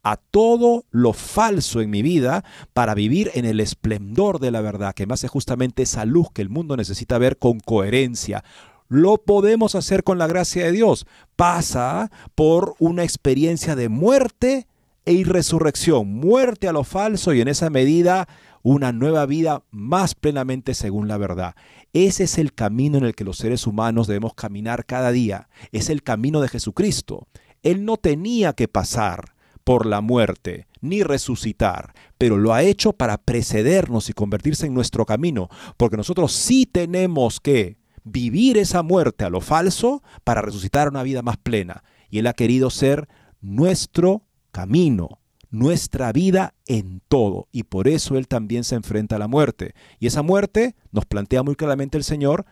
a 0.05 0.17
todo 0.17 0.85
lo 0.91 1.13
falso 1.13 1.81
en 1.81 1.91
mi 1.91 2.03
vida 2.03 2.45
para 2.73 2.95
vivir 2.95 3.31
en 3.35 3.47
el 3.47 3.59
esplendor 3.59 4.39
de 4.39 4.51
la 4.53 4.61
verdad, 4.61 4.95
que 4.95 5.07
me 5.07 5.15
hace 5.15 5.29
justamente 5.29 5.83
esa 5.83 6.05
luz 6.05 6.29
que 6.33 6.43
el 6.43 6.51
mundo 6.51 6.77
necesita 6.77 7.19
ver 7.19 7.39
con 7.39 7.59
coherencia. 7.59 8.45
Lo 8.89 9.19
podemos 9.19 9.75
hacer 9.75 10.05
con 10.05 10.19
la 10.19 10.27
gracia 10.27 10.65
de 10.65 10.73
Dios. 10.73 11.07
Pasa 11.37 12.11
por 12.35 12.75
una 12.79 13.03
experiencia 13.03 13.77
de 13.77 13.89
muerte 13.89 14.67
e 15.07 15.23
resurrección, 15.25 16.09
muerte 16.09 16.69
a 16.69 16.73
lo 16.73 16.85
falso 16.85 17.35
y 17.35 17.41
en 17.41 17.49
esa 17.49 17.71
medida 17.71 18.27
una 18.63 18.93
nueva 18.93 19.27
vida 19.27 19.63
más 19.71 20.15
plenamente 20.15 20.75
según 20.75 21.07
la 21.07 21.19
verdad. 21.19 21.55
Ese 21.93 22.25
es 22.25 22.39
el 22.39 22.55
camino 22.55 22.99
en 22.99 23.05
el 23.05 23.15
que 23.15 23.25
los 23.25 23.37
seres 23.37 23.67
humanos 23.67 24.07
debemos 24.07 24.35
caminar 24.35 24.87
cada 24.87 25.13
día. 25.13 25.49
Es 25.71 25.91
el 25.91 26.03
camino 26.03 26.41
de 26.41 26.49
Jesucristo. 26.49 27.29
Él 27.63 27.85
no 27.85 27.99
tenía 27.99 28.55
que 28.55 28.67
pasar 28.67 29.35
por 29.65 29.87
la 29.87 30.01
muerte 30.01 30.67
ni 30.81 31.03
resucitar, 31.03 31.95
pero 32.19 32.37
lo 32.37 32.53
ha 32.53 32.63
hecho 32.63 32.93
para 32.93 33.19
precedernos 33.19 34.11
y 34.11 34.13
convertirse 34.13 34.67
en 34.67 34.75
nuestro 34.75 35.07
camino, 35.07 35.49
porque 35.79 35.97
nosotros 35.97 36.33
sí 36.33 36.67
tenemos 36.67 37.41
que 37.41 37.77
vivir 38.05 38.59
esa 38.59 38.83
muerte 38.83 39.25
a 39.25 39.31
lo 39.31 39.41
falso 39.41 40.03
para 40.23 40.43
resucitar 40.43 40.89
una 40.89 41.03
vida 41.03 41.23
más 41.23 41.37
plena. 41.37 41.83
Y 42.11 42.19
Él 42.19 42.27
ha 42.27 42.35
querido 42.35 42.71
ser 42.71 43.09
nuestro 43.41 44.23
camino, 44.53 45.21
nuestra 45.51 46.13
vida 46.13 46.55
en 46.67 47.01
todo. 47.09 47.49
Y 47.51 47.65
por 47.65 47.89
eso 47.89 48.17
Él 48.17 48.29
también 48.29 48.63
se 48.65 48.77
enfrenta 48.77 49.17
a 49.17 49.19
la 49.19 49.29
muerte. 49.29 49.75
Y 49.99 50.07
esa 50.07 50.23
muerte, 50.23 50.77
nos 50.93 51.07
plantea 51.07 51.43
muy 51.43 51.57
claramente 51.57 51.99
el 51.99 52.05
Señor, 52.05 52.47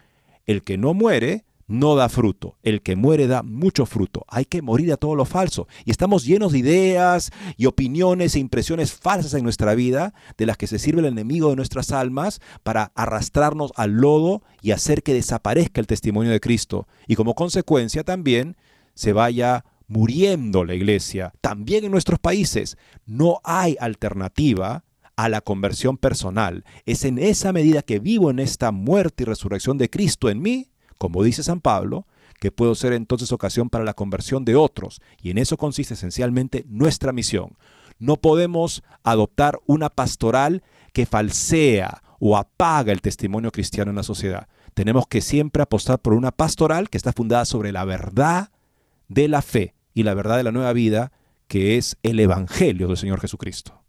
el 0.47 0.63
que 0.63 0.79
no 0.79 0.95
muere 0.95 1.45
no 1.73 1.97
da 1.97 2.09
fruto. 2.09 2.59
El 2.63 2.83
que 2.83 2.97
muere 2.97 3.27
da 3.27 3.43
mucho 3.43 3.87
fruto. 3.87 4.25
Hay 4.29 4.45
que 4.45 4.63
morir 4.63 4.93
a 4.93 4.97
todo 4.97 5.17
lo 5.17 5.25
falso. 5.25 5.67
Y 5.85 5.91
estamos 5.91 6.25
llenos 6.25 6.53
de 6.53 6.59
ideas 6.59 7.31
y 7.57 7.67
opiniones 7.67 8.35
e 8.35 8.39
impresiones 8.39 8.93
falsas 8.93 9.35
en 9.35 9.43
nuestra 9.43 9.75
vida, 9.75 10.15
de 10.37 10.47
las 10.47 10.57
que 10.57 10.67
se 10.67 10.79
sirve 10.79 11.01
el 11.01 11.07
enemigo 11.07 11.51
de 11.51 11.57
nuestras 11.57 11.91
almas 11.91 12.41
para 12.63 12.93
arrastrarnos 12.95 13.73
al 13.77 13.93
lodo 13.93 14.43
y 14.61 14.73
hacer 14.73 15.03
que 15.03 15.15
desaparezca 15.15 15.81
el 15.81 15.87
testimonio 15.87 16.31
de 16.31 16.41
Cristo. 16.41 16.87
Y 17.09 17.17
como 17.17 17.35
consecuencia 17.35 18.05
también 18.05 18.57
se 18.95 19.13
vaya 19.13 19.65
muriendo 19.89 20.65
la 20.65 20.75
iglesia. 20.75 21.33
También 21.41 21.85
en 21.85 21.91
nuestros 21.91 22.19
países 22.19 22.77
no 23.07 23.41
hay 23.45 23.77
alternativa 23.81 24.85
a 25.17 25.29
la 25.29 25.41
conversión 25.41 25.97
personal. 25.97 26.65
Es 26.87 27.05
en 27.05 27.19
esa 27.19 27.53
medida 27.53 27.83
que 27.83 27.99
vivo 27.99 28.31
en 28.31 28.39
esta 28.39 28.73
muerte 28.73 29.23
y 29.23 29.27
resurrección 29.27 29.79
de 29.79 29.91
Cristo 29.91 30.31
en 30.31 30.41
mí 30.41 30.72
como 31.03 31.25
dice 31.25 31.43
San 31.43 31.61
Pablo, 31.61 32.07
que 32.39 32.53
puede 32.53 32.77
ser 32.77 32.93
entonces 32.93 33.33
ocasión 33.33 33.69
para 33.69 33.83
la 33.83 33.93
conversión 33.93 34.45
de 34.45 34.55
otros. 34.55 35.03
Y 35.21 35.31
en 35.31 35.39
eso 35.39 35.57
consiste 35.57 35.95
esencialmente 35.95 36.65
nuestra 36.69 37.11
misión. 37.11 37.57
No 37.99 38.19
podemos 38.19 38.85
adoptar 39.03 39.59
una 39.67 39.91
pastoral 39.91 40.63
que 40.93 41.05
falsea 41.05 42.05
o 42.21 42.37
apaga 42.37 42.93
el 42.93 43.01
testimonio 43.01 43.51
cristiano 43.51 43.91
en 43.91 43.97
la 43.97 44.05
sociedad. 44.05 44.47
Tenemos 44.75 45.09
que 45.09 45.23
siempre 45.23 45.65
apostar 45.65 45.99
por 45.99 46.13
una 46.13 46.31
pastoral 46.31 46.89
que 46.89 46.99
está 46.99 47.13
fundada 47.13 47.47
sobre 47.47 47.73
la 47.73 47.85
verdad 47.85 48.53
de 49.09 49.27
la 49.27 49.43
fe 49.43 49.75
y 49.95 50.05
la 50.05 50.15
verdad 50.15 50.37
de 50.37 50.45
la 50.45 50.53
nueva 50.53 50.73
vida, 50.73 51.11
que 51.49 51.79
es 51.79 51.97
el 52.05 52.21
Evangelio 52.21 52.87
del 52.87 52.97
Señor 52.97 53.19
Jesucristo. 53.19 53.83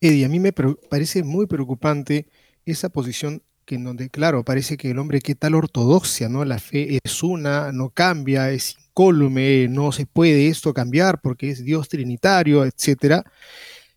Eddie, 0.00 0.24
a 0.24 0.28
mí 0.28 0.38
me 0.38 0.52
parece 0.52 1.24
muy 1.24 1.46
preocupante 1.46 2.28
esa 2.64 2.90
posición 2.90 3.42
que 3.68 3.74
en 3.74 3.84
donde, 3.84 4.08
claro, 4.08 4.44
parece 4.44 4.78
que 4.78 4.90
el 4.90 4.98
hombre, 4.98 5.20
qué 5.20 5.34
tal 5.34 5.54
ortodoxia, 5.54 6.30
¿no? 6.30 6.42
La 6.46 6.58
fe 6.58 6.98
es 7.04 7.22
una, 7.22 7.70
no 7.70 7.90
cambia, 7.90 8.50
es 8.50 8.76
incólume, 8.88 9.68
no 9.68 9.92
se 9.92 10.06
puede 10.06 10.48
esto 10.48 10.72
cambiar 10.72 11.20
porque 11.20 11.50
es 11.50 11.62
Dios 11.62 11.86
trinitario, 11.90 12.64
etcétera. 12.64 13.22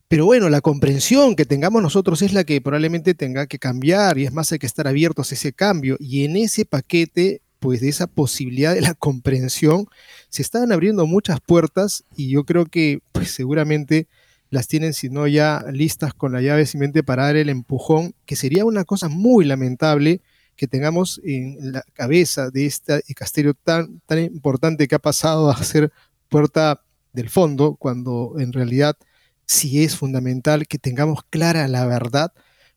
Pero 0.09 0.25
bueno, 0.25 0.49
la 0.49 0.59
comprensión 0.59 1.37
que 1.37 1.45
tengamos 1.45 1.81
nosotros 1.81 2.21
es 2.21 2.33
la 2.33 2.43
que 2.43 2.59
probablemente 2.59 3.13
tenga 3.13 3.47
que 3.47 3.59
cambiar 3.59 4.17
y 4.17 4.25
es 4.25 4.33
más 4.33 4.51
hay 4.51 4.59
que 4.59 4.67
estar 4.67 4.89
abiertos 4.89 5.31
a 5.31 5.35
ese 5.35 5.53
cambio. 5.53 5.95
Y 6.01 6.25
en 6.25 6.35
ese 6.35 6.65
paquete, 6.65 7.41
pues 7.59 7.79
de 7.79 7.87
esa 7.87 8.07
posibilidad 8.07 8.75
de 8.75 8.81
la 8.81 8.93
comprensión, 8.93 9.87
se 10.27 10.41
están 10.41 10.73
abriendo 10.73 11.07
muchas 11.07 11.39
puertas 11.39 12.03
y 12.17 12.29
yo 12.29 12.43
creo 12.43 12.65
que 12.65 12.99
pues 13.13 13.31
seguramente 13.31 14.09
las 14.51 14.67
tienen, 14.67 14.93
si 14.93 15.09
no 15.09 15.25
ya 15.27 15.65
listas 15.71 16.13
con 16.13 16.33
la 16.33 16.41
llave 16.41 16.65
simiente 16.65 17.03
para 17.03 17.23
dar 17.23 17.37
el 17.37 17.49
empujón, 17.49 18.13
que 18.25 18.35
sería 18.35 18.65
una 18.65 18.83
cosa 18.83 19.07
muy 19.07 19.45
lamentable 19.45 20.21
que 20.55 20.67
tengamos 20.67 21.19
en 21.23 21.71
la 21.71 21.83
cabeza 21.93 22.51
de 22.51 22.65
este 22.67 23.01
castillo 23.15 23.53
tan, 23.55 24.01
tan 24.05 24.19
importante 24.19 24.87
que 24.87 24.95
ha 24.95 24.99
pasado 24.99 25.49
a 25.49 25.63
ser 25.63 25.91
puerta 26.29 26.83
del 27.13 27.29
fondo, 27.29 27.75
cuando 27.75 28.35
en 28.37 28.53
realidad 28.53 28.95
sí 29.45 29.83
es 29.83 29.95
fundamental 29.95 30.67
que 30.67 30.77
tengamos 30.77 31.21
clara 31.29 31.67
la 31.67 31.85
verdad, 31.85 32.33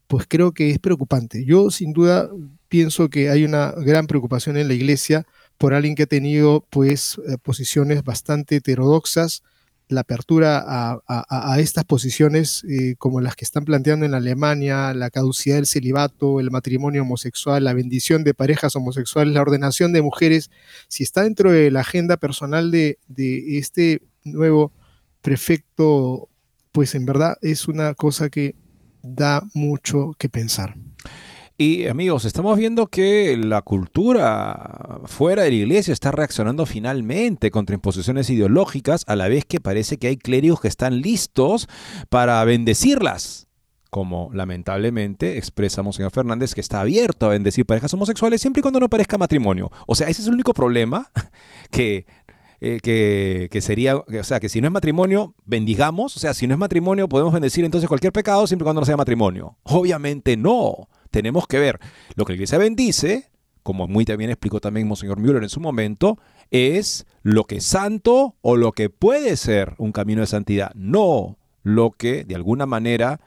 pues 0.07 0.27
creo 0.29 0.53
que 0.53 0.71
es 0.71 0.79
preocupante. 0.79 1.45
Yo 1.45 1.71
sin 1.71 1.93
duda 1.93 2.31
pienso 2.69 3.11
que 3.11 3.31
hay 3.31 3.45
una 3.45 3.73
gran 3.73 4.07
preocupación 4.07 4.57
en 4.57 4.69
la 4.69 4.75
iglesia 4.75 5.27
por 5.59 5.75
alguien 5.75 5.95
que 5.97 6.05
ha 6.05 6.07
tenido 6.07 6.67
pues 6.71 7.21
eh, 7.29 7.37
posiciones 7.43 8.05
bastante 8.05 8.57
heterodoxas, 8.57 9.43
la 9.89 10.01
apertura 10.01 10.65
a, 11.07 11.61
estas 11.61 11.85
posiciones 11.85 12.65
eh, 12.69 12.95
como 12.99 13.21
las 13.21 13.37
que 13.37 13.45
están 13.45 13.65
planteando 13.65 14.07
en 14.07 14.15
Alemania, 14.15 14.95
la 14.95 15.11
caducidad 15.11 15.57
del 15.57 15.67
celibato, 15.67 16.41
el 16.41 16.51
matrimonio 16.51 17.03
homosexual, 17.03 17.65
la 17.65 17.75
bendición 17.75 18.25
de 18.25 18.35
parejas 18.35 18.77
homosexuales, 18.77 19.35
la 19.35 19.43
ordenación 19.43 19.93
de 19.93 20.03
mujeres, 20.03 20.51
si 20.89 21.03
está 21.03 21.23
dentro 21.23 21.53
de 21.53 21.71
la 21.71 21.81
agenda 21.81 22.17
personal 22.17 22.71
de, 22.71 22.99
de 23.09 23.59
este 23.59 24.03
nuevo 24.25 24.73
prefecto, 25.21 26.29
pues 26.73 26.95
en 26.95 27.07
verdad 27.07 27.37
es 27.43 27.69
una 27.69 27.95
cosa 27.95 28.29
que 28.29 28.55
da 29.03 29.43
mucho 29.55 30.13
que 30.19 30.29
pensar. 30.29 30.77
Y 31.57 31.87
amigos, 31.87 32.25
estamos 32.25 32.59
viendo 32.59 32.89
que 32.89 33.37
la 33.37 33.63
cultura 33.63 35.01
fuera 35.05 35.45
de 35.45 35.51
la 35.51 35.55
iglesia 35.55 35.93
está 35.93 36.11
reaccionando 36.11 36.67
finalmente 36.67 37.53
contra 37.53 37.75
imposiciones 37.75 38.29
ideológicas, 38.29 39.05
a 39.07 39.15
la 39.15 39.29
vez 39.29 39.45
que 39.45 39.61
parece 39.61 39.97
que 39.97 40.09
hay 40.09 40.17
clérigos 40.17 40.61
que 40.61 40.67
están 40.67 41.01
listos 41.01 41.69
para 42.09 42.45
bendecirlas. 42.45 43.47
Como 43.91 44.31
lamentablemente 44.33 45.39
expresa 45.39 45.85
Monseñor 45.85 46.11
Fernández, 46.11 46.57
que 46.57 46.61
está 46.61 46.81
abierto 46.81 47.27
a 47.27 47.29
bendecir 47.29 47.65
parejas 47.65 47.95
homosexuales 47.95 48.41
siempre 48.41 48.59
y 48.59 48.63
cuando 48.63 48.81
no 48.81 48.89
parezca 48.89 49.17
matrimonio. 49.17 49.71
O 49.87 49.95
sea, 49.95 50.09
ese 50.09 50.23
es 50.23 50.27
el 50.27 50.35
único 50.35 50.55
problema 50.55 51.13
que 51.71 52.05
eh, 52.61 52.81
que, 52.83 53.49
que, 53.51 53.61
sería, 53.61 53.97
o 53.97 54.05
sea, 54.23 54.41
que 54.41 54.49
si 54.49 54.61
no 54.61 54.69
es 54.69 54.73
matrimonio, 54.73 55.35
bendigamos, 55.45 56.17
o 56.17 56.19
sea, 56.19 56.33
si 56.35 56.47
no 56.47 56.55
es 56.55 56.59
matrimonio, 56.59 57.09
podemos 57.09 57.33
bendecir 57.33 57.65
entonces 57.65 57.87
cualquier 57.89 58.13
pecado 58.13 58.47
siempre 58.47 58.65
y 58.65 58.67
cuando 58.67 58.81
no 58.81 58.87
sea 58.87 58.97
matrimonio. 58.97 59.59
Obviamente 59.65 60.37
no 60.37 60.89
tenemos 61.15 61.47
que 61.47 61.61
ver 61.61 61.79
lo 62.17 62.25
que 62.25 62.33
la 62.33 62.35
iglesia 62.35 62.59
bendice, 62.59 63.31
como 63.63 63.87
muy 63.87 64.05
bien 64.05 64.31
explicó 64.31 64.59
también 64.59 64.89
Monseñor 64.89 65.21
Müller 65.21 65.45
en 65.45 65.49
su 65.49 65.61
momento, 65.61 66.19
es 66.51 67.07
lo 67.23 67.45
que 67.45 67.59
es 67.59 67.65
santo 67.65 68.35
o 68.43 68.57
lo 68.57 68.73
que 68.73 68.91
puede 68.91 69.37
ser 69.37 69.75
un 69.79 69.93
camino 69.93 70.23
de 70.23 70.27
santidad, 70.27 70.73
no 70.75 71.39
lo 71.63 71.93
que 71.93 72.25
de 72.25 72.35
alguna 72.35 72.67
manera 72.67 73.21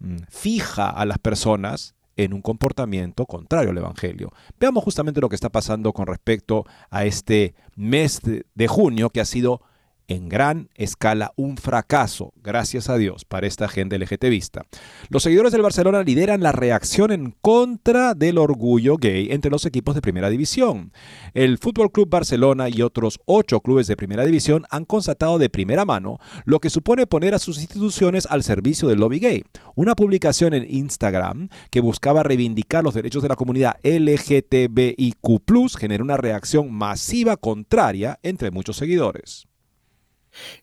mm, 0.00 0.16
fija 0.28 0.90
a 0.90 1.06
las 1.06 1.20
personas 1.20 1.94
en 2.16 2.34
un 2.34 2.42
comportamiento 2.42 3.24
contrario 3.24 3.70
al 3.70 3.78
Evangelio. 3.78 4.32
Veamos 4.58 4.82
justamente 4.82 5.20
lo 5.20 5.28
que 5.28 5.36
está 5.36 5.48
pasando 5.48 5.92
con 5.92 6.08
respecto 6.08 6.64
a 6.90 7.04
este 7.04 7.54
mes 7.76 8.20
de 8.52 8.66
junio 8.66 9.10
que 9.10 9.20
ha 9.20 9.24
sido 9.24 9.62
en 10.08 10.28
gran 10.28 10.70
escala 10.74 11.32
un 11.36 11.58
fracaso, 11.58 12.32
gracias 12.42 12.88
a 12.88 12.96
Dios, 12.96 13.24
para 13.24 13.46
esta 13.46 13.66
agenda 13.66 13.96
LGTBista. 13.98 14.62
Los 15.10 15.22
seguidores 15.22 15.52
del 15.52 15.62
Barcelona 15.62 16.02
lideran 16.02 16.42
la 16.42 16.52
reacción 16.52 17.12
en 17.12 17.34
contra 17.42 18.14
del 18.14 18.38
orgullo 18.38 18.96
gay 18.96 19.28
entre 19.30 19.50
los 19.50 19.66
equipos 19.66 19.94
de 19.94 20.00
primera 20.00 20.30
división. 20.30 20.92
El 21.34 21.58
Fútbol 21.58 21.92
Club 21.92 22.08
Barcelona 22.08 22.68
y 22.70 22.80
otros 22.82 23.20
ocho 23.26 23.60
clubes 23.60 23.86
de 23.86 23.96
primera 23.96 24.24
división 24.24 24.64
han 24.70 24.86
constatado 24.86 25.38
de 25.38 25.50
primera 25.50 25.84
mano 25.84 26.18
lo 26.44 26.58
que 26.58 26.70
supone 26.70 27.06
poner 27.06 27.34
a 27.34 27.38
sus 27.38 27.58
instituciones 27.58 28.26
al 28.26 28.42
servicio 28.42 28.88
del 28.88 29.00
lobby 29.00 29.18
gay. 29.18 29.44
Una 29.74 29.94
publicación 29.94 30.54
en 30.54 30.66
Instagram 30.68 31.50
que 31.70 31.80
buscaba 31.80 32.22
reivindicar 32.22 32.82
los 32.82 32.94
derechos 32.94 33.22
de 33.22 33.28
la 33.28 33.36
comunidad 33.36 33.76
LGTBIQ 33.82 35.18
generó 35.78 36.04
una 36.04 36.16
reacción 36.16 36.72
masiva 36.72 37.36
contraria 37.36 38.18
entre 38.22 38.50
muchos 38.50 38.76
seguidores. 38.76 39.47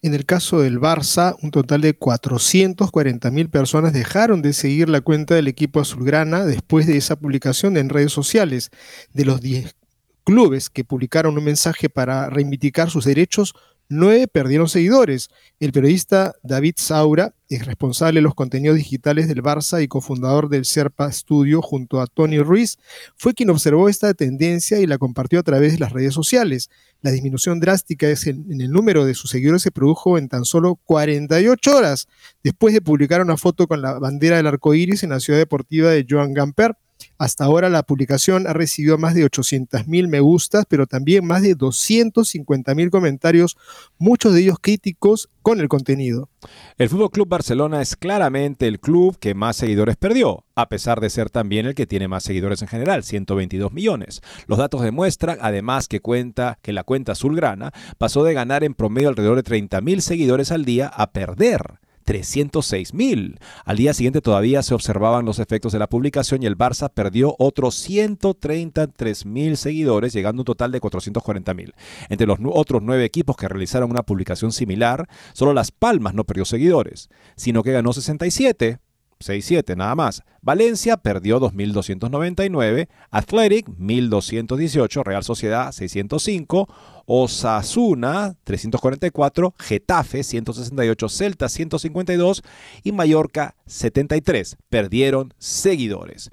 En 0.02 0.14
el 0.14 0.26
caso 0.26 0.60
del 0.60 0.80
Barça, 0.80 1.36
un 1.42 1.52
total 1.52 1.82
de 1.82 1.98
440.000 1.98 3.50
personas 3.50 3.94
dejaron 3.94 4.42
de 4.42 4.54
seguir 4.54 4.90
la 4.90 5.02
cuenta 5.02 5.36
del 5.36 5.48
equipo 5.48 5.80
azulgrana 5.80 6.46
después 6.46 6.88
de 6.88 6.98
esa 6.98 7.16
publicación 7.16 7.78
en 7.78 7.90
redes 7.90 8.12
sociales. 8.12 8.72
De 9.14 9.26
los 9.26 9.42
10 9.42 9.76
clubes 10.24 10.70
que 10.70 10.84
publicaron 10.84 11.38
un 11.38 11.44
mensaje 11.44 11.90
para 11.90 12.30
reivindicar 12.30 12.90
sus 12.90 13.06
derechos, 13.06 13.54
Nueve 13.88 14.28
perdieron 14.28 14.68
seguidores. 14.68 15.30
El 15.60 15.72
periodista 15.72 16.34
David 16.42 16.74
Saura, 16.78 17.36
es 17.50 17.66
responsable 17.68 18.18
de 18.18 18.24
los 18.24 18.34
contenidos 18.34 18.78
digitales 18.78 19.28
del 19.28 19.44
Barça 19.44 19.84
y 19.84 19.88
cofundador 19.88 20.50
del 20.50 20.66
Serpa 20.66 21.12
Studio 21.12 21.62
junto 21.62 22.02
a 22.02 22.08
Tony 22.08 22.40
Ruiz, 22.40 22.78
fue 23.16 23.36
quien 23.36 23.52
observó 23.52 23.88
esta 23.88 24.16
tendencia 24.16 24.80
y 24.80 24.88
la 24.88 24.98
compartió 24.98 25.40
a 25.40 25.44
través 25.44 25.74
de 25.74 25.80
las 25.80 25.92
redes 25.92 26.16
sociales. 26.16 26.72
La 27.02 27.12
disminución 27.12 27.60
drástica 27.60 28.08
en 28.10 28.62
el 28.62 28.72
número 28.72 29.06
de 29.06 29.14
sus 29.14 29.30
seguidores 29.30 29.62
se 29.62 29.72
produjo 29.72 30.18
en 30.18 30.28
tan 30.28 30.46
solo 30.46 30.80
48 30.86 31.78
horas, 31.78 32.08
después 32.44 32.74
de 32.74 32.82
publicar 32.82 33.22
una 33.22 33.38
foto 33.38 33.68
con 33.68 33.84
la 33.84 34.00
bandera 34.00 34.38
del 34.38 34.48
arco 34.48 34.74
iris 34.74 35.04
en 35.04 35.12
la 35.12 35.20
ciudad 35.20 35.38
deportiva 35.38 35.92
de 35.92 36.06
Joan 36.10 36.34
Gamper 36.34 36.76
hasta 37.18 37.46
ahora 37.46 37.70
la 37.70 37.84
publicación 37.84 38.48
ha 38.48 38.54
recibido 38.54 38.98
más 38.98 39.14
de 39.14 39.26
800.000 39.26 40.08
me 40.08 40.20
gustas, 40.20 40.66
pero 40.68 40.88
también 40.88 41.26
más 41.26 41.42
de 41.42 41.56
250.000 41.58 42.90
comentarios, 42.90 43.58
muchos 43.98 44.34
de 44.34 44.42
ellos 44.42 44.58
críticos 44.62 45.30
con 45.42 45.60
el 45.60 45.68
contenido. 45.70 46.30
El 46.78 46.90
Fútbol 46.90 47.12
Club 47.12 47.28
Barcelona 47.28 47.82
es 47.82 47.96
claramente 47.96 48.68
el 48.68 48.80
club 48.80 49.18
que 49.20 49.34
más 49.34 49.56
seguidores 49.56 49.96
perdió, 49.96 50.46
a 50.56 50.70
pesar 50.70 51.00
de 51.00 51.10
ser 51.10 51.30
también 51.30 51.66
el 51.66 51.76
que 51.76 51.88
tiene 51.88 52.08
más 52.08 52.24
seguidores 52.24 52.62
en 52.62 52.68
general, 52.68 53.04
122 53.04 53.72
millones. 53.72 54.22
Los 54.48 54.58
datos 54.58 54.82
demuestran 54.82 55.38
además 55.42 55.88
que 55.88 56.02
cuenta 56.02 56.60
que 56.62 56.74
la 56.74 56.84
cuenta 56.84 57.14
azulgrana 57.14 57.72
pasó 57.98 58.24
de 58.24 58.34
ganar 58.34 58.64
en 58.64 58.74
promedio 58.74 59.10
alrededor 59.10 59.42
de 59.42 59.44
30.000 59.44 60.00
seguidores 60.00 60.52
al 60.52 60.66
día 60.66 60.88
a 60.88 61.12
perder 61.12 61.80
306 62.06 62.94
mil. 62.94 63.40
Al 63.66 63.78
día 63.78 63.94
siguiente 63.94 64.22
todavía 64.22 64.64
se 64.64 64.74
observaban 64.74 65.26
los 65.26 65.40
efectos 65.40 65.74
de 65.74 65.80
la 65.80 65.90
publicación 65.90 66.44
y 66.44 66.46
el 66.46 66.58
Barça 66.58 66.90
perdió 66.90 67.36
otros 67.40 67.76
133 67.76 69.26
mil 69.26 69.58
seguidores, 69.58 70.14
llegando 70.14 70.40
a 70.40 70.44
un 70.44 70.46
total 70.46 70.72
de 70.72 70.80
440 70.80 71.54
mil. 71.54 71.74
Entre 72.10 72.28
los 72.28 72.40
otros 72.46 72.82
nueve 72.84 73.04
equipos 73.04 73.36
que 73.36 73.48
realizaron 73.48 73.92
una 73.92 74.04
publicación 74.04 74.52
similar, 74.52 75.10
solo 75.34 75.54
Las 75.54 75.72
Palmas 75.72 76.14
no 76.14 76.24
perdió 76.24 76.46
seguidores, 76.46 77.10
sino 77.36 77.64
que 77.64 77.72
ganó 77.72 77.92
67 77.92 78.80
6-7 79.20 79.76
nada 79.76 79.96
más. 79.96 80.24
Valencia 80.42 80.98
perdió 80.98 81.40
2.299, 81.40 82.88
Athletic 83.12 83.68
1.218, 83.68 85.04
Real 85.04 85.24
Sociedad 85.24 85.72
605, 85.72 86.68
Osasuna 87.06 88.36
344, 88.44 89.54
Getafe 89.58 90.24
168, 90.24 91.10
Celta 91.10 91.50
152 91.50 92.44
y 92.84 92.92
Mallorca 92.92 93.56
73. 93.66 94.58
Perdieron 94.70 95.34
seguidores. 95.38 96.32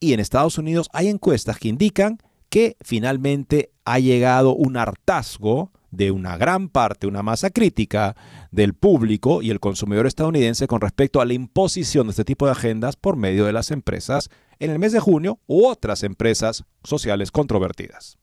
Y 0.00 0.12
en 0.12 0.20
Estados 0.20 0.58
Unidos 0.58 0.88
hay 0.92 1.08
encuestas 1.08 1.58
que 1.58 1.68
indican 1.68 2.18
que 2.48 2.76
finalmente 2.80 3.70
ha 3.84 3.98
llegado 3.98 4.54
un 4.54 4.76
hartazgo 4.76 5.72
de 5.90 6.10
una 6.10 6.36
gran 6.36 6.68
parte, 6.68 7.06
una 7.06 7.22
masa 7.22 7.50
crítica 7.50 8.16
del 8.50 8.74
público 8.74 9.42
y 9.42 9.50
el 9.50 9.60
consumidor 9.60 10.06
estadounidense 10.06 10.66
con 10.66 10.80
respecto 10.80 11.20
a 11.20 11.24
la 11.24 11.34
imposición 11.34 12.06
de 12.06 12.12
este 12.12 12.24
tipo 12.24 12.46
de 12.46 12.52
agendas 12.52 12.96
por 12.96 13.16
medio 13.16 13.44
de 13.44 13.52
las 13.52 13.70
empresas 13.70 14.30
en 14.58 14.70
el 14.70 14.78
mes 14.78 14.92
de 14.92 15.00
junio 15.00 15.38
u 15.46 15.66
otras 15.66 16.02
empresas 16.02 16.64
sociales 16.82 17.30
controvertidas. 17.30 18.18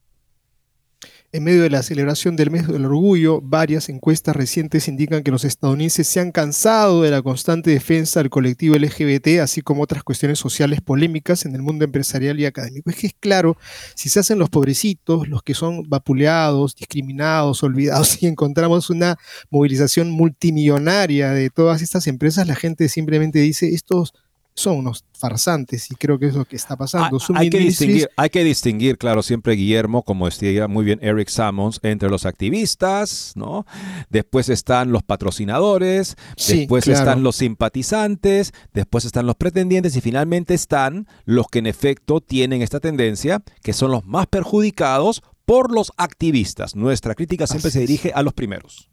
En 1.32 1.44
medio 1.44 1.62
de 1.62 1.70
la 1.70 1.84
celebración 1.84 2.36
del 2.36 2.50
mes 2.50 2.68
del 2.68 2.86
orgullo, 2.86 3.40
varias 3.40 3.88
encuestas 3.90 4.36
recientes 4.36 4.88
indican 4.88 5.22
que 5.22 5.30
los 5.30 5.46
estadounidenses 5.46 6.08
se 6.08 6.20
han 6.20 6.32
cansado 6.32 7.04
de 7.04 7.12
la 7.12 7.22
constante 7.22 7.70
defensa 7.70 8.20
del 8.20 8.32
colectivo 8.32 8.76
LGBT, 8.76 9.40
así 9.40 9.62
como 9.62 9.84
otras 9.84 10.02
cuestiones 10.02 10.40
sociales 10.40 10.82
polémicas 10.82 11.46
en 11.46 11.54
el 11.54 11.62
mundo 11.62 11.86
empresarial 11.86 12.40
y 12.40 12.46
académico. 12.46 12.90
Es 12.90 12.96
que 12.96 13.08
es 13.08 13.14
claro, 13.20 13.58
si 13.94 14.10
se 14.10 14.20
hacen 14.20 14.40
los 14.40 14.50
pobrecitos, 14.50 15.28
los 15.28 15.44
que 15.44 15.54
son 15.54 15.84
vapuleados, 15.88 16.76
discriminados, 16.76 17.62
olvidados, 17.62 18.18
y 18.24 18.26
encontramos 18.26 18.90
una 18.90 19.16
movilización 19.52 20.10
multimillonaria 20.10 21.30
de 21.30 21.52
todas 21.52 21.84
estas 21.84 22.08
empresas, 22.08 22.48
la 22.48 22.56
gente 22.56 22.90
simplemente 22.90 23.38
dice, 23.38 23.76
estos 23.76 24.16
son 24.60 24.78
unos 24.78 25.06
farsantes 25.14 25.90
y 25.92 25.96
creo 25.96 26.20
que 26.20 26.28
es 26.28 26.36
lo 26.36 26.46
que 26.46 26.56
está 26.56 26.76
pasando. 26.76 27.18
Hay, 27.36 27.50
que, 27.50 27.60
distinguir, 27.60 28.10
hay 28.16 28.30
que 28.30 28.44
distinguir, 28.44 28.98
claro, 28.98 29.24
siempre 29.24 29.54
Guillermo, 29.54 30.04
como 30.04 30.26
decía 30.26 30.68
muy 30.68 30.86
bien 30.86 31.00
Eric 31.02 31.30
Sammons, 31.30 31.80
entre 31.82 32.10
los 32.10 32.26
activistas, 32.26 33.34
¿no? 33.36 33.66
Después 34.10 34.50
están 34.50 34.92
los 34.92 35.04
patrocinadores, 35.04 36.18
después 36.36 36.88
están 36.88 37.24
los 37.24 37.38
simpatizantes, 37.38 38.54
después 38.74 39.06
están 39.06 39.26
los 39.26 39.36
pretendientes 39.36 39.96
y 39.96 40.02
finalmente 40.02 40.54
están 40.54 41.08
los 41.26 41.48
que 41.48 41.60
en 41.60 41.68
efecto 41.68 42.20
tienen 42.20 42.62
esta 42.62 42.80
tendencia, 42.80 43.42
que 43.64 43.74
son 43.74 43.92
los 43.92 44.06
más 44.06 44.28
perjudicados 44.28 45.24
por 45.46 45.72
los 45.72 45.92
activistas. 45.98 46.76
Nuestra 46.76 47.16
crítica 47.16 47.48
siempre 47.48 47.72
se 47.72 47.80
dirige 47.80 48.12
a 48.14 48.24
los 48.24 48.34
primeros. 48.34 48.90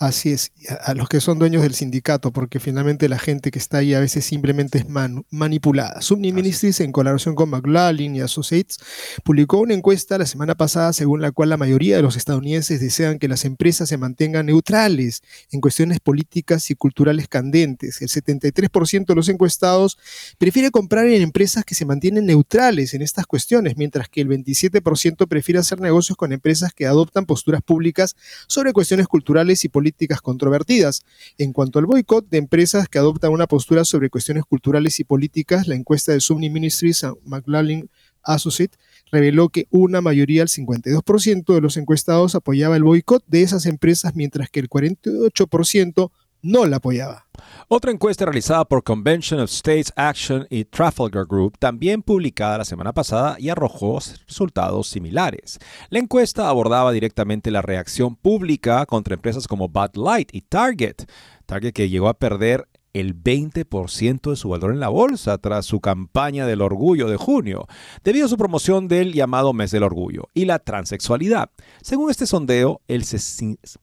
Así 0.00 0.32
es, 0.32 0.50
a, 0.82 0.92
los 0.94 1.08
que 1.08 1.20
son 1.20 1.38
dueños 1.38 1.62
del 1.62 1.72
sindicato, 1.72 2.32
porque 2.32 2.58
finalmente 2.58 3.08
la 3.08 3.18
gente 3.18 3.52
que 3.52 3.60
está 3.60 3.78
ahí 3.78 3.94
a 3.94 4.00
veces 4.00 4.24
simplemente 4.24 4.78
es 4.78 4.86
manipulada. 5.30 6.02
Subni 6.02 6.32
Ministries, 6.32 6.80
en 6.80 6.90
colaboración 6.90 7.36
con 7.36 7.48
McLaughlin 7.48 8.16
y 8.16 8.20
Associates, 8.20 8.78
publicó 9.22 9.58
una 9.58 9.72
encuesta 9.72 10.18
la 10.18 10.26
semana 10.26 10.56
pasada 10.56 10.92
según 10.92 11.22
la 11.22 11.30
cual 11.30 11.50
la 11.50 11.56
mayoría 11.56 11.94
de 11.94 12.02
los 12.02 12.16
estadounidenses 12.16 12.80
desean 12.80 13.20
que 13.20 13.28
las 13.28 13.44
empresas 13.44 13.88
se 13.88 13.96
mantengan 13.96 14.46
neutrales 14.46 15.22
en 15.52 15.60
cuestiones 15.60 16.00
políticas 16.00 16.72
y 16.72 16.74
culturales 16.74 17.28
candentes. 17.28 18.02
El 18.02 18.08
73% 18.08 19.06
de 19.06 19.14
los 19.14 19.28
encuestados 19.28 19.96
prefiere 20.38 20.72
comprar 20.72 21.06
en 21.06 21.22
empresas 21.22 21.64
que 21.64 21.76
se 21.76 21.86
mantienen 21.86 22.26
neutrales 22.26 22.94
en 22.94 23.02
estas 23.02 23.26
cuestiones, 23.26 23.76
mientras 23.76 24.08
que 24.08 24.22
el 24.22 24.28
27% 24.28 25.28
prefiere 25.28 25.60
hacer 25.60 25.80
negocios 25.80 26.16
con 26.16 26.32
empresas 26.32 26.72
que 26.72 26.86
adoptan 26.86 27.26
posturas 27.26 27.62
públicas 27.62 28.16
sobre 28.48 28.72
cuestiones 28.72 29.06
culturales 29.06 29.64
y 29.64 29.68
políticas 29.68 29.83
políticas 29.84 30.22
controvertidas. 30.22 31.02
En 31.36 31.52
cuanto 31.52 31.78
al 31.78 31.84
boicot 31.84 32.26
de 32.30 32.38
empresas 32.38 32.88
que 32.88 32.98
adoptan 32.98 33.32
una 33.32 33.46
postura 33.46 33.84
sobre 33.84 34.08
cuestiones 34.08 34.44
culturales 34.44 34.98
y 34.98 35.04
políticas, 35.04 35.68
la 35.68 35.74
encuesta 35.74 36.12
de 36.12 36.20
Sumni 36.20 36.48
Ministries 36.48 37.04
McLaren 37.26 37.90
Associate 38.22 38.74
reveló 39.12 39.50
que 39.50 39.66
una 39.68 40.00
mayoría, 40.00 40.40
el 40.40 40.48
52% 40.48 41.54
de 41.54 41.60
los 41.60 41.76
encuestados 41.76 42.34
apoyaba 42.34 42.76
el 42.76 42.82
boicot 42.82 43.22
de 43.26 43.42
esas 43.42 43.66
empresas, 43.66 44.16
mientras 44.16 44.48
que 44.48 44.60
el 44.60 44.70
48% 44.70 46.10
no 46.40 46.64
la 46.64 46.76
apoyaba. 46.76 47.23
Otra 47.68 47.90
encuesta 47.90 48.24
realizada 48.24 48.64
por 48.64 48.82
Convention 48.82 49.40
of 49.40 49.50
States 49.50 49.92
Action 49.96 50.46
y 50.50 50.64
Trafalgar 50.64 51.26
Group, 51.26 51.58
también 51.58 52.02
publicada 52.02 52.58
la 52.58 52.64
semana 52.64 52.92
pasada, 52.92 53.36
y 53.38 53.48
arrojó 53.48 54.00
resultados 54.26 54.88
similares. 54.88 55.58
La 55.90 55.98
encuesta 55.98 56.48
abordaba 56.48 56.92
directamente 56.92 57.50
la 57.50 57.62
reacción 57.62 58.16
pública 58.16 58.84
contra 58.86 59.14
empresas 59.14 59.48
como 59.48 59.68
Bud 59.68 59.96
Light 59.96 60.34
y 60.34 60.42
Target. 60.42 61.06
Target 61.46 61.72
que 61.72 61.88
llegó 61.88 62.08
a 62.08 62.14
perder 62.14 62.68
el 62.92 63.20
20% 63.20 64.30
de 64.30 64.36
su 64.36 64.48
valor 64.48 64.72
en 64.72 64.80
la 64.80 64.88
bolsa 64.88 65.38
tras 65.38 65.66
su 65.66 65.80
campaña 65.80 66.46
del 66.46 66.62
orgullo 66.62 67.08
de 67.08 67.16
junio, 67.16 67.66
debido 68.04 68.26
a 68.26 68.28
su 68.28 68.36
promoción 68.36 68.88
del 68.88 69.12
llamado 69.12 69.52
mes 69.52 69.70
del 69.72 69.82
orgullo 69.82 70.28
y 70.32 70.44
la 70.44 70.60
transexualidad. 70.60 71.50
Según 71.82 72.10
este 72.10 72.26
sondeo, 72.26 72.80
el 72.86 73.04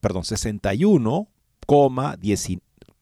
perdón, 0.00 0.24
61 0.24 1.28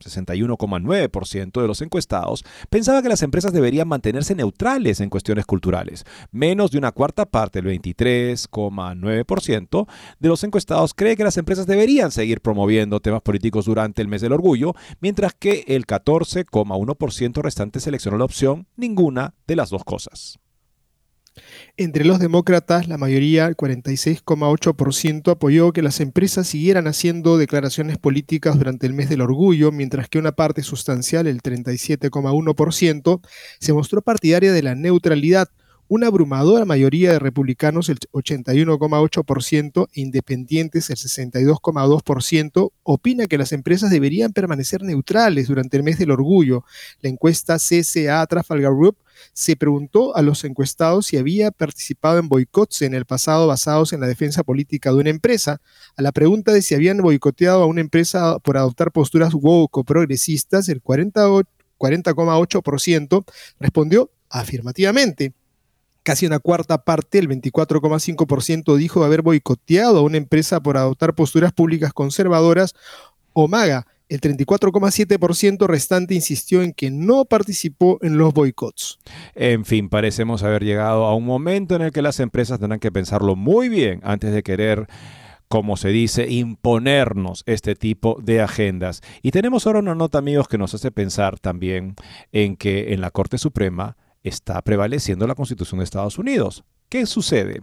61,9% 0.00 1.60
de 1.60 1.68
los 1.68 1.82
encuestados 1.82 2.44
pensaba 2.68 3.02
que 3.02 3.08
las 3.08 3.22
empresas 3.22 3.52
deberían 3.52 3.88
mantenerse 3.88 4.34
neutrales 4.34 5.00
en 5.00 5.10
cuestiones 5.10 5.46
culturales. 5.46 6.04
Menos 6.32 6.70
de 6.70 6.78
una 6.78 6.92
cuarta 6.92 7.26
parte, 7.26 7.58
el 7.60 7.66
23,9% 7.66 9.86
de 10.18 10.28
los 10.28 10.44
encuestados 10.44 10.94
cree 10.94 11.16
que 11.16 11.24
las 11.24 11.36
empresas 11.36 11.66
deberían 11.66 12.10
seguir 12.10 12.40
promoviendo 12.40 13.00
temas 13.00 13.20
políticos 13.22 13.66
durante 13.66 14.02
el 14.02 14.08
mes 14.08 14.22
del 14.22 14.32
orgullo, 14.32 14.74
mientras 15.00 15.34
que 15.34 15.64
el 15.68 15.86
14,1% 15.86 17.42
restante 17.42 17.80
seleccionó 17.80 18.18
la 18.18 18.24
opción 18.24 18.66
ninguna 18.76 19.34
de 19.46 19.56
las 19.56 19.70
dos 19.70 19.84
cosas. 19.84 20.39
Entre 21.76 22.04
los 22.04 22.18
demócratas, 22.18 22.88
la 22.88 22.98
mayoría, 22.98 23.46
el 23.46 23.56
46,8%, 23.56 25.30
apoyó 25.30 25.72
que 25.72 25.82
las 25.82 26.00
empresas 26.00 26.46
siguieran 26.48 26.86
haciendo 26.86 27.38
declaraciones 27.38 27.98
políticas 27.98 28.58
durante 28.58 28.86
el 28.86 28.94
mes 28.94 29.08
del 29.08 29.22
orgullo, 29.22 29.72
mientras 29.72 30.08
que 30.08 30.18
una 30.18 30.32
parte 30.32 30.62
sustancial, 30.62 31.26
el 31.26 31.40
37,1%, 31.40 33.20
se 33.58 33.72
mostró 33.72 34.02
partidaria 34.02 34.52
de 34.52 34.62
la 34.62 34.74
neutralidad, 34.74 35.48
una 35.90 36.06
abrumadora 36.06 36.64
mayoría 36.64 37.10
de 37.10 37.18
republicanos, 37.18 37.88
el 37.88 37.98
81,8%, 38.12 39.88
e 39.92 40.00
independientes, 40.00 40.88
el 40.88 40.96
62,2%, 40.96 42.70
opina 42.84 43.26
que 43.26 43.36
las 43.36 43.50
empresas 43.50 43.90
deberían 43.90 44.32
permanecer 44.32 44.84
neutrales 44.84 45.48
durante 45.48 45.76
el 45.76 45.82
mes 45.82 45.98
del 45.98 46.12
orgullo. 46.12 46.64
La 47.00 47.10
encuesta 47.10 47.56
CCA 47.56 48.24
Trafalgar 48.28 48.72
Group 48.72 48.98
se 49.32 49.56
preguntó 49.56 50.14
a 50.14 50.22
los 50.22 50.44
encuestados 50.44 51.06
si 51.06 51.16
había 51.16 51.50
participado 51.50 52.20
en 52.20 52.28
boicots 52.28 52.82
en 52.82 52.94
el 52.94 53.04
pasado 53.04 53.48
basados 53.48 53.92
en 53.92 53.98
la 53.98 54.06
defensa 54.06 54.44
política 54.44 54.92
de 54.92 55.00
una 55.00 55.10
empresa. 55.10 55.60
A 55.96 56.02
la 56.02 56.12
pregunta 56.12 56.52
de 56.52 56.62
si 56.62 56.76
habían 56.76 56.98
boicoteado 56.98 57.64
a 57.64 57.66
una 57.66 57.80
empresa 57.80 58.38
por 58.38 58.56
adoptar 58.56 58.92
posturas 58.92 59.34
woke 59.34 59.78
o 59.78 59.82
progresistas, 59.82 60.68
el 60.68 60.84
40,8% 60.84 63.24
respondió 63.58 64.12
afirmativamente. 64.28 65.34
Casi 66.10 66.26
una 66.26 66.40
cuarta 66.40 66.82
parte, 66.82 67.20
el 67.20 67.28
24,5%, 67.28 68.74
dijo 68.74 69.04
haber 69.04 69.22
boicoteado 69.22 69.98
a 69.98 70.02
una 70.02 70.16
empresa 70.16 70.60
por 70.60 70.76
adoptar 70.76 71.14
posturas 71.14 71.52
públicas 71.52 71.92
conservadoras 71.92 72.74
o 73.32 73.46
MAGA. 73.46 73.86
El 74.08 74.20
34,7% 74.20 75.68
restante 75.68 76.16
insistió 76.16 76.62
en 76.62 76.72
que 76.72 76.90
no 76.90 77.26
participó 77.26 78.00
en 78.02 78.18
los 78.18 78.34
boicots. 78.34 78.98
En 79.36 79.64
fin, 79.64 79.88
parecemos 79.88 80.42
haber 80.42 80.64
llegado 80.64 81.04
a 81.04 81.14
un 81.14 81.24
momento 81.24 81.76
en 81.76 81.82
el 81.82 81.92
que 81.92 82.02
las 82.02 82.18
empresas 82.18 82.58
tendrán 82.58 82.80
que 82.80 82.90
pensarlo 82.90 83.36
muy 83.36 83.68
bien 83.68 84.00
antes 84.02 84.32
de 84.32 84.42
querer 84.42 84.88
como 85.46 85.76
se 85.76 85.90
dice, 85.90 86.28
imponernos 86.28 87.44
este 87.46 87.76
tipo 87.76 88.18
de 88.20 88.40
agendas. 88.40 89.00
Y 89.22 89.30
tenemos 89.30 89.66
ahora 89.66 89.78
una 89.78 89.94
nota, 89.94 90.18
amigos, 90.18 90.48
que 90.48 90.58
nos 90.58 90.74
hace 90.74 90.90
pensar 90.90 91.38
también 91.38 91.94
en 92.32 92.56
que 92.56 92.94
en 92.94 93.00
la 93.00 93.12
Corte 93.12 93.38
Suprema 93.38 93.96
está 94.22 94.60
prevaleciendo 94.62 95.26
la 95.26 95.34
Constitución 95.34 95.78
de 95.78 95.84
Estados 95.84 96.18
Unidos. 96.18 96.64
¿Qué 96.88 97.06
sucede? 97.06 97.62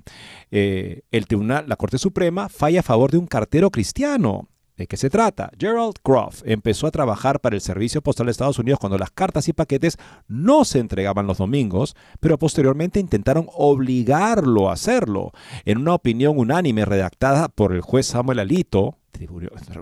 Eh, 0.52 1.02
el 1.12 1.28
Tribunal, 1.28 1.66
la 1.68 1.76
Corte 1.76 1.98
Suprema, 1.98 2.50
falla 2.50 2.80
a 2.80 2.84
favor 2.84 3.12
de 3.12 3.18
un 3.18 3.28
cartero 3.28 3.72
cristiano. 3.72 4.48
¿De 4.78 4.86
qué 4.86 4.96
se 4.96 5.10
trata? 5.10 5.50
Gerald 5.60 5.96
Groff 6.06 6.44
empezó 6.46 6.86
a 6.86 6.92
trabajar 6.92 7.40
para 7.40 7.56
el 7.56 7.62
Servicio 7.62 8.04
Postal 8.04 8.28
de 8.28 8.32
Estados 8.32 8.60
Unidos 8.60 8.80
cuando 8.80 9.00
las 9.00 9.10
cartas 9.10 9.48
y 9.48 9.54
paquetes 9.54 9.98
no 10.28 10.66
se 10.66 10.78
entregaban 10.78 11.26
los 11.26 11.40
domingos, 11.40 11.96
pero 12.20 12.38
posteriormente 12.38 13.00
intentaron 13.00 13.48
obligarlo 13.56 14.70
a 14.70 14.74
hacerlo. 14.74 15.32
En 15.66 15.80
una 15.80 15.96
opinión 15.96 16.38
unánime 16.38 16.86
redactada 16.86 17.50
por 17.50 17.74
el 17.74 17.82
juez 17.82 18.06
Samuel 18.06 18.38
Alito, 18.38 19.00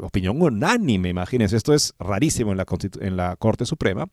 opinión 0.01 0.41
unánime, 0.41 1.09
imagínense, 1.09 1.57
esto 1.57 1.73
es 1.73 1.93
rarísimo 1.99 2.51
en 2.51 2.57
la, 3.17 3.35
Corte 3.35 3.65
Suprema. 3.65 4.07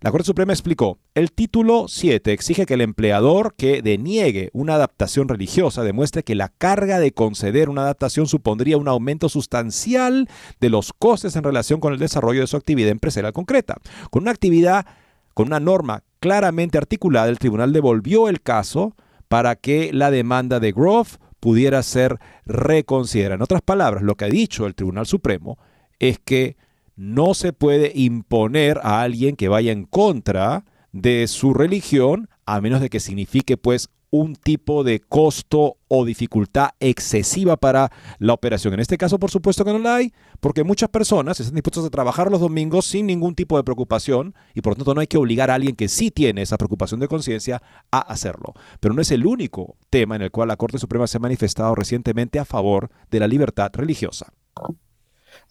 La 0.00 0.10
Corte 0.10 0.26
Suprema 0.26 0.52
explicó, 0.52 0.98
el 1.14 1.32
título 1.32 1.86
7 1.88 2.32
exige 2.32 2.66
que 2.66 2.74
el 2.74 2.80
empleador 2.80 3.54
que 3.54 3.82
deniegue 3.82 4.50
una 4.52 4.74
adaptación 4.74 5.28
religiosa 5.28 5.82
demuestre 5.82 6.22
que 6.22 6.34
la 6.34 6.48
carga 6.48 6.98
de 6.98 7.12
conceder 7.12 7.68
una 7.68 7.82
adaptación 7.82 8.26
supondría 8.26 8.78
un 8.78 8.88
aumento 8.88 9.28
sustancial 9.28 10.28
de 10.60 10.70
los 10.70 10.92
costes 10.92 11.36
en 11.36 11.44
relación 11.44 11.80
con 11.80 11.92
el 11.92 11.98
desarrollo 11.98 12.40
de 12.40 12.46
su 12.46 12.56
actividad 12.56 12.90
empresarial 12.90 13.32
concreta. 13.32 13.76
Con 14.10 14.22
una 14.22 14.30
actividad, 14.30 14.86
con 15.34 15.48
una 15.48 15.60
norma 15.60 16.02
claramente 16.20 16.78
articulada, 16.78 17.28
el 17.28 17.38
tribunal 17.38 17.72
devolvió 17.72 18.28
el 18.28 18.40
caso 18.40 18.94
para 19.28 19.56
que 19.56 19.92
la 19.92 20.10
demanda 20.10 20.60
de 20.60 20.72
Grove 20.72 21.18
pudiera 21.42 21.82
ser 21.82 22.20
reconsiderada. 22.46 23.34
En 23.34 23.42
otras 23.42 23.62
palabras, 23.62 24.04
lo 24.04 24.14
que 24.14 24.26
ha 24.26 24.28
dicho 24.28 24.64
el 24.64 24.76
Tribunal 24.76 25.06
Supremo 25.06 25.58
es 25.98 26.20
que 26.20 26.56
no 26.94 27.34
se 27.34 27.52
puede 27.52 27.90
imponer 27.96 28.78
a 28.84 29.02
alguien 29.02 29.34
que 29.34 29.48
vaya 29.48 29.72
en 29.72 29.84
contra 29.84 30.64
de 30.92 31.26
su 31.26 31.52
religión, 31.52 32.28
a 32.46 32.60
menos 32.60 32.80
de 32.80 32.88
que 32.90 33.00
signifique 33.00 33.56
pues 33.56 33.88
un 34.12 34.36
tipo 34.36 34.84
de 34.84 35.00
costo 35.00 35.78
o 35.88 36.04
dificultad 36.04 36.70
excesiva 36.80 37.56
para 37.56 37.90
la 38.18 38.34
operación. 38.34 38.74
En 38.74 38.80
este 38.80 38.98
caso, 38.98 39.18
por 39.18 39.30
supuesto 39.30 39.64
que 39.64 39.72
no 39.72 39.78
la 39.78 39.96
hay, 39.96 40.12
porque 40.38 40.64
muchas 40.64 40.90
personas 40.90 41.40
están 41.40 41.54
dispuestas 41.54 41.86
a 41.86 41.90
trabajar 41.90 42.30
los 42.30 42.40
domingos 42.40 42.84
sin 42.84 43.06
ningún 43.06 43.34
tipo 43.34 43.56
de 43.56 43.64
preocupación 43.64 44.34
y 44.54 44.60
por 44.60 44.72
lo 44.72 44.76
tanto 44.76 44.94
no 44.94 45.00
hay 45.00 45.06
que 45.06 45.16
obligar 45.16 45.50
a 45.50 45.54
alguien 45.54 45.74
que 45.74 45.88
sí 45.88 46.10
tiene 46.10 46.42
esa 46.42 46.58
preocupación 46.58 47.00
de 47.00 47.08
conciencia 47.08 47.62
a 47.90 48.00
hacerlo. 48.00 48.52
Pero 48.80 48.94
no 48.94 49.00
es 49.00 49.10
el 49.10 49.24
único 49.24 49.76
tema 49.88 50.14
en 50.14 50.22
el 50.22 50.30
cual 50.30 50.48
la 50.48 50.56
Corte 50.56 50.78
Suprema 50.78 51.06
se 51.06 51.16
ha 51.16 51.20
manifestado 51.20 51.74
recientemente 51.74 52.38
a 52.38 52.44
favor 52.44 52.90
de 53.10 53.18
la 53.18 53.28
libertad 53.28 53.70
religiosa. 53.72 54.34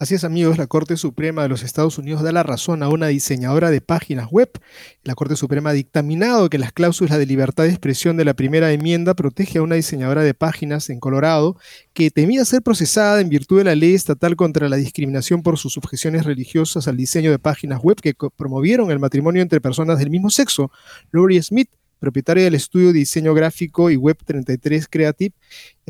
Así 0.02 0.16
es, 0.16 0.24
amigos, 0.24 0.58
la 0.58 0.66
Corte 0.66 0.98
Suprema 0.98 1.44
de 1.44 1.50
los 1.50 1.62
Estados 1.62 2.00
Unidos 2.00 2.24
da 2.24 2.32
la 2.32 2.42
razón 2.42 2.82
a 2.82 2.90
una 2.90 3.06
diseñadora 3.06 3.70
de 3.70 3.82
páginas 3.82 4.32
web. 4.32 4.50
La 5.04 5.14
Corte 5.14 5.36
Suprema 5.36 5.70
ha 5.70 5.74
dictaminado 5.74 6.50
que 6.50 6.58
las 6.58 6.72
cláusulas 6.72 7.20
de 7.20 7.28
libertad 7.28 7.66
de 7.66 7.70
expresión 7.70 8.18
de 8.18 8.26
la 8.26 8.34
primera 8.34 8.72
enmienda 8.72 9.14
protege 9.14 9.60
a 9.60 9.62
una 9.62 9.76
diseñadora 9.76 10.24
de 10.24 10.34
páginas 10.34 10.90
en 10.90 11.00
Colorado 11.00 11.56
que 11.94 12.10
temía 12.10 12.44
ser 12.46 12.64
procesada 12.64 13.22
en 13.22 13.30
virtud 13.30 13.60
de 13.60 13.66
la 13.66 13.76
ley 13.76 13.94
estatal 13.94 14.36
contra 14.36 14.70
la 14.70 14.78
discriminación 14.78 15.44
por 15.44 15.60
sus 15.60 15.78
objeciones 15.78 16.26
religiosas 16.26 16.88
al 16.88 16.98
diseño 16.98 17.30
de 17.30 17.38
páginas 17.38 17.80
web 17.84 18.02
que 18.02 18.16
promovieron 18.36 18.90
el 18.90 18.98
matrimonio 18.98 19.44
entre 19.44 19.62
personas 19.62 20.00
del 20.00 20.10
mismo 20.10 20.32
sexo. 20.32 20.72
Lori 21.12 21.40
Smith 21.44 21.70
propietaria 22.02 22.46
del 22.46 22.56
estudio 22.56 22.88
de 22.88 23.00
diseño 23.00 23.34
gráfico 23.36 23.92
y 23.92 23.96
Web 23.96 24.18
33 24.26 24.88
Creative, 24.90 25.36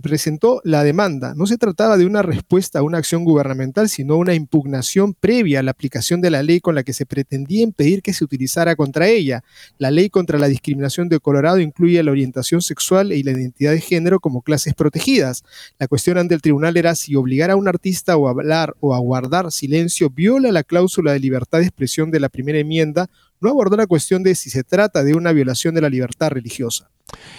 presentó 0.01 0.61
la 0.63 0.83
demanda. 0.83 1.33
No 1.35 1.45
se 1.45 1.57
trataba 1.57 1.97
de 1.97 2.05
una 2.05 2.21
respuesta 2.21 2.79
a 2.79 2.81
una 2.83 2.97
acción 2.97 3.23
gubernamental, 3.23 3.89
sino 3.89 4.17
una 4.17 4.33
impugnación 4.33 5.13
previa 5.13 5.59
a 5.59 5.63
la 5.63 5.71
aplicación 5.71 6.21
de 6.21 6.29
la 6.29 6.43
ley 6.43 6.59
con 6.59 6.75
la 6.75 6.83
que 6.83 6.93
se 6.93 7.05
pretendía 7.05 7.63
impedir 7.63 8.01
que 8.01 8.13
se 8.13 8.23
utilizara 8.23 8.75
contra 8.75 9.07
ella. 9.07 9.43
La 9.77 9.91
ley 9.91 10.09
contra 10.09 10.37
la 10.37 10.47
discriminación 10.47 11.09
de 11.09 11.19
Colorado 11.19 11.59
incluye 11.59 12.01
la 12.03 12.11
orientación 12.11 12.61
sexual 12.61 13.13
y 13.13 13.23
la 13.23 13.31
identidad 13.31 13.71
de 13.71 13.81
género 13.81 14.19
como 14.19 14.41
clases 14.41 14.73
protegidas. 14.73 15.43
La 15.79 15.87
cuestión 15.87 16.17
ante 16.17 16.35
el 16.35 16.41
tribunal 16.41 16.75
era 16.77 16.95
si 16.95 17.15
obligar 17.15 17.51
a 17.51 17.55
un 17.55 17.67
artista 17.67 18.13
a 18.13 18.29
hablar 18.29 18.75
o 18.79 18.93
a 18.93 18.99
guardar 18.99 19.51
silencio 19.51 20.09
viola 20.09 20.51
la 20.51 20.63
cláusula 20.63 21.13
de 21.13 21.19
libertad 21.19 21.59
de 21.59 21.65
expresión 21.65 22.11
de 22.11 22.19
la 22.19 22.29
primera 22.29 22.59
enmienda 22.59 23.09
no 23.41 23.49
abordó 23.49 23.75
la 23.75 23.87
cuestión 23.87 24.21
de 24.23 24.35
si 24.35 24.49
se 24.49 24.63
trata 24.63 25.03
de 25.03 25.15
una 25.15 25.31
violación 25.31 25.73
de 25.73 25.81
la 25.81 25.89
libertad 25.89 26.29
religiosa. 26.29 26.89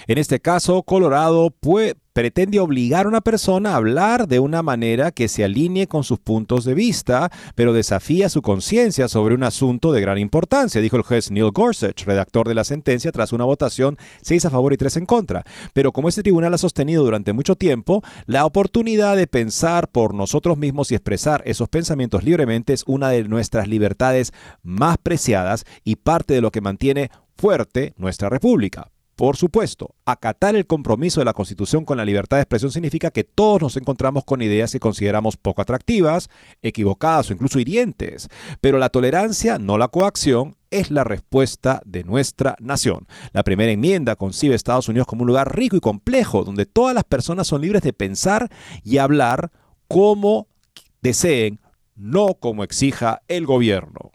En 0.07 0.19
este 0.19 0.41
caso, 0.41 0.83
Colorado 0.83 1.55
pretende 2.13 2.61
obligar 2.61 3.07
a 3.07 3.09
una 3.09 3.21
persona 3.21 3.73
a 3.73 3.77
hablar 3.77 4.29
de 4.29 4.39
una 4.39 4.63
manera 4.63 5.13
que 5.13 5.29
se 5.29 5.45
alinee 5.45 5.87
con 5.87 6.05
sus 6.05 6.19
puntos 6.19 6.65
de 6.65 6.75
vista, 6.75 7.31
pero 7.55 7.73
desafía 7.73 8.29
su 8.29 8.43
conciencia 8.43 9.09
sobre 9.09 9.35
un 9.35 9.45
asunto 9.45 9.93
de 9.93 10.01
gran 10.01 10.19
importancia, 10.19 10.81
dijo 10.81 10.97
el 10.97 11.03
juez 11.03 11.31
Neil 11.31 11.51
Gorsuch, 11.53 12.05
redactor 12.05 12.49
de 12.49 12.55
la 12.55 12.65
sentencia, 12.65 13.13
tras 13.13 13.33
una 13.33 13.45
votación 13.45 13.97
6 14.23 14.45
a 14.47 14.51
favor 14.51 14.73
y 14.73 14.77
3 14.77 14.99
en 14.99 15.07
contra. 15.07 15.45
Pero 15.73 15.93
como 15.93 16.09
este 16.09 16.23
tribunal 16.23 16.53
ha 16.55 16.59
sostenido 16.59 17.05
durante 17.05 17.33
mucho 17.33 17.57
tiempo, 17.57 18.03
la 18.27 18.45
oportunidad 18.45 19.17
de 19.17 19.27
pensar 19.27 19.89
por 19.89 20.15
nosotros 20.15 20.59
mismos 20.59 20.91
y 20.93 20.95
expresar 20.95 21.43
esos 21.47 21.69
pensamientos 21.69 22.25
libremente 22.25 22.73
es 22.73 22.85
una 22.87 23.09
de 23.09 23.25
nuestras 23.25 23.69
libertades 23.69 24.33
más 24.63 24.99
preciadas 24.99 25.65
y 25.85 25.97
parte 25.97 26.35
de 26.35 26.41
lo 26.41 26.51
que 26.51 26.61
mantiene 26.61 27.11
fuerte 27.37 27.95
nuestra 27.97 28.29
república. 28.29 28.92
Por 29.17 29.37
supuesto, 29.37 29.95
acatar 30.07 30.57
el 30.57 30.67
compromiso 30.67 31.21
de 31.21 31.27
la 31.27 31.35
Constitución 31.35 31.85
con 31.85 31.99
la 31.99 32.05
libertad 32.05 32.39
de 32.39 32.43
expresión 32.43 32.73
significa 32.73 33.11
que 33.11 33.25
todos 33.25 33.61
nos 33.61 33.77
encontramos 33.77 34.25
con 34.25 34.41
ideas 34.41 34.73
que 34.73 34.81
consideramos 34.81 35.37
poco 35.37 35.61
atractivas, 35.61 36.31
equivocadas 36.63 37.29
o 37.29 37.35
incluso 37.35 37.59
hirientes, 37.59 38.29
pero 38.63 38.79
la 38.79 38.89
tolerancia, 38.89 39.59
no 39.59 39.77
la 39.77 39.89
coacción, 39.89 40.57
es 40.71 40.91
la 40.91 41.05
respuesta 41.05 41.83
de 41.85 42.05
nuestra 42.05 42.57
nación. 42.59 43.07
La 43.33 43.45
primera 43.45 43.71
enmienda 43.71 44.17
concibe 44.17 44.55
a 44.55 44.57
Estados 44.57 44.89
Unidos 44.89 45.07
como 45.07 45.23
un 45.23 45.29
lugar 45.29 45.55
rico 45.55 45.77
y 45.77 45.81
complejo, 45.81 46.45
donde 46.45 46.65
todas 46.65 46.95
las 46.95 47.05
personas 47.05 47.47
son 47.47 47.61
libres 47.61 47.83
de 47.83 47.93
pensar 47.93 48.49
y 48.83 48.97
hablar 48.97 49.53
como 49.89 50.49
deseen, 51.03 51.61
no 51.95 52.35
como 52.41 52.65
exija 52.65 53.21
el 53.29 53.45
gobierno. 53.45 54.11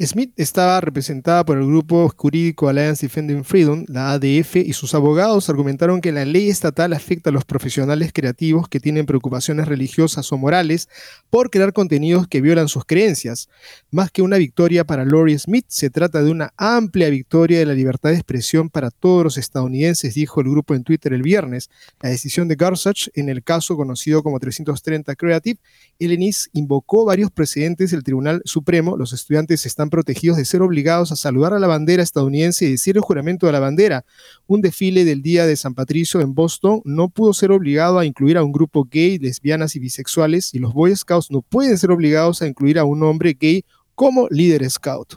Smith 0.00 0.32
estaba 0.36 0.80
representada 0.80 1.44
por 1.44 1.56
el 1.56 1.66
grupo 1.66 2.12
jurídico 2.16 2.68
Alliance 2.68 3.06
Defending 3.06 3.44
Freedom, 3.44 3.84
la 3.86 4.10
ADF, 4.10 4.56
y 4.56 4.72
sus 4.72 4.92
abogados 4.92 5.48
argumentaron 5.48 6.00
que 6.00 6.10
la 6.10 6.24
ley 6.24 6.48
estatal 6.48 6.92
afecta 6.92 7.30
a 7.30 7.32
los 7.32 7.44
profesionales 7.44 8.10
creativos 8.12 8.68
que 8.68 8.80
tienen 8.80 9.06
preocupaciones 9.06 9.68
religiosas 9.68 10.32
o 10.32 10.36
morales 10.36 10.88
por 11.30 11.48
crear 11.48 11.72
contenidos 11.72 12.26
que 12.26 12.40
violan 12.40 12.66
sus 12.66 12.84
creencias. 12.84 13.48
Más 13.92 14.10
que 14.10 14.22
una 14.22 14.36
victoria 14.36 14.84
para 14.84 15.04
Lori 15.04 15.38
Smith, 15.38 15.66
se 15.68 15.90
trata 15.90 16.24
de 16.24 16.30
una 16.32 16.52
amplia 16.56 17.08
victoria 17.08 17.60
de 17.60 17.66
la 17.66 17.74
libertad 17.74 18.10
de 18.10 18.16
expresión 18.16 18.70
para 18.70 18.90
todos 18.90 19.22
los 19.22 19.38
estadounidenses, 19.38 20.14
dijo 20.14 20.40
el 20.40 20.50
grupo 20.50 20.74
en 20.74 20.82
Twitter 20.82 21.12
el 21.12 21.22
viernes. 21.22 21.70
La 22.00 22.08
decisión 22.08 22.48
de 22.48 22.56
Gorsuch 22.56 23.10
en 23.14 23.28
el 23.28 23.44
caso 23.44 23.76
conocido 23.76 24.24
como 24.24 24.40
330 24.40 25.14
Creative, 25.14 25.60
Elenis 26.00 26.50
invocó 26.52 27.04
varios 27.04 27.30
precedentes 27.30 27.92
del 27.92 28.02
Tribunal 28.02 28.42
Supremo. 28.44 28.96
Los 28.96 29.12
estudiantes 29.12 29.64
están 29.66 29.83
protegidos 29.90 30.36
de 30.36 30.44
ser 30.44 30.62
obligados 30.62 31.12
a 31.12 31.16
saludar 31.16 31.52
a 31.52 31.58
la 31.58 31.66
bandera 31.66 32.02
estadounidense 32.02 32.64
y 32.64 32.72
decir 32.72 32.96
el 32.96 33.02
juramento 33.02 33.46
de 33.46 33.52
la 33.52 33.60
bandera. 33.60 34.04
Un 34.46 34.60
desfile 34.60 35.04
del 35.04 35.22
Día 35.22 35.46
de 35.46 35.56
San 35.56 35.74
Patricio 35.74 36.20
en 36.20 36.34
Boston 36.34 36.80
no 36.84 37.08
pudo 37.08 37.32
ser 37.32 37.52
obligado 37.52 37.98
a 37.98 38.04
incluir 38.04 38.36
a 38.36 38.44
un 38.44 38.52
grupo 38.52 38.84
gay, 38.90 39.18
lesbianas 39.18 39.76
y 39.76 39.80
bisexuales, 39.80 40.54
y 40.54 40.58
los 40.58 40.74
Boy 40.74 40.94
Scouts 40.94 41.30
no 41.30 41.42
pueden 41.42 41.78
ser 41.78 41.90
obligados 41.90 42.42
a 42.42 42.46
incluir 42.46 42.78
a 42.78 42.84
un 42.84 43.02
hombre 43.02 43.36
gay 43.38 43.64
como 43.94 44.28
líder 44.28 44.68
scout. 44.70 45.14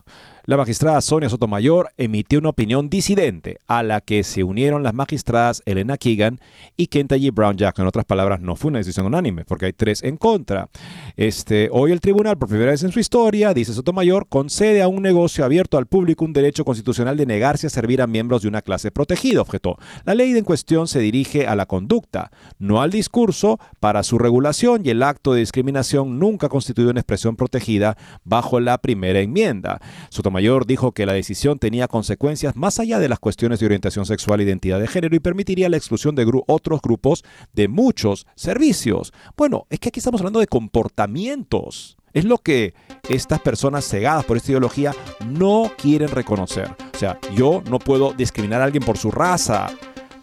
La 0.50 0.56
magistrada 0.56 1.02
Sonia 1.02 1.28
Sotomayor 1.28 1.90
emitió 1.98 2.40
una 2.40 2.48
opinión 2.48 2.90
disidente 2.90 3.58
a 3.68 3.84
la 3.84 4.00
que 4.00 4.24
se 4.24 4.46
unieron 4.46 4.82
las 4.82 4.94
magistradas 4.94 5.62
Elena 5.66 5.98
Keegan 5.98 6.40
y 6.78 6.88
Kenta 6.88 7.18
G. 7.18 7.34
Brown 7.34 7.58
Jack. 7.58 7.78
En 7.80 7.86
otras 7.86 8.06
palabras, 8.06 8.40
no 8.40 8.56
fue 8.56 8.70
una 8.70 8.78
decisión 8.78 9.08
unánime 9.08 9.44
porque 9.44 9.66
hay 9.66 9.74
tres 9.74 10.04
en 10.04 10.16
contra. 10.16 10.70
Este, 11.18 11.68
hoy 11.70 11.92
el 11.92 12.00
tribunal, 12.00 12.38
por 12.38 12.48
primera 12.48 12.72
vez 12.72 12.82
en 12.84 12.94
su 12.94 13.02
historia, 13.02 13.54
dice 13.54 13.74
Sotomayor, 13.74 14.26
concede 14.30 14.82
a 14.82 14.88
un 14.88 15.02
negocio 15.02 15.44
abierto 15.44 15.78
al 15.78 15.86
público 15.86 16.24
un 16.24 16.32
derecho 16.32 16.64
constitucional 16.64 17.18
de 17.18 17.26
negarse 17.26 17.68
a 17.68 17.70
servir 17.70 18.02
a 18.02 18.08
miembros 18.08 18.44
de 18.44 18.48
una 18.48 18.62
clase 18.62 18.90
protegida, 18.90 19.42
objetó. 19.42 19.78
La 20.06 20.16
ley 20.16 20.32
en 20.32 20.46
cuestión 20.46 20.88
se 20.88 21.00
dirige 21.00 21.46
a 21.46 21.58
la 21.58 21.66
conducta, 21.66 22.32
no 22.58 22.82
al 22.82 22.92
discurso, 22.92 23.60
para 23.82 24.02
su 24.02 24.18
regulación 24.18 24.86
y 24.86 24.92
el 24.92 25.04
acto 25.04 25.34
de 25.34 25.42
discriminación 25.42 26.20
nunca 26.20 26.48
constituyó 26.48 26.90
una 26.92 27.02
expresión 27.02 27.36
protegida 27.36 27.98
bajo 28.24 28.62
la 28.62 28.78
primera 28.78 29.20
enmienda. 29.20 29.82
Sotomayor 30.10 30.37
Mayor 30.38 30.68
dijo 30.68 30.92
que 30.92 31.08
la 31.08 31.14
decisión 31.14 31.58
tenía 31.58 31.88
consecuencias 31.88 32.56
más 32.56 32.80
allá 32.80 33.00
de 33.00 33.10
las 33.10 33.18
cuestiones 33.18 33.60
de 33.60 33.66
orientación 33.66 34.06
sexual 34.06 34.40
e 34.40 34.44
identidad 34.44 34.80
de 34.80 34.86
género 34.86 35.16
y 35.16 35.20
permitiría 35.20 35.68
la 35.68 35.78
exclusión 35.78 36.14
de 36.14 36.32
otros 36.46 36.80
grupos 36.80 37.24
de 37.54 37.68
muchos 37.68 38.28
servicios. 38.36 39.14
Bueno, 39.36 39.66
es 39.72 39.80
que 39.80 39.90
aquí 39.90 40.00
estamos 40.00 40.22
hablando 40.22 40.40
de 40.40 40.46
comportamientos. 40.46 41.98
Es 42.14 42.24
lo 42.24 42.38
que 42.38 42.76
estas 43.10 43.40
personas 43.40 43.88
cegadas 43.88 44.26
por 44.26 44.38
esta 44.38 44.52
ideología 44.52 44.94
no 45.26 45.72
quieren 45.76 46.10
reconocer. 46.10 46.70
O 46.94 46.98
sea, 47.00 47.20
yo 47.36 47.64
no 47.68 47.80
puedo 47.80 48.14
discriminar 48.14 48.62
a 48.62 48.66
alguien 48.66 48.84
por 48.84 49.00
su 49.00 49.10
raza, 49.10 49.72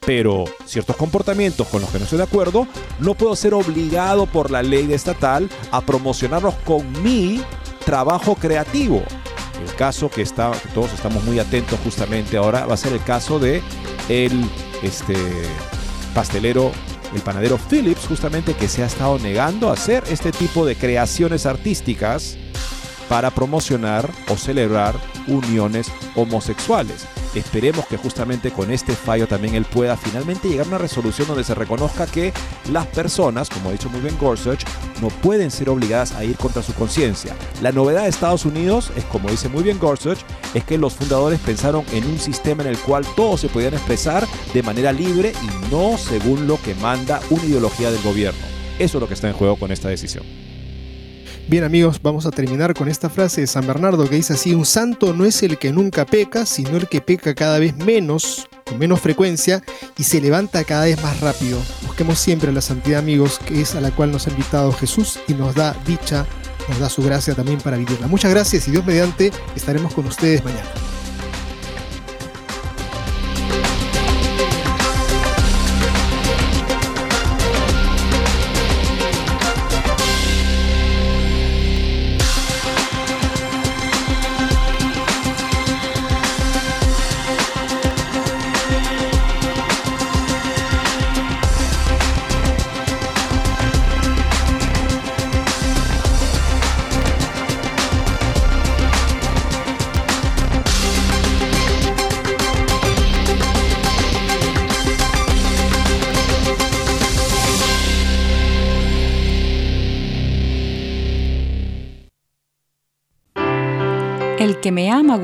pero 0.07 0.45
ciertos 0.65 0.95
comportamientos 0.95 1.67
con 1.67 1.81
los 1.81 1.91
que 1.91 1.99
no 1.99 2.05
estoy 2.05 2.19
de 2.19 2.25
acuerdo, 2.25 2.69
no 3.01 3.15
puedo 3.15 3.35
ser 3.35 3.53
obligado 3.53 4.27
por 4.27 4.53
la 4.53 4.63
ley 4.63 4.93
estatal 4.93 5.51
a 5.73 5.81
promocionarlos 5.81 6.55
con 6.65 7.03
mi 7.03 7.43
trabajo 7.85 8.37
creativo. 8.37 9.03
El 9.63 9.75
caso 9.75 10.11
que, 10.11 10.23
está, 10.23 10.53
todos 10.75 10.93
estamos 10.93 11.25
muy 11.25 11.39
atentos 11.39 11.79
justamente 11.85 12.37
ahora 12.37 12.67
va 12.67 12.75
a 12.75 12.77
ser 12.77 12.93
el 12.93 13.03
caso 13.03 13.39
de 13.39 13.63
el 14.09 14.45
este, 14.83 15.15
pastelero, 16.15 16.73
el 17.15 17.21
panadero 17.21 17.59
Phillips, 17.59 18.07
justamente 18.07 18.55
que 18.55 18.69
se 18.69 18.83
ha 18.83 18.87
estado 18.87 19.19
negando 19.19 19.71
a 19.71 19.75
hacer 19.75 20.05
este 20.11 20.33
tipo 20.33 20.67
de 20.67 20.77
creaciones 20.77 21.47
artísticas 21.47 22.37
para 23.09 23.31
promocionar 23.31 24.11
o 24.29 24.37
celebrar 24.37 24.95
uniones 25.27 25.91
homosexuales. 26.15 27.07
Esperemos 27.35 27.87
que 27.87 27.97
justamente 27.97 28.53
con 28.53 28.71
este 28.71 28.93
fallo 28.95 29.27
también 29.27 29.55
él 29.55 29.65
pueda 29.65 29.97
finalmente 29.97 30.49
llegar 30.49 30.67
a 30.67 30.69
una 30.69 30.79
resolución 30.79 31.27
donde 31.27 31.43
se 31.43 31.55
reconozca 31.55 32.07
que 32.07 32.33
las 32.71 32.87
personas, 32.87 33.51
como 33.51 33.69
ha 33.69 33.73
dicho 33.73 33.91
muy 33.91 34.01
bien 34.01 34.17
Gorsuch, 34.19 34.61
no 35.03 35.09
pueden 35.09 35.51
ser 35.51 35.69
obligadas 35.69 36.13
a 36.13 36.25
ir 36.25 36.37
contra 36.37 36.63
su 36.63 36.73
conciencia. 36.75 37.35
La 37.61 37.73
novedad 37.73 38.05
de 38.05 38.09
Estados 38.09 38.45
Unidos 38.45 38.93
es, 38.97 39.05
como 39.05 39.31
dice 39.31 39.49
muy 39.49 39.65
bien 39.65 39.81
Gorsuch, 39.81 40.19
es 40.55 40.65
que 40.65 40.79
los 40.79 40.95
fundadores 40.95 41.41
pensaron 41.41 41.85
en 41.93 42.07
un 42.07 42.19
sistema 42.19 42.63
en 42.63 42.69
el 42.69 42.79
cual 42.79 43.05
todos 43.17 43.41
se 43.41 43.49
podían 43.49 43.75
expresar 43.75 44.27
de 44.53 44.63
manera 44.63 44.93
libre 44.93 45.33
y 45.43 45.73
no 45.73 45.99
según 45.99 46.47
lo 46.47 46.61
que 46.63 46.75
manda 46.77 47.21
una 47.31 47.45
ideología 47.45 47.91
del 47.91 48.03
gobierno. 48.03 48.41
Eso 48.79 48.99
es 48.99 49.01
lo 49.01 49.09
que 49.09 49.15
está 49.15 49.29
en 49.29 49.35
juego 49.35 49.57
con 49.57 49.73
esta 49.73 49.89
decisión. 49.89 50.54
Bien 51.47 51.63
amigos, 51.63 52.01
vamos 52.03 52.25
a 52.25 52.31
terminar 52.31 52.73
con 52.73 52.89
esta 52.89 53.11
frase 53.11 53.43
de 53.43 53.47
San 53.47 53.67
Bernardo 53.67 54.09
que 54.09 54.17
dice 54.17 54.33
así, 54.33 54.55
un 54.55 54.65
santo 54.65 55.13
no 55.13 55.27
es 55.27 55.43
el 55.43 55.59
que 55.59 55.73
nunca 55.73 56.07
peca, 56.07 56.47
sino 56.47 56.79
el 56.79 56.89
que 56.89 57.03
peca 57.03 57.35
cada 57.35 57.59
vez 57.59 57.77
menos, 57.77 58.49
con 58.65 58.79
menos 58.79 59.01
frecuencia, 59.01 59.63
y 59.99 60.05
se 60.05 60.23
levanta 60.23 60.65
cada 60.65 60.87
vez 60.87 61.03
más 61.03 61.21
rápido. 61.21 61.59
Busquemos 61.87 62.19
siempre 62.19 62.51
la 62.51 62.63
santidad 62.63 63.01
amigos, 63.01 63.39
que 63.39 63.61
es 63.61 63.75
a 63.75 63.83
la 63.83 63.91
cual 63.91 64.11
nos 64.11 64.27
ha 64.27 64.31
invitado 64.31 64.73
Jesús 64.73 65.21
y 65.29 65.35
nos 65.35 65.55
da 65.55 65.77
dicha, 65.87 66.27
nos 66.71 66.79
da 66.79 66.89
su 66.89 67.03
gracia 67.03 67.35
también 67.35 67.61
para 67.61 67.77
vivirla. 67.77 68.07
Muchas 68.07 68.31
gracias 68.31 68.67
y 68.67 68.71
Dios 68.71 68.87
mediante 68.87 69.31
estaremos 69.55 69.93
con 69.93 70.07
ustedes 70.07 70.43
mañana. 70.43 70.71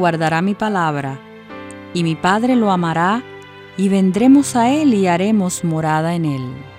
Guardará 0.00 0.40
mi 0.40 0.54
palabra, 0.54 1.18
y 1.92 2.02
mi 2.02 2.16
Padre 2.16 2.56
lo 2.56 2.70
amará, 2.70 3.22
y 3.76 3.90
vendremos 3.90 4.56
a 4.56 4.70
él 4.70 4.94
y 4.94 5.06
haremos 5.06 5.62
morada 5.62 6.14
en 6.14 6.24
él. 6.24 6.69